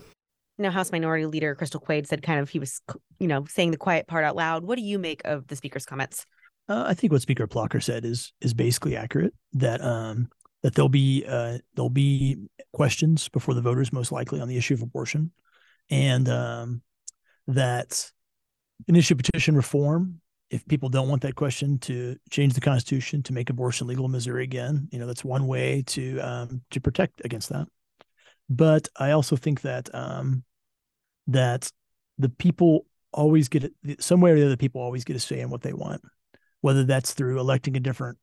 Now, 0.58 0.72
House 0.72 0.92
Minority 0.92 1.26
Leader 1.26 1.56
Crystal 1.56 1.80
Quade 1.80 2.08
said 2.08 2.22
kind 2.22 2.39
of 2.39 2.50
he 2.50 2.60
was, 2.60 2.82
you 3.20 3.28
know, 3.28 3.46
saying 3.46 3.72
the 3.72 3.78
quiet 3.78 4.08
part 4.08 4.26
out 4.26 4.36
loud. 4.36 4.63
What 4.63 4.78
do 4.78 4.84
you 4.84 5.00
make 5.00 5.22
of 5.26 5.48
the 5.48 5.56
speaker's 5.56 5.86
comments? 5.86 6.26
Uh, 6.68 6.84
I 6.88 6.94
think 6.94 7.13
what 7.13 7.22
Speaker 7.22 7.48
Plocher 7.48 7.82
said 7.82 8.06
is 8.06 8.34
is 8.42 8.54
basically 8.54 8.96
accurate. 8.96 9.34
That 9.54 9.82
um, 9.82 10.30
that 10.62 10.76
there'll 10.76 10.89
be 10.89 11.26
uh, 11.28 11.60
there'll 11.76 11.89
be 11.89 12.38
questions 12.74 13.30
before 13.30 13.54
the 13.54 13.62
voters, 13.62 13.94
most 13.94 14.12
likely 14.12 14.42
on 14.42 14.48
the 14.48 14.58
issue 14.58 14.74
of 14.74 14.82
abortion, 14.82 15.32
and 15.89 16.28
um, 16.28 16.82
that 17.48 18.12
initial 18.88 19.18
petition 19.18 19.56
reform. 19.56 20.22
If 20.49 20.67
people 20.67 20.89
don't 20.89 21.09
want 21.09 21.21
that 21.21 21.35
question 21.35 21.77
to 21.79 22.15
change 22.31 22.53
the 22.53 22.62
Constitution 22.62 23.21
to 23.23 23.33
make 23.33 23.49
abortion 23.49 23.88
legal 23.88 24.05
in 24.05 24.12
Missouri 24.12 24.43
again, 24.43 24.88
you 24.91 24.97
know 24.99 25.05
that's 25.05 25.23
one 25.23 25.47
way 25.47 25.83
to 25.88 26.19
um, 26.19 26.62
to 26.71 26.81
protect 26.81 27.23
against 27.23 27.49
that. 27.49 27.67
But 28.49 28.88
I 28.95 29.12
also 29.12 29.35
think 29.35 29.62
that 29.62 29.93
um, 29.93 30.43
that 31.27 31.71
the 32.17 32.29
people 32.29 32.85
always 33.12 33.47
get 33.47 33.71
some 33.99 34.21
way 34.21 34.31
or 34.31 34.35
the 34.35 34.45
other. 34.45 34.57
People 34.57 34.81
always 34.81 35.03
get 35.03 35.15
a 35.15 35.19
say 35.19 35.39
in 35.39 35.49
what 35.49 35.62
they 35.62 35.73
want, 35.73 36.01
whether 36.62 36.83
that's 36.83 37.13
through 37.13 37.39
electing 37.39 37.77
a 37.77 37.79
different 37.79 38.17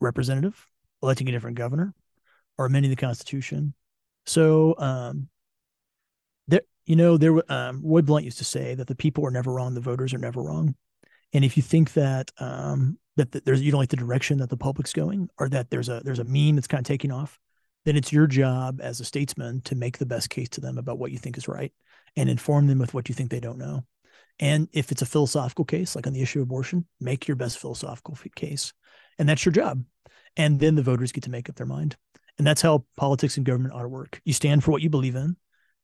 representative, 0.00 0.66
electing 1.02 1.28
a 1.28 1.32
different 1.32 1.56
governor, 1.56 1.94
or 2.58 2.66
amending 2.66 2.90
the 2.90 2.96
Constitution. 2.96 3.74
So, 4.24 4.74
um, 4.78 5.28
there, 6.48 6.62
you 6.84 6.96
know, 6.96 7.16
there. 7.16 7.40
Um, 7.52 7.82
Roy 7.84 8.02
Blunt 8.02 8.24
used 8.24 8.38
to 8.38 8.44
say 8.44 8.74
that 8.74 8.86
the 8.86 8.96
people 8.96 9.26
are 9.26 9.30
never 9.30 9.52
wrong, 9.52 9.74
the 9.74 9.80
voters 9.80 10.14
are 10.14 10.18
never 10.18 10.42
wrong. 10.42 10.74
And 11.36 11.44
if 11.44 11.54
you 11.58 11.62
think 11.62 11.92
that 11.92 12.32
um, 12.38 12.98
that, 13.16 13.44
there's 13.44 13.60
you 13.60 13.70
don't 13.70 13.80
like 13.80 13.90
the 13.90 13.96
direction 13.96 14.38
that 14.38 14.48
the 14.48 14.56
public's 14.56 14.94
going, 14.94 15.28
or 15.38 15.50
that 15.50 15.68
there's 15.68 15.90
a 15.90 16.00
there's 16.02 16.18
a 16.18 16.24
meme 16.24 16.54
that's 16.54 16.66
kind 16.66 16.80
of 16.80 16.86
taking 16.86 17.12
off, 17.12 17.38
then 17.84 17.94
it's 17.94 18.10
your 18.10 18.26
job 18.26 18.80
as 18.80 19.00
a 19.00 19.04
statesman 19.04 19.60
to 19.66 19.74
make 19.74 19.98
the 19.98 20.06
best 20.06 20.30
case 20.30 20.48
to 20.48 20.62
them 20.62 20.78
about 20.78 20.98
what 20.98 21.12
you 21.12 21.18
think 21.18 21.36
is 21.36 21.46
right 21.46 21.74
and 22.16 22.30
inform 22.30 22.68
them 22.68 22.78
with 22.78 22.94
what 22.94 23.10
you 23.10 23.14
think 23.14 23.30
they 23.30 23.38
don't 23.38 23.58
know. 23.58 23.84
And 24.40 24.66
if 24.72 24.90
it's 24.90 25.02
a 25.02 25.06
philosophical 25.06 25.66
case, 25.66 25.94
like 25.94 26.06
on 26.06 26.14
the 26.14 26.22
issue 26.22 26.38
of 26.38 26.44
abortion, 26.44 26.86
make 27.02 27.28
your 27.28 27.36
best 27.36 27.58
philosophical 27.58 28.16
case. 28.34 28.72
And 29.18 29.28
that's 29.28 29.44
your 29.44 29.52
job. 29.52 29.84
And 30.38 30.58
then 30.58 30.74
the 30.74 30.82
voters 30.82 31.12
get 31.12 31.24
to 31.24 31.30
make 31.30 31.50
up 31.50 31.56
their 31.56 31.66
mind. 31.66 31.96
And 32.38 32.46
that's 32.46 32.62
how 32.62 32.86
politics 32.96 33.36
and 33.36 33.44
government 33.44 33.74
ought 33.74 33.82
to 33.82 33.88
work. 33.88 34.22
You 34.24 34.32
stand 34.32 34.64
for 34.64 34.70
what 34.70 34.80
you 34.80 34.88
believe 34.88 35.16
in. 35.16 35.36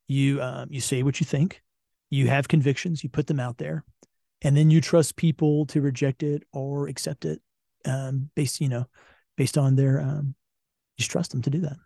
You 0.09 0.41
um, 0.41 0.69
you 0.71 0.81
say 0.81 1.03
what 1.03 1.21
you 1.21 1.27
think. 1.27 1.61
You 2.09 2.29
have 2.29 2.49
convictions. 2.49 3.05
You 3.05 3.11
put 3.11 3.27
them 3.27 3.41
out 3.41 3.59
there, 3.59 3.85
and 4.43 4.57
then 4.57 4.71
you 4.71 4.81
trust 4.81 5.17
people 5.17 5.67
to 5.67 5.81
reject 5.81 6.23
it 6.23 6.43
or 6.53 6.89
accept 6.89 7.25
it, 7.25 7.41
um, 7.85 8.31
based 8.35 8.61
you 8.61 8.69
know, 8.69 8.87
based 9.37 9.57
on 9.57 9.77
their 9.77 10.01
um, 10.01 10.35
you 10.97 11.03
just 11.03 11.11
trust 11.11 11.31
them 11.31 11.43
to 11.43 11.51
do 11.51 11.61
that. 11.61 11.77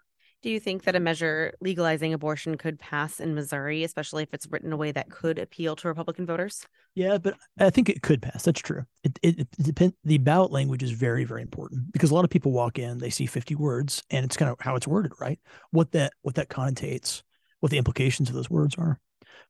Do 0.43 0.51
you 0.51 0.61
think 0.61 0.85
that 0.85 0.95
a 0.95 1.01
measure 1.01 1.55
legalizing 1.61 2.13
abortion 2.13 2.57
could 2.57 2.79
pass 2.79 3.21
in 3.21 3.35
Missouri, 3.35 3.83
especially 3.83 4.23
if 4.23 4.33
it's 4.33 4.47
written 4.47 4.69
in 4.69 4.73
a 4.73 4.77
way 4.77 4.93
that 4.93 5.11
could 5.11 5.39
appeal 5.39 5.75
to 5.77 5.89
Republican 5.89 6.27
voters? 6.27 6.65
Yeah, 6.95 7.19
but 7.19 7.37
I 7.59 7.71
think 7.71 7.89
it 7.89 8.03
could 8.03 8.23
pass. 8.23 8.45
That's 8.45 8.61
true. 8.61 8.85
It 9.03 9.19
it, 9.23 9.41
it 9.41 9.49
depend, 9.61 9.95
The 10.05 10.19
ballot 10.19 10.53
language 10.53 10.83
is 10.83 10.93
very 10.93 11.25
very 11.25 11.43
important 11.43 11.93
because 11.93 12.11
a 12.11 12.15
lot 12.15 12.25
of 12.25 12.31
people 12.31 12.53
walk 12.53 12.79
in, 12.79 12.99
they 12.99 13.11
see 13.11 13.27
fifty 13.27 13.55
words, 13.55 14.03
and 14.11 14.25
it's 14.25 14.37
kind 14.37 14.51
of 14.51 14.59
how 14.61 14.77
it's 14.77 14.87
worded, 14.87 15.13
right? 15.21 15.41
What 15.71 15.93
that 15.93 16.13
what 16.23 16.37
that 16.37 16.49
connotates, 16.49 17.23
what 17.61 17.71
the 17.71 17.79
implications 17.79 18.29
of 18.29 18.35
those 18.35 18.51
words 18.51 18.77
are. 18.77 19.01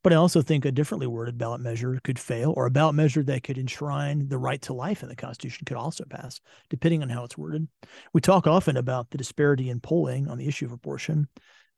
But 0.07 0.12
I 0.12 0.16
also 0.19 0.40
think 0.40 0.64
a 0.64 0.71
differently 0.71 1.09
worded 1.09 1.37
ballot 1.37 1.61
measure 1.61 1.99
could 2.05 2.16
fail, 2.16 2.55
or 2.57 2.66
a 2.66 2.71
ballot 2.71 2.95
measure 2.95 3.25
that 3.25 3.42
could 3.42 3.59
enshrine 3.59 4.29
the 4.29 4.38
right 4.38 4.62
to 4.62 4.73
life 4.73 5.03
in 5.03 5.09
the 5.09 5.16
Constitution 5.16 5.64
could 5.64 5.77
also 5.77 6.05
pass, 6.05 6.40
depending 6.71 7.03
on 7.03 7.09
how 7.09 7.25
it's 7.25 7.37
worded. 7.37 7.66
We 8.12 8.21
talk 8.21 8.47
often 8.47 8.77
about 8.77 9.11
the 9.11 9.19
disparity 9.19 9.69
in 9.69 9.81
polling 9.81 10.29
on 10.29 10.38
the 10.38 10.47
issue 10.47 10.64
of 10.64 10.71
abortion, 10.71 11.27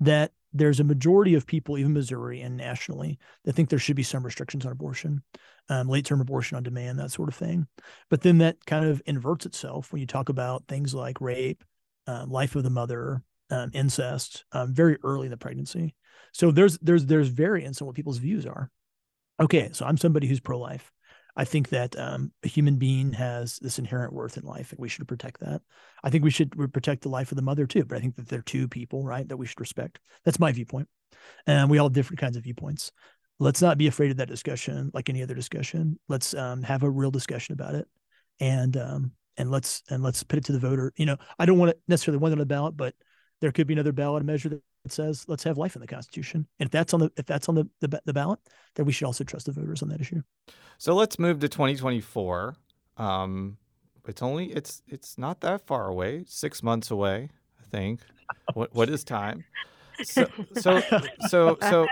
that 0.01 0.33
there's 0.53 0.79
a 0.79 0.85
majority 0.85 1.37
of 1.37 1.47
people, 1.47 1.79
even 1.79 1.95
Missouri 1.95 2.43
and 2.43 2.55
nationally, 2.55 3.19
that 3.47 3.55
think 3.55 3.71
there 3.71 3.79
should 3.79 3.97
be 3.97 4.03
some 4.03 4.23
restrictions 4.23 4.67
on 4.67 4.73
abortion, 4.73 5.23
um, 5.71 5.89
late 5.89 6.05
term 6.05 6.21
abortion 6.21 6.59
on 6.59 6.63
demand, 6.63 6.99
that 6.99 7.13
sort 7.13 7.31
of 7.31 7.35
thing. 7.35 7.67
But 8.11 8.21
then 8.21 8.37
that 8.39 8.63
kind 8.67 8.85
of 8.85 9.01
inverts 9.07 9.47
itself 9.47 9.91
when 9.91 10.01
you 10.01 10.07
talk 10.07 10.29
about 10.29 10.69
things 10.69 10.93
like 10.93 11.23
rape, 11.23 11.65
um, 12.07 12.29
life 12.29 12.57
of 12.57 12.63
the 12.63 12.69
mother, 12.69 13.23
um, 13.51 13.71
incest, 13.73 14.45
um, 14.53 14.73
very 14.73 14.99
early 15.03 15.27
in 15.27 15.31
the 15.31 15.37
pregnancy. 15.37 15.95
So 16.33 16.51
there's 16.51 16.79
there's 16.79 17.07
there's 17.07 17.29
variance 17.29 17.81
in 17.81 17.87
what 17.87 17.97
people's 17.97 18.19
views 18.19 18.47
are. 18.47 18.71
Okay, 19.41 19.71
so 19.73 19.87
I'm 19.87 19.97
somebody 19.97 20.27
who's 20.27 20.41
pro-life. 20.41 20.91
I 21.37 21.45
think 21.45 21.69
that 21.69 21.97
um, 21.97 22.33
a 22.43 22.49
human 22.49 22.77
being 22.77 23.13
has 23.13 23.59
this 23.61 23.79
inherent 23.79 24.13
worth 24.13 24.37
in 24.37 24.43
life, 24.43 24.73
and 24.73 24.81
we 24.81 24.89
should 24.89 25.07
protect 25.07 25.41
that. 25.41 25.63
I 26.03 26.11
think 26.11 26.25
we 26.25 26.31
should 26.31 26.51
protect 26.73 27.03
the 27.03 27.09
life 27.09 27.31
of 27.31 27.37
the 27.37 27.43
mother 27.43 27.65
too, 27.65 27.85
but 27.85 27.97
I 27.97 28.01
think 28.01 28.17
that 28.17 28.29
they're 28.29 28.43
two 28.43 28.67
people, 28.67 29.05
right, 29.05 29.29
that 29.29 29.37
we 29.37 29.47
should 29.47 29.61
respect. 29.61 30.01
That's 30.25 30.41
my 30.41 30.51
viewpoint, 30.51 30.89
and 31.47 31.71
we 31.71 31.79
all 31.79 31.87
have 31.87 31.93
different 31.93 32.21
kinds 32.21 32.37
of 32.37 32.43
viewpoints. 32.43 32.91
Let's 33.39 33.63
not 33.63 33.79
be 33.79 33.87
afraid 33.87 34.11
of 34.11 34.17
that 34.17 34.29
discussion, 34.29 34.91
like 34.93 35.09
any 35.09 35.23
other 35.23 35.35
discussion. 35.35 36.01
Let's 36.09 36.35
um, 36.35 36.65
have 36.65 36.83
a 36.83 36.91
real 36.91 37.13
discussion 37.13 37.53
about 37.53 37.77
it, 37.77 37.87
and 38.41 38.77
um, 38.77 39.13
and 39.37 39.49
let's 39.49 39.85
and 39.89 40.03
let's 40.03 40.25
put 40.25 40.41
it 40.41 40.45
to 40.47 40.53
the 40.53 40.59
voter. 40.59 40.93
You 40.97 41.07
know, 41.07 41.19
I 41.39 41.47
don't 41.47 41.59
want 41.59 41.71
to 41.71 41.79
necessarily 41.87 42.19
want 42.19 42.33
it 42.33 42.35
on 42.35 42.39
the 42.41 42.47
ballot, 42.47 42.77
but 42.77 42.95
there 43.41 43.53
could 43.53 43.67
be 43.67 43.75
another 43.75 43.93
ballot 43.93 44.25
measure 44.25 44.49
that 44.49 44.63
says 44.89 45.25
let's 45.29 45.45
have 45.45 45.59
life 45.59 45.77
in 45.77 45.81
the 45.81 45.87
Constitution. 45.87 46.47
And 46.59 46.67
if 46.67 46.71
that's 46.71 46.95
on 46.95 47.01
the 47.01 47.13
if 47.17 47.27
that's 47.27 47.49
on 47.49 47.55
the, 47.55 47.69
the, 47.81 48.01
the 48.05 48.13
ballot, 48.13 48.41
then 48.75 48.87
we 48.87 48.93
should 48.93 49.07
also 49.07 49.25
trust 49.25 49.47
the 49.47 49.53
voters 49.53 49.83
on 49.83 49.89
that 49.89 50.01
issue. 50.01 50.23
So 50.79 50.95
let's 50.95 51.19
move 51.19 51.41
to 51.41 51.49
2024. 51.49 52.57
Um, 52.97 53.59
it's 54.07 54.23
only 54.23 54.47
it's 54.53 54.83
it's 54.87 55.19
not 55.19 55.41
that 55.41 55.67
far 55.67 55.89
away. 55.89 56.25
Six 56.27 56.63
months 56.63 56.91
away, 56.91 57.29
I 57.61 57.67
think. 57.71 58.01
what 58.55 58.75
what 58.75 58.89
is 58.89 59.05
time? 59.05 59.45
So 60.03 60.27
so 60.57 60.81
so 61.29 61.59
so 61.61 61.87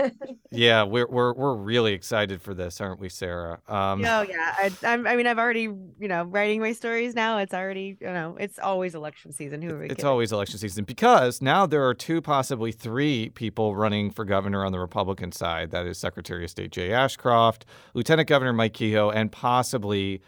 yeah, 0.50 0.82
we're 0.82 1.06
we're 1.08 1.32
we're 1.32 1.54
really 1.54 1.92
excited 1.92 2.42
for 2.42 2.54
this, 2.54 2.80
aren't 2.80 3.00
we, 3.00 3.08
Sarah? 3.08 3.60
Um, 3.68 4.04
oh 4.04 4.22
yeah, 4.22 4.54
I, 4.56 4.70
I'm, 4.84 5.06
I 5.06 5.16
mean, 5.16 5.26
I've 5.26 5.38
already 5.38 5.62
you 5.62 6.08
know 6.08 6.24
writing 6.24 6.60
my 6.60 6.72
stories 6.72 7.14
now. 7.14 7.38
It's 7.38 7.54
already 7.54 7.96
you 8.00 8.06
know 8.06 8.36
it's 8.38 8.58
always 8.58 8.94
election 8.94 9.32
season. 9.32 9.62
Who 9.62 9.74
are 9.74 9.78
we? 9.78 9.84
It's 9.86 9.94
kidding? 9.96 10.06
always 10.06 10.32
election 10.32 10.58
season 10.58 10.84
because 10.84 11.40
now 11.40 11.66
there 11.66 11.86
are 11.86 11.94
two, 11.94 12.20
possibly 12.20 12.72
three 12.72 13.30
people 13.30 13.74
running 13.74 14.10
for 14.10 14.24
governor 14.24 14.64
on 14.64 14.72
the 14.72 14.80
Republican 14.80 15.32
side. 15.32 15.70
That 15.70 15.86
is 15.86 15.98
Secretary 15.98 16.44
of 16.44 16.50
State 16.50 16.72
Jay 16.72 16.92
Ashcroft, 16.92 17.64
Lieutenant 17.94 18.28
Governor 18.28 18.52
Mike 18.52 18.74
Kehoe, 18.74 19.10
and 19.10 19.32
possibly 19.32 20.20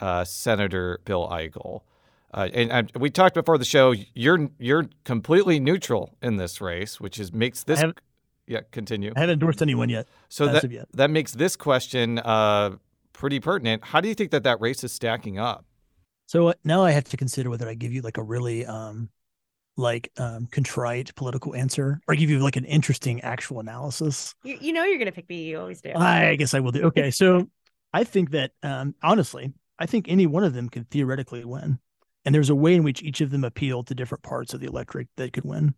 uh, 0.00 0.24
Senator 0.24 1.00
Bill 1.04 1.28
Eigel. 1.28 1.82
Uh, 2.34 2.48
and, 2.52 2.70
and, 2.70 2.92
we 2.98 3.08
talked 3.08 3.34
before 3.34 3.56
the 3.56 3.64
show. 3.64 3.94
You're 4.14 4.48
you're 4.58 4.88
completely 5.04 5.60
neutral 5.60 6.16
in 6.22 6.36
this 6.36 6.60
race, 6.60 7.00
which 7.00 7.18
is 7.18 7.32
makes 7.32 7.64
this. 7.64 7.82
Yeah, 8.46 8.60
continue. 8.70 9.12
I 9.16 9.20
haven't 9.20 9.34
endorsed 9.34 9.62
anyone 9.62 9.88
yet. 9.88 10.06
So 10.28 10.46
that 10.46 10.70
yet. 10.70 10.86
that 10.94 11.10
makes 11.10 11.32
this 11.32 11.56
question 11.56 12.18
uh, 12.18 12.76
pretty 13.12 13.40
pertinent. 13.40 13.84
How 13.84 14.00
do 14.00 14.08
you 14.08 14.14
think 14.14 14.30
that 14.30 14.44
that 14.44 14.60
race 14.60 14.84
is 14.84 14.92
stacking 14.92 15.38
up? 15.38 15.64
So 16.26 16.48
uh, 16.48 16.52
now 16.64 16.82
I 16.84 16.90
have 16.92 17.04
to 17.04 17.16
consider 17.16 17.50
whether 17.50 17.68
I 17.68 17.74
give 17.74 17.92
you 17.92 18.02
like 18.02 18.18
a 18.18 18.22
really 18.22 18.66
um, 18.66 19.08
like 19.76 20.10
um, 20.18 20.46
contrite 20.50 21.14
political 21.14 21.54
answer 21.54 22.00
or 22.08 22.14
give 22.14 22.30
you 22.30 22.38
like 22.38 22.56
an 22.56 22.64
interesting 22.64 23.20
actual 23.22 23.60
analysis. 23.60 24.34
You, 24.42 24.58
you 24.60 24.72
know 24.72 24.84
you're 24.84 24.98
going 24.98 25.06
to 25.06 25.12
pick 25.12 25.28
me. 25.28 25.44
You 25.44 25.60
always 25.60 25.80
do. 25.80 25.92
I 25.94 26.36
guess 26.36 26.54
I 26.54 26.60
will 26.60 26.72
do. 26.72 26.84
Okay, 26.84 27.10
so 27.10 27.48
I 27.92 28.04
think 28.04 28.30
that 28.30 28.52
um, 28.62 28.94
honestly, 29.02 29.52
I 29.78 29.86
think 29.86 30.06
any 30.08 30.26
one 30.26 30.44
of 30.44 30.54
them 30.54 30.68
could 30.68 30.90
theoretically 30.90 31.44
win. 31.44 31.78
And 32.26 32.34
there's 32.34 32.50
a 32.50 32.54
way 32.54 32.74
in 32.74 32.82
which 32.82 33.02
each 33.02 33.22
of 33.22 33.30
them 33.30 33.44
appeal 33.44 33.84
to 33.84 33.94
different 33.94 34.22
parts 34.22 34.52
of 34.52 34.60
the 34.60 34.66
electorate 34.66 35.08
that 35.16 35.32
could 35.32 35.44
win. 35.44 35.74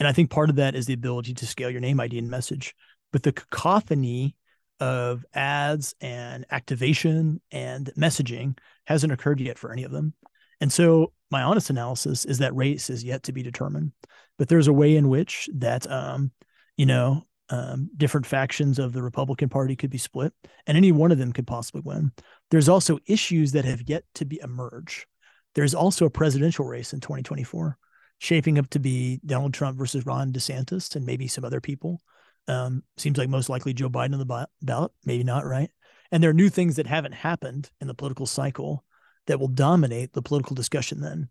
And 0.00 0.08
I 0.08 0.12
think 0.12 0.30
part 0.30 0.50
of 0.50 0.56
that 0.56 0.74
is 0.74 0.86
the 0.86 0.94
ability 0.94 1.34
to 1.34 1.46
scale 1.46 1.70
your 1.70 1.80
name 1.80 2.00
ID 2.00 2.18
and 2.18 2.30
message. 2.30 2.74
But 3.12 3.22
the 3.22 3.32
cacophony 3.32 4.34
of 4.80 5.24
ads 5.34 5.94
and 6.00 6.46
activation 6.50 7.40
and 7.52 7.92
messaging 7.96 8.58
hasn't 8.86 9.12
occurred 9.12 9.40
yet 9.40 9.58
for 9.58 9.72
any 9.72 9.84
of 9.84 9.92
them. 9.92 10.14
And 10.60 10.72
so 10.72 11.12
my 11.30 11.42
honest 11.42 11.70
analysis 11.70 12.24
is 12.24 12.38
that 12.38 12.56
race 12.56 12.90
is 12.90 13.04
yet 13.04 13.22
to 13.24 13.32
be 13.32 13.42
determined. 13.42 13.92
But 14.38 14.48
there's 14.48 14.68
a 14.68 14.72
way 14.72 14.96
in 14.96 15.10
which 15.10 15.48
that 15.54 15.88
um, 15.90 16.32
you 16.80 16.86
know, 16.86 17.26
um, 17.50 17.90
different 17.94 18.24
factions 18.24 18.78
of 18.78 18.94
the 18.94 19.02
Republican 19.02 19.50
Party 19.50 19.76
could 19.76 19.90
be 19.90 19.98
split, 19.98 20.32
and 20.66 20.78
any 20.78 20.92
one 20.92 21.12
of 21.12 21.18
them 21.18 21.32
could 21.32 21.46
possibly 21.46 21.82
win. 21.84 22.10
There's 22.50 22.70
also 22.70 22.98
issues 23.06 23.52
that 23.52 23.66
have 23.66 23.82
yet 23.86 24.04
to 24.14 24.24
be 24.24 24.40
emerge. 24.42 25.06
There's 25.54 25.74
also 25.74 26.06
a 26.06 26.10
presidential 26.10 26.64
race 26.64 26.92
in 26.92 27.00
2024 27.00 27.76
shaping 28.18 28.58
up 28.58 28.68
to 28.70 28.78
be 28.78 29.18
Donald 29.24 29.54
Trump 29.54 29.78
versus 29.78 30.04
Ron 30.04 30.32
DeSantis 30.32 30.94
and 30.94 31.06
maybe 31.06 31.26
some 31.26 31.44
other 31.44 31.60
people. 31.60 32.00
Um, 32.48 32.82
seems 32.96 33.16
like 33.16 33.28
most 33.28 33.48
likely 33.48 33.72
Joe 33.72 33.88
Biden 33.88 34.12
on 34.12 34.18
the 34.18 34.48
ballot, 34.62 34.92
maybe 35.04 35.24
not, 35.24 35.46
right? 35.46 35.70
And 36.12 36.22
there 36.22 36.30
are 36.30 36.34
new 36.34 36.50
things 36.50 36.76
that 36.76 36.86
haven't 36.86 37.12
happened 37.12 37.70
in 37.80 37.86
the 37.86 37.94
political 37.94 38.26
cycle 38.26 38.84
that 39.26 39.40
will 39.40 39.48
dominate 39.48 40.12
the 40.12 40.22
political 40.22 40.54
discussion 40.54 41.00
then. 41.00 41.28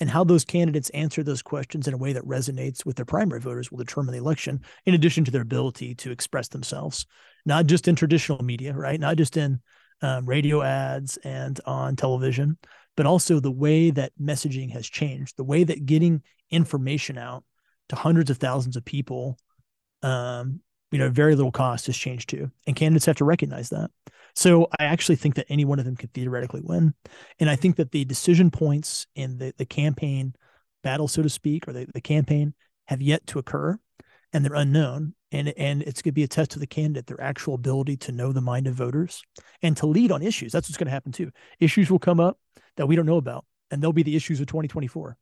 And 0.00 0.10
how 0.10 0.24
those 0.24 0.44
candidates 0.44 0.90
answer 0.90 1.22
those 1.22 1.42
questions 1.42 1.86
in 1.86 1.94
a 1.94 1.98
way 1.98 2.12
that 2.14 2.24
resonates 2.24 2.84
with 2.84 2.96
their 2.96 3.04
primary 3.04 3.40
voters 3.40 3.70
will 3.70 3.78
determine 3.78 4.12
the 4.12 4.18
election, 4.18 4.60
in 4.86 4.94
addition 4.94 5.24
to 5.24 5.30
their 5.30 5.42
ability 5.42 5.94
to 5.96 6.10
express 6.10 6.48
themselves, 6.48 7.06
not 7.46 7.66
just 7.66 7.86
in 7.86 7.94
traditional 7.94 8.42
media, 8.42 8.72
right? 8.72 8.98
Not 8.98 9.18
just 9.18 9.36
in 9.36 9.60
um, 10.02 10.26
radio 10.26 10.62
ads 10.62 11.16
and 11.18 11.60
on 11.64 11.94
television, 11.94 12.58
but 12.96 13.06
also 13.06 13.40
the 13.40 13.50
way 13.50 13.90
that 13.90 14.12
messaging 14.20 14.70
has 14.72 14.88
changed, 14.88 15.36
the 15.36 15.44
way 15.44 15.64
that 15.64 15.86
getting 15.86 16.22
information 16.50 17.18
out 17.18 17.44
to 17.88 17.96
hundreds 17.96 18.30
of 18.30 18.38
thousands 18.38 18.76
of 18.76 18.84
people, 18.84 19.38
um, 20.02 20.60
you 20.90 20.98
know, 20.98 21.10
very 21.10 21.34
little 21.34 21.52
cost 21.52 21.86
has 21.86 21.96
changed 21.96 22.28
too. 22.28 22.50
And 22.66 22.76
candidates 22.76 23.06
have 23.06 23.16
to 23.16 23.24
recognize 23.24 23.70
that. 23.70 23.90
So 24.34 24.68
I 24.78 24.84
actually 24.84 25.16
think 25.16 25.36
that 25.36 25.46
any 25.48 25.64
one 25.64 25.78
of 25.78 25.84
them 25.84 25.96
could 25.96 26.12
theoretically 26.12 26.60
win. 26.62 26.94
And 27.38 27.48
I 27.48 27.56
think 27.56 27.76
that 27.76 27.92
the 27.92 28.04
decision 28.04 28.50
points 28.50 29.06
in 29.14 29.38
the, 29.38 29.54
the 29.56 29.66
campaign 29.66 30.34
battle, 30.82 31.08
so 31.08 31.22
to 31.22 31.28
speak, 31.28 31.68
or 31.68 31.72
the, 31.72 31.86
the 31.92 32.00
campaign 32.00 32.54
have 32.86 33.00
yet 33.00 33.26
to 33.28 33.38
occur 33.38 33.78
and 34.32 34.44
they're 34.44 34.54
unknown. 34.54 35.14
And, 35.32 35.52
and 35.56 35.82
it's 35.82 36.02
going 36.02 36.10
to 36.10 36.14
be 36.14 36.22
a 36.22 36.28
test 36.28 36.52
to 36.52 36.58
the 36.58 36.66
candidate, 36.66 37.06
their 37.06 37.20
actual 37.20 37.54
ability 37.54 37.96
to 37.98 38.12
know 38.12 38.32
the 38.32 38.40
mind 38.40 38.66
of 38.66 38.74
voters 38.74 39.22
and 39.62 39.76
to 39.78 39.86
lead 39.86 40.12
on 40.12 40.22
issues. 40.22 40.52
That's 40.52 40.68
what's 40.68 40.76
going 40.76 40.86
to 40.86 40.92
happen 40.92 41.12
too. 41.12 41.30
Issues 41.58 41.90
will 41.90 41.98
come 41.98 42.20
up 42.20 42.38
that 42.76 42.86
we 42.86 42.96
don't 42.96 43.06
know 43.06 43.16
about, 43.16 43.44
and 43.70 43.82
they'll 43.82 43.92
be 43.92 44.02
the 44.02 44.16
issues 44.16 44.40
of 44.40 44.46
2024. 44.46 45.16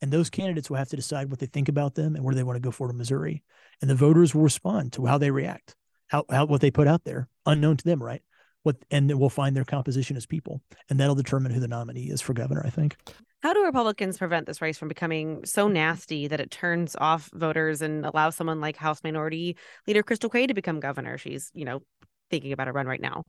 And 0.00 0.12
those 0.12 0.30
candidates 0.30 0.68
will 0.68 0.78
have 0.78 0.88
to 0.88 0.96
decide 0.96 1.30
what 1.30 1.38
they 1.38 1.46
think 1.46 1.68
about 1.68 1.94
them 1.94 2.16
and 2.16 2.24
where 2.24 2.34
they 2.34 2.42
want 2.42 2.56
to 2.56 2.60
go 2.60 2.72
forward 2.72 2.92
in 2.92 2.98
Missouri. 2.98 3.42
And 3.80 3.88
the 3.88 3.94
voters 3.94 4.34
will 4.34 4.42
respond 4.42 4.92
to 4.94 5.06
how 5.06 5.16
they 5.16 5.30
react, 5.30 5.76
how, 6.08 6.24
how 6.28 6.46
what 6.46 6.60
they 6.60 6.72
put 6.72 6.88
out 6.88 7.04
there, 7.04 7.28
unknown 7.46 7.76
to 7.76 7.84
them, 7.84 8.02
right? 8.02 8.22
What 8.64 8.76
and 8.90 9.12
we'll 9.18 9.28
find 9.28 9.56
their 9.56 9.64
composition 9.64 10.16
as 10.16 10.26
people. 10.26 10.60
And 10.90 10.98
that'll 10.98 11.14
determine 11.14 11.52
who 11.52 11.60
the 11.60 11.68
nominee 11.68 12.10
is 12.10 12.20
for 12.20 12.32
governor, 12.32 12.62
I 12.64 12.70
think. 12.70 12.96
How 13.42 13.52
do 13.52 13.64
Republicans 13.64 14.18
prevent 14.18 14.46
this 14.46 14.62
race 14.62 14.78
from 14.78 14.86
becoming 14.86 15.44
so 15.44 15.66
nasty 15.66 16.28
that 16.28 16.40
it 16.40 16.52
turns 16.52 16.94
off 16.96 17.28
voters 17.34 17.82
and 17.82 18.06
allows 18.06 18.36
someone 18.36 18.60
like 18.60 18.76
House 18.76 19.02
Minority 19.02 19.56
Leader 19.88 20.04
Crystal 20.04 20.30
Quade 20.30 20.48
to 20.48 20.54
become 20.54 20.78
governor? 20.78 21.18
She's, 21.18 21.50
you 21.52 21.64
know, 21.64 21.82
thinking 22.30 22.52
about 22.52 22.68
a 22.68 22.72
run 22.72 22.86
right 22.86 23.00
now. 23.00 23.24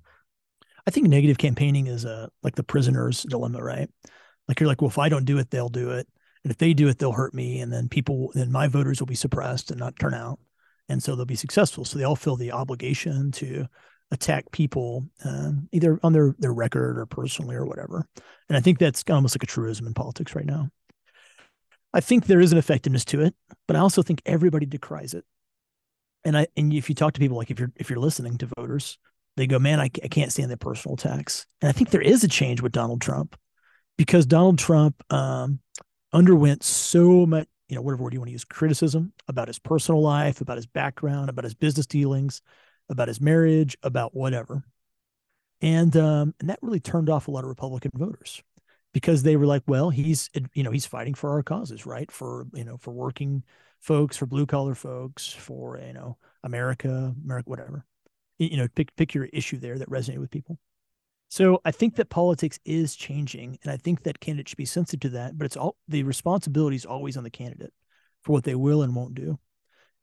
I 0.85 0.91
think 0.91 1.07
negative 1.07 1.37
campaigning 1.37 1.87
is 1.87 2.05
a 2.05 2.29
like 2.41 2.55
the 2.55 2.63
prisoner's 2.63 3.23
dilemma, 3.23 3.63
right? 3.63 3.89
Like 4.47 4.59
you're 4.59 4.67
like, 4.67 4.81
well, 4.81 4.89
if 4.89 4.97
I 4.99 5.09
don't 5.09 5.25
do 5.25 5.37
it, 5.37 5.49
they'll 5.49 5.69
do 5.69 5.91
it, 5.91 6.07
and 6.43 6.51
if 6.51 6.57
they 6.57 6.73
do 6.73 6.87
it, 6.89 6.97
they'll 6.99 7.13
hurt 7.13 7.33
me, 7.33 7.61
and 7.61 7.71
then 7.71 7.87
people, 7.87 8.31
then 8.33 8.51
my 8.51 8.67
voters 8.67 8.99
will 8.99 9.07
be 9.07 9.15
suppressed 9.15 9.71
and 9.71 9.79
not 9.79 9.97
turn 9.97 10.13
out, 10.13 10.39
and 10.89 11.01
so 11.01 11.15
they'll 11.15 11.25
be 11.25 11.35
successful. 11.35 11.85
So 11.85 11.97
they 11.97 12.03
all 12.03 12.15
feel 12.15 12.35
the 12.35 12.51
obligation 12.51 13.31
to 13.33 13.67
attack 14.11 14.51
people 14.51 15.05
um, 15.25 15.67
either 15.71 15.99
on 16.03 16.13
their 16.13 16.35
their 16.37 16.53
record 16.53 16.99
or 16.99 17.05
personally 17.05 17.55
or 17.55 17.65
whatever. 17.65 18.05
And 18.49 18.57
I 18.57 18.61
think 18.61 18.77
that's 18.77 19.03
almost 19.09 19.35
like 19.35 19.43
a 19.43 19.47
truism 19.47 19.87
in 19.87 19.93
politics 19.93 20.35
right 20.35 20.45
now. 20.45 20.69
I 21.93 22.01
think 22.01 22.25
there 22.25 22.41
is 22.41 22.51
an 22.51 22.57
effectiveness 22.57 23.05
to 23.05 23.21
it, 23.21 23.35
but 23.67 23.75
I 23.75 23.79
also 23.79 24.01
think 24.01 24.21
everybody 24.25 24.65
decries 24.65 25.13
it. 25.13 25.25
And 26.25 26.37
I 26.37 26.47
and 26.57 26.73
if 26.73 26.89
you 26.89 26.95
talk 26.95 27.13
to 27.13 27.19
people 27.19 27.37
like 27.37 27.51
if 27.51 27.59
you're 27.59 27.71
if 27.77 27.89
you're 27.89 27.99
listening 27.99 28.37
to 28.39 28.49
voters, 28.57 28.97
they 29.37 29.47
go, 29.47 29.59
"Man, 29.59 29.79
I, 29.79 29.89
I 30.03 30.07
can't 30.07 30.31
stand 30.31 30.51
the 30.51 30.57
personal 30.57 30.95
attacks." 30.95 31.45
And 31.61 31.69
I 31.69 31.71
think 31.71 31.89
there 31.89 32.01
is 32.01 32.23
a 32.23 32.27
change 32.27 32.61
with 32.61 32.71
Donald 32.71 33.01
Trump 33.01 33.35
because 33.97 34.25
Donald 34.25 34.59
Trump 34.59 35.03
um, 35.11 35.59
underwent 36.11 36.63
so 36.63 37.25
much, 37.25 37.47
you 37.69 37.75
know, 37.75 37.81
whatever 37.81 38.03
word 38.03 38.13
you 38.13 38.19
want 38.19 38.29
to 38.29 38.33
use, 38.33 38.45
criticism 38.45 39.13
about 39.27 39.47
his 39.47 39.59
personal 39.59 40.01
life, 40.01 40.41
about 40.41 40.57
his 40.57 40.67
background, 40.67 41.29
about 41.29 41.43
his 41.43 41.55
business 41.55 41.85
dealings, 41.85 42.41
about 42.89 43.07
his 43.07 43.21
marriage, 43.21 43.77
about 43.83 44.15
whatever. 44.15 44.63
And 45.61 45.95
um, 45.95 46.33
and 46.39 46.49
that 46.49 46.59
really 46.61 46.79
turned 46.79 47.09
off 47.09 47.27
a 47.27 47.31
lot 47.31 47.43
of 47.43 47.49
Republican 47.49 47.91
voters 47.95 48.41
because 48.93 49.23
they 49.23 49.35
were 49.35 49.45
like, 49.45 49.63
well, 49.65 49.89
he's 49.89 50.29
you 50.53 50.63
know 50.63 50.71
he's 50.71 50.85
fighting 50.85 51.13
for 51.13 51.31
our 51.31 51.43
causes, 51.43 51.85
right? 51.85 52.11
For 52.11 52.45
you 52.53 52.63
know 52.63 52.77
for 52.77 52.91
working 52.91 53.43
folks, 53.79 54.17
for 54.17 54.25
blue 54.25 54.45
collar 54.45 54.75
folks, 54.75 55.29
for 55.29 55.79
you 55.79 55.93
know 55.93 56.17
America, 56.43 57.15
America, 57.23 57.49
whatever. 57.49 57.85
You 58.39 58.57
know, 58.57 58.67
pick 58.75 58.95
pick 58.95 59.13
your 59.13 59.25
issue 59.25 59.57
there 59.57 59.77
that 59.77 59.89
resonated 59.89 60.19
with 60.19 60.31
people. 60.31 60.59
So 61.29 61.61
I 61.65 61.71
think 61.71 61.95
that 61.95 62.09
politics 62.09 62.59
is 62.65 62.95
changing, 62.95 63.57
and 63.63 63.71
I 63.71 63.77
think 63.77 64.03
that 64.03 64.19
candidates 64.19 64.51
should 64.51 64.57
be 64.57 64.65
sensitive 64.65 65.11
to 65.11 65.17
that. 65.17 65.37
But 65.37 65.45
it's 65.45 65.57
all 65.57 65.77
the 65.87 66.03
responsibility 66.03 66.75
is 66.75 66.85
always 66.85 67.17
on 67.17 67.23
the 67.23 67.29
candidate 67.29 67.73
for 68.23 68.33
what 68.33 68.43
they 68.43 68.55
will 68.55 68.81
and 68.81 68.95
won't 68.95 69.15
do 69.15 69.39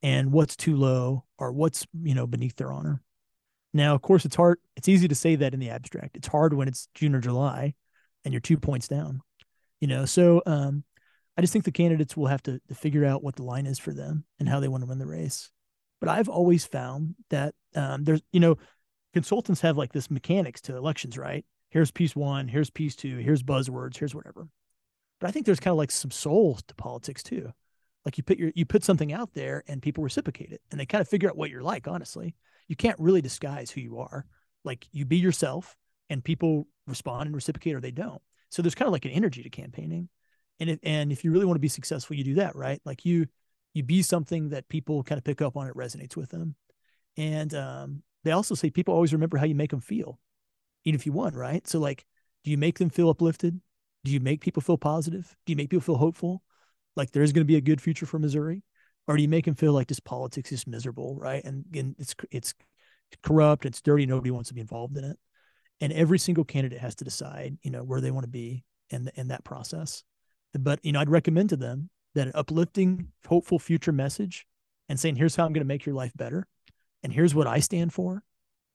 and 0.02 0.32
what's 0.32 0.56
too 0.56 0.76
low 0.76 1.24
or 1.38 1.52
what's 1.52 1.86
you 2.02 2.14
know 2.14 2.26
beneath 2.26 2.56
their 2.56 2.72
honor 2.72 3.02
now 3.72 3.94
of 3.94 4.02
course 4.02 4.24
it's 4.24 4.36
hard 4.36 4.58
it's 4.76 4.88
easy 4.88 5.08
to 5.08 5.14
say 5.14 5.36
that 5.36 5.54
in 5.54 5.60
the 5.60 5.70
abstract 5.70 6.16
it's 6.16 6.28
hard 6.28 6.54
when 6.54 6.68
it's 6.68 6.88
june 6.94 7.14
or 7.14 7.20
july 7.20 7.74
and 8.24 8.32
you're 8.32 8.40
two 8.40 8.58
points 8.58 8.88
down 8.88 9.20
you 9.80 9.88
know 9.88 10.04
so 10.04 10.42
um 10.46 10.84
i 11.36 11.40
just 11.40 11.52
think 11.52 11.64
the 11.64 11.72
candidates 11.72 12.16
will 12.16 12.26
have 12.26 12.42
to, 12.42 12.60
to 12.68 12.74
figure 12.74 13.04
out 13.04 13.22
what 13.22 13.36
the 13.36 13.42
line 13.42 13.66
is 13.66 13.78
for 13.78 13.92
them 13.92 14.24
and 14.38 14.48
how 14.48 14.60
they 14.60 14.68
want 14.68 14.82
to 14.82 14.88
win 14.88 14.98
the 14.98 15.06
race 15.06 15.50
but 16.00 16.08
i've 16.08 16.28
always 16.28 16.64
found 16.64 17.14
that 17.28 17.54
um 17.76 18.04
there's 18.04 18.22
you 18.32 18.40
know 18.40 18.56
consultants 19.12 19.60
have 19.60 19.76
like 19.76 19.92
this 19.92 20.10
mechanics 20.10 20.60
to 20.62 20.76
elections 20.76 21.18
right? 21.18 21.44
Here's 21.68 21.90
piece 21.90 22.16
one 22.16 22.48
here's 22.48 22.70
piece 22.70 22.96
two 22.96 23.18
here's 23.18 23.42
buzzwords 23.42 23.96
here's 23.96 24.14
whatever. 24.14 24.48
But 25.20 25.28
i 25.28 25.30
think 25.30 25.46
there's 25.46 25.60
kind 25.60 25.72
of 25.72 25.78
like 25.78 25.90
some 25.90 26.10
soul 26.10 26.58
to 26.66 26.74
politics 26.74 27.22
too. 27.22 27.52
Like 28.04 28.16
you 28.16 28.24
put 28.24 28.38
your 28.38 28.52
you 28.54 28.64
put 28.64 28.84
something 28.84 29.12
out 29.12 29.34
there 29.34 29.62
and 29.68 29.82
people 29.82 30.02
reciprocate 30.02 30.52
it 30.52 30.62
and 30.70 30.80
they 30.80 30.86
kind 30.86 31.02
of 31.02 31.08
figure 31.08 31.28
out 31.28 31.36
what 31.36 31.50
you're 31.50 31.62
like 31.62 31.86
honestly. 31.86 32.34
You 32.68 32.76
can't 32.76 32.98
really 33.00 33.20
disguise 33.20 33.70
who 33.70 33.80
you 33.80 33.98
are. 33.98 34.24
Like 34.64 34.86
you 34.92 35.04
be 35.04 35.18
yourself 35.18 35.76
and 36.08 36.24
people 36.24 36.66
respond 36.86 37.26
and 37.26 37.34
reciprocate 37.34 37.74
or 37.74 37.80
they 37.80 37.90
don't. 37.90 38.22
So 38.50 38.62
there's 38.62 38.74
kind 38.74 38.88
of 38.88 38.92
like 38.92 39.04
an 39.04 39.10
energy 39.12 39.42
to 39.42 39.50
campaigning. 39.50 40.08
And 40.58 40.70
if, 40.70 40.78
and 40.82 41.12
if 41.12 41.24
you 41.24 41.30
really 41.32 41.46
want 41.46 41.56
to 41.56 41.60
be 41.60 41.68
successful 41.68 42.16
you 42.16 42.24
do 42.24 42.34
that 42.34 42.56
right? 42.56 42.80
Like 42.84 43.04
you 43.04 43.26
you 43.74 43.82
be 43.82 44.02
something 44.02 44.50
that 44.50 44.68
people 44.68 45.02
kind 45.02 45.18
of 45.18 45.24
pick 45.24 45.40
up 45.40 45.56
on 45.56 45.68
it 45.68 45.76
resonates 45.76 46.16
with 46.16 46.30
them 46.30 46.54
and 47.16 47.54
um, 47.54 48.02
they 48.24 48.32
also 48.32 48.54
say 48.54 48.70
people 48.70 48.94
always 48.94 49.12
remember 49.12 49.36
how 49.36 49.46
you 49.46 49.54
make 49.54 49.70
them 49.70 49.80
feel 49.80 50.18
even 50.84 50.98
if 50.98 51.06
you 51.06 51.12
won 51.12 51.34
right 51.34 51.66
so 51.66 51.78
like 51.78 52.04
do 52.44 52.50
you 52.50 52.58
make 52.58 52.78
them 52.78 52.90
feel 52.90 53.10
uplifted 53.10 53.60
do 54.04 54.12
you 54.12 54.20
make 54.20 54.40
people 54.40 54.62
feel 54.62 54.78
positive 54.78 55.36
do 55.46 55.52
you 55.52 55.56
make 55.56 55.70
people 55.70 55.82
feel 55.82 55.96
hopeful 55.96 56.42
like 56.96 57.10
there's 57.12 57.32
going 57.32 57.42
to 57.42 57.50
be 57.50 57.56
a 57.56 57.60
good 57.60 57.80
future 57.80 58.06
for 58.06 58.18
Missouri, 58.18 58.62
or 59.06 59.16
do 59.16 59.22
you 59.22 59.28
make 59.28 59.44
them 59.44 59.54
feel 59.54 59.72
like 59.72 59.88
this 59.88 60.00
politics 60.00 60.52
is 60.52 60.66
miserable, 60.66 61.16
right? 61.16 61.42
And, 61.44 61.64
and 61.74 61.94
it's 61.98 62.14
it's 62.30 62.54
corrupt, 63.22 63.64
it's 63.64 63.80
dirty, 63.80 64.06
nobody 64.06 64.30
wants 64.30 64.48
to 64.48 64.54
be 64.54 64.60
involved 64.60 64.96
in 64.96 65.04
it. 65.04 65.18
And 65.80 65.92
every 65.92 66.18
single 66.18 66.44
candidate 66.44 66.80
has 66.80 66.94
to 66.96 67.04
decide, 67.04 67.56
you 67.62 67.70
know, 67.70 67.82
where 67.82 68.00
they 68.00 68.10
want 68.10 68.24
to 68.24 68.30
be 68.30 68.64
in 68.90 69.10
in 69.14 69.28
that 69.28 69.44
process. 69.44 70.04
But 70.52 70.80
you 70.84 70.92
know, 70.92 71.00
I'd 71.00 71.08
recommend 71.08 71.50
to 71.50 71.56
them 71.56 71.90
that 72.14 72.26
an 72.26 72.32
uplifting, 72.34 73.08
hopeful 73.26 73.58
future 73.58 73.92
message, 73.92 74.46
and 74.88 74.98
saying, 74.98 75.16
"Here's 75.16 75.36
how 75.36 75.44
I'm 75.44 75.52
going 75.52 75.62
to 75.62 75.68
make 75.68 75.86
your 75.86 75.94
life 75.94 76.12
better, 76.16 76.46
and 77.02 77.12
here's 77.12 77.34
what 77.34 77.46
I 77.46 77.60
stand 77.60 77.92
for, 77.92 78.22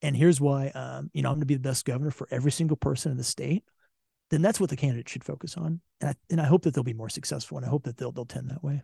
and 0.02 0.16
here's 0.16 0.40
why, 0.40 0.68
um, 0.68 1.10
you 1.12 1.22
know, 1.22 1.28
I'm 1.28 1.34
going 1.34 1.40
to 1.40 1.46
be 1.46 1.54
the 1.54 1.60
best 1.60 1.84
governor 1.84 2.10
for 2.10 2.28
every 2.30 2.52
single 2.52 2.76
person 2.76 3.12
in 3.12 3.18
the 3.18 3.24
state." 3.24 3.64
then 4.30 4.42
that's 4.42 4.60
what 4.60 4.70
the 4.70 4.76
candidate 4.76 5.08
should 5.08 5.24
focus 5.24 5.56
on. 5.56 5.80
And 6.00 6.10
I, 6.10 6.14
and 6.30 6.40
I 6.40 6.44
hope 6.44 6.62
that 6.62 6.74
they'll 6.74 6.84
be 6.84 6.92
more 6.92 7.08
successful, 7.08 7.56
and 7.56 7.66
I 7.66 7.68
hope 7.68 7.84
that 7.84 7.96
they'll 7.96 8.12
they'll 8.12 8.24
tend 8.24 8.50
that 8.50 8.62
way. 8.62 8.82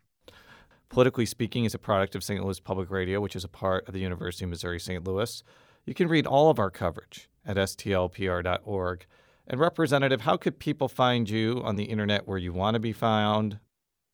Politically 0.88 1.26
Speaking 1.26 1.64
is 1.64 1.74
a 1.74 1.78
product 1.78 2.14
of 2.14 2.22
St. 2.22 2.42
Louis 2.42 2.61
Public 2.61 2.90
Radio, 2.90 3.20
which 3.20 3.34
is 3.34 3.44
a 3.44 3.48
part 3.48 3.86
of 3.88 3.94
the 3.94 4.00
University 4.00 4.44
of 4.44 4.50
Missouri 4.50 4.78
St. 4.78 5.03
Louis. 5.05 5.42
You 5.84 5.94
can 5.94 6.09
read 6.09 6.26
all 6.26 6.50
of 6.50 6.59
our 6.59 6.70
coverage 6.70 7.28
at 7.46 7.57
stlpr.org. 7.57 9.07
And 9.46 9.61
Representative, 9.61 10.20
how 10.20 10.36
could 10.36 10.59
people 10.59 10.88
find 10.88 11.28
you 11.28 11.61
on 11.64 11.76
the 11.76 11.84
internet 11.84 12.28
where 12.28 12.38
you 12.38 12.53
want 12.53 12.74
to 12.74 12.80
be 12.80 12.92
found? 12.92 13.59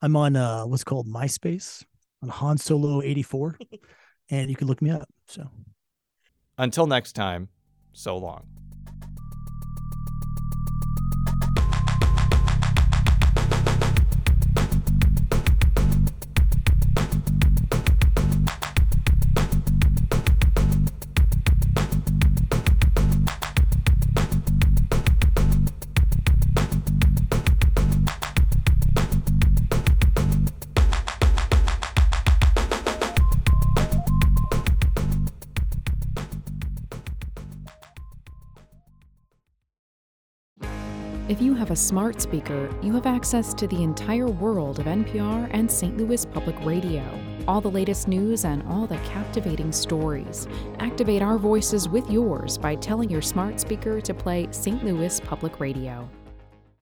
I'm 0.00 0.16
on 0.16 0.36
uh, 0.36 0.64
what's 0.64 0.84
called 0.84 1.06
MySpace 1.08 1.84
on 2.22 2.28
Han 2.28 2.58
Solo 2.58 3.02
84, 3.02 3.58
and 4.30 4.50
you 4.50 4.56
can 4.56 4.68
look 4.68 4.80
me 4.80 4.90
up. 4.90 5.08
So 5.26 5.50
until 6.56 6.86
next 6.86 7.12
time, 7.12 7.48
so 7.92 8.16
long. 8.16 8.46
Smart 41.78 42.20
speaker, 42.20 42.68
you 42.82 42.92
have 42.92 43.06
access 43.06 43.54
to 43.54 43.66
the 43.68 43.82
entire 43.82 44.26
world 44.26 44.80
of 44.80 44.86
NPR 44.86 45.48
and 45.52 45.70
St. 45.70 45.96
Louis 45.96 46.26
Public 46.26 46.56
Radio. 46.64 47.04
All 47.46 47.60
the 47.60 47.70
latest 47.70 48.08
news 48.08 48.44
and 48.44 48.62
all 48.64 48.86
the 48.86 48.98
captivating 48.98 49.72
stories. 49.72 50.48
Activate 50.80 51.22
our 51.22 51.38
voices 51.38 51.88
with 51.88 52.10
yours 52.10 52.58
by 52.58 52.74
telling 52.74 53.08
your 53.08 53.22
smart 53.22 53.60
speaker 53.60 54.00
to 54.00 54.12
play 54.12 54.48
St. 54.50 54.84
Louis 54.84 55.20
Public 55.20 55.60
Radio. 55.60 56.08